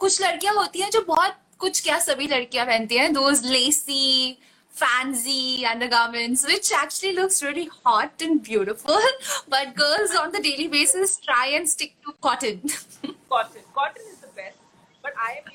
कुछ 0.00 0.20
लड़कियां 0.22 0.54
होती 0.56 0.80
हैं 0.80 0.90
जो 0.90 1.00
बहुत 1.12 1.36
कुछ 1.58 1.80
क्या 1.80 1.98
सभी 2.08 2.26
लड़कियां 2.28 2.66
पहनती 2.66 2.96
हैं 2.96 3.12
those 3.14 3.44
lacy 3.44 4.38
fancy 4.80 5.64
undergarments, 5.64 6.44
which 6.46 6.70
actually 6.72 7.12
looks 7.18 7.42
really 7.42 7.68
hot 7.84 8.20
and 8.20 8.42
beautiful. 8.42 8.98
But 9.48 9.74
girls 9.74 10.14
on 10.22 10.32
the 10.32 10.42
daily 10.48 10.68
basis 10.68 11.16
try 11.28 11.46
and 11.58 11.68
stick 11.68 11.94
to 12.06 12.12
cotton. 12.20 12.60
Cotton. 13.30 13.62
Cotton 13.74 14.02
is 14.12 14.18
the 14.18 14.32
best. 14.40 14.58
But 15.02 15.14
I 15.28 15.38
am 15.38 15.52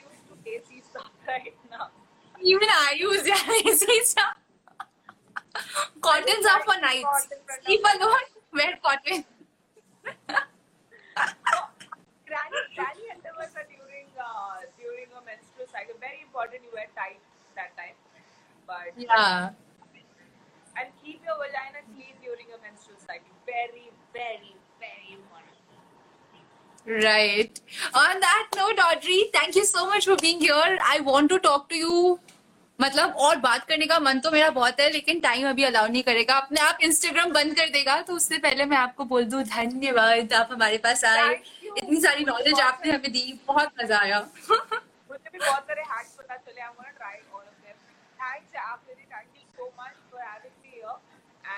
right 1.27 1.55
now. 1.71 1.89
Even 2.43 2.69
I 2.69 2.95
use 2.99 3.23
stuff. 4.05 4.37
Cottons 6.01 6.47
are 6.47 6.63
for 6.65 6.81
nights. 6.81 7.29
Sleep 7.65 7.81
alone, 7.81 8.27
wear 8.53 8.79
cotton. 8.85 9.25
Granny, 12.27 12.61
granny 12.75 13.07
underwear 13.15 13.49
are 13.57 13.65
during 13.71 14.11
uh, 14.21 14.61
during 14.77 15.09
a 15.17 15.21
menstrual 15.25 15.65
cycle. 15.71 15.95
Very 16.03 16.21
important 16.27 16.61
you 16.67 16.71
wear 16.75 16.91
tight 16.99 17.23
that 17.55 17.73
time. 17.79 17.95
But 18.67 18.93
Yeah. 18.99 19.55
and 20.77 20.89
keep 21.01 21.23
your 21.25 21.39
vagina 21.41 21.81
clean 21.95 22.19
during 22.21 22.51
a 22.53 22.59
menstrual 22.61 22.99
cycle. 23.01 23.33
Very, 23.47 23.89
very. 24.13 24.59
right. 26.87 27.61
On 27.95 28.21
that 28.21 28.57
note 28.57 28.79
audrey 28.79 29.31
thank 29.33 29.57
you 29.57 29.65
so 29.65 29.87
much 29.87 30.07
for 30.07 30.17
being 30.17 30.41
here. 30.41 30.79
I 30.89 31.01
want 31.01 31.31
to 31.31 31.39
talk 31.39 31.69
to 31.71 31.77
you. 31.77 32.19
मतलब 32.79 33.15
और 33.27 33.37
बात 33.45 33.65
करने 33.69 33.87
का 33.87 33.99
मन 33.99 34.19
तो 34.21 34.31
मेरा 34.31 34.49
बहुत 34.57 34.81
है 34.81 34.89
लेकिन 34.93 35.21
टाइम 35.21 35.49
अभी 35.49 35.65
अलाउ 35.65 35.87
नहीं 35.89 36.03
करेगा। 36.03 36.35
अपने 36.37 36.61
आप 36.61 36.79
इंस्टाग्राम 36.89 37.31
बंद 37.33 37.55
कर 37.57 37.69
देगा 37.77 38.01
तो 38.09 38.15
उससे 38.15 38.39
पहले 38.39 38.65
मैं 38.73 38.77
आपको 38.77 39.05
बोल 39.13 39.25
दू 39.35 39.41
धन्यवाद 39.53 40.33
आप 40.41 40.49
हमारे 40.53 40.79
पास 40.87 41.05
आए। 41.05 41.33
इतनी 41.67 42.01
सारी 42.01 42.25
नॉलेज 42.25 42.61
आपने 42.61 42.93
हमें 42.93 43.13
दी 43.13 43.41
बहुत 43.49 43.73
मज़ा 43.81 43.99
आया। 44.01 44.19
मुझे 44.21 45.31
भी 45.33 45.39
बहुत 45.39 45.65
सारे 45.69 45.83
हैक्स 45.95 46.13
पता 46.19 46.37
चले 46.37 46.61
I 46.61 46.69
want 46.69 46.97
try 46.97 47.19
all 47.35 47.41
of 47.41 47.67
them 47.67 47.77
thanks 48.21 48.57
after 48.67 48.95
the 48.95 49.05
thank 49.15 49.29
you 49.37 49.43
so 49.57 49.73
much 49.81 49.95
for 50.13 50.23
having 50.29 50.55
me 50.63 50.71
here 50.75 50.95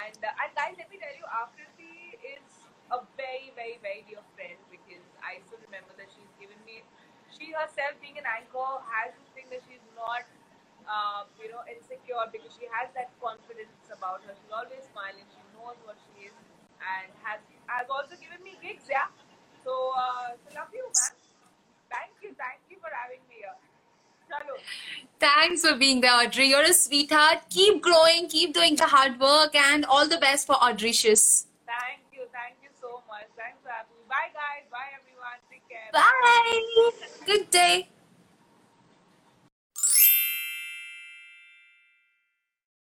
and 0.02 0.24
I 0.24 0.48
guys 0.60 0.78
let 0.78 0.88
me 0.92 0.96
tell 0.96 1.18
you 1.20 1.26
after 1.42 1.64
the 1.82 1.92
is 2.32 2.48
a 2.92 2.96
very 2.96 3.50
very 3.58 3.76
very 3.84 4.16
She 7.38 7.54
herself, 7.54 7.94
being 8.02 8.18
an 8.18 8.26
anchor, 8.26 8.82
has 8.90 9.14
this 9.14 9.30
thing 9.32 9.46
that 9.54 9.62
she's 9.70 9.82
not, 9.94 10.26
um, 10.90 11.30
you 11.38 11.48
know, 11.54 11.62
insecure 11.70 12.26
because 12.34 12.50
she 12.58 12.66
has 12.74 12.90
that 12.98 13.14
confidence 13.22 13.86
about 13.94 14.26
her. 14.26 14.34
She's 14.34 14.50
always 14.50 14.82
smiling. 14.90 15.22
She 15.30 15.42
knows 15.54 15.78
what 15.86 15.94
she 16.10 16.26
is, 16.26 16.34
and 16.82 17.08
has 17.22 17.38
has 17.70 17.86
also 17.86 18.18
given 18.18 18.42
me 18.42 18.58
gigs. 18.58 18.90
Yeah. 18.90 19.06
So, 19.62 19.70
uh, 19.94 20.34
so 20.34 20.50
love 20.58 20.74
you, 20.74 20.82
man. 20.82 21.14
Thank 21.94 22.12
you, 22.22 22.34
thank 22.34 22.60
you 22.68 22.76
for 22.82 22.90
having 22.90 23.22
me 23.30 23.40
here. 23.46 23.56
Chalo. 24.28 24.58
Thanks 25.18 25.62
for 25.62 25.74
being 25.76 26.00
there, 26.00 26.14
Audrey. 26.14 26.50
You're 26.50 26.68
a 26.68 26.72
sweetheart. 26.72 27.48
Keep 27.50 27.82
growing, 27.82 28.28
keep 28.28 28.52
doing 28.52 28.76
the 28.76 28.84
hard 28.84 29.18
work, 29.20 29.54
and 29.54 29.84
all 29.84 30.06
the 30.08 30.18
best 30.18 30.46
for 30.46 30.56
Audricious. 30.56 31.46
Thank 31.66 32.04
you, 32.12 32.26
thank 32.32 32.56
you 32.62 32.70
so 32.80 33.02
much. 33.08 33.26
Thanks 33.36 33.58
for 33.62 33.70
having 33.70 33.94
me. 33.96 34.04
Bye, 34.08 34.30
guys. 34.34 34.68
Bye, 34.70 34.90
everyone. 34.92 35.07
Bye. 35.92 36.90
Good 37.26 37.50
day. 37.50 37.88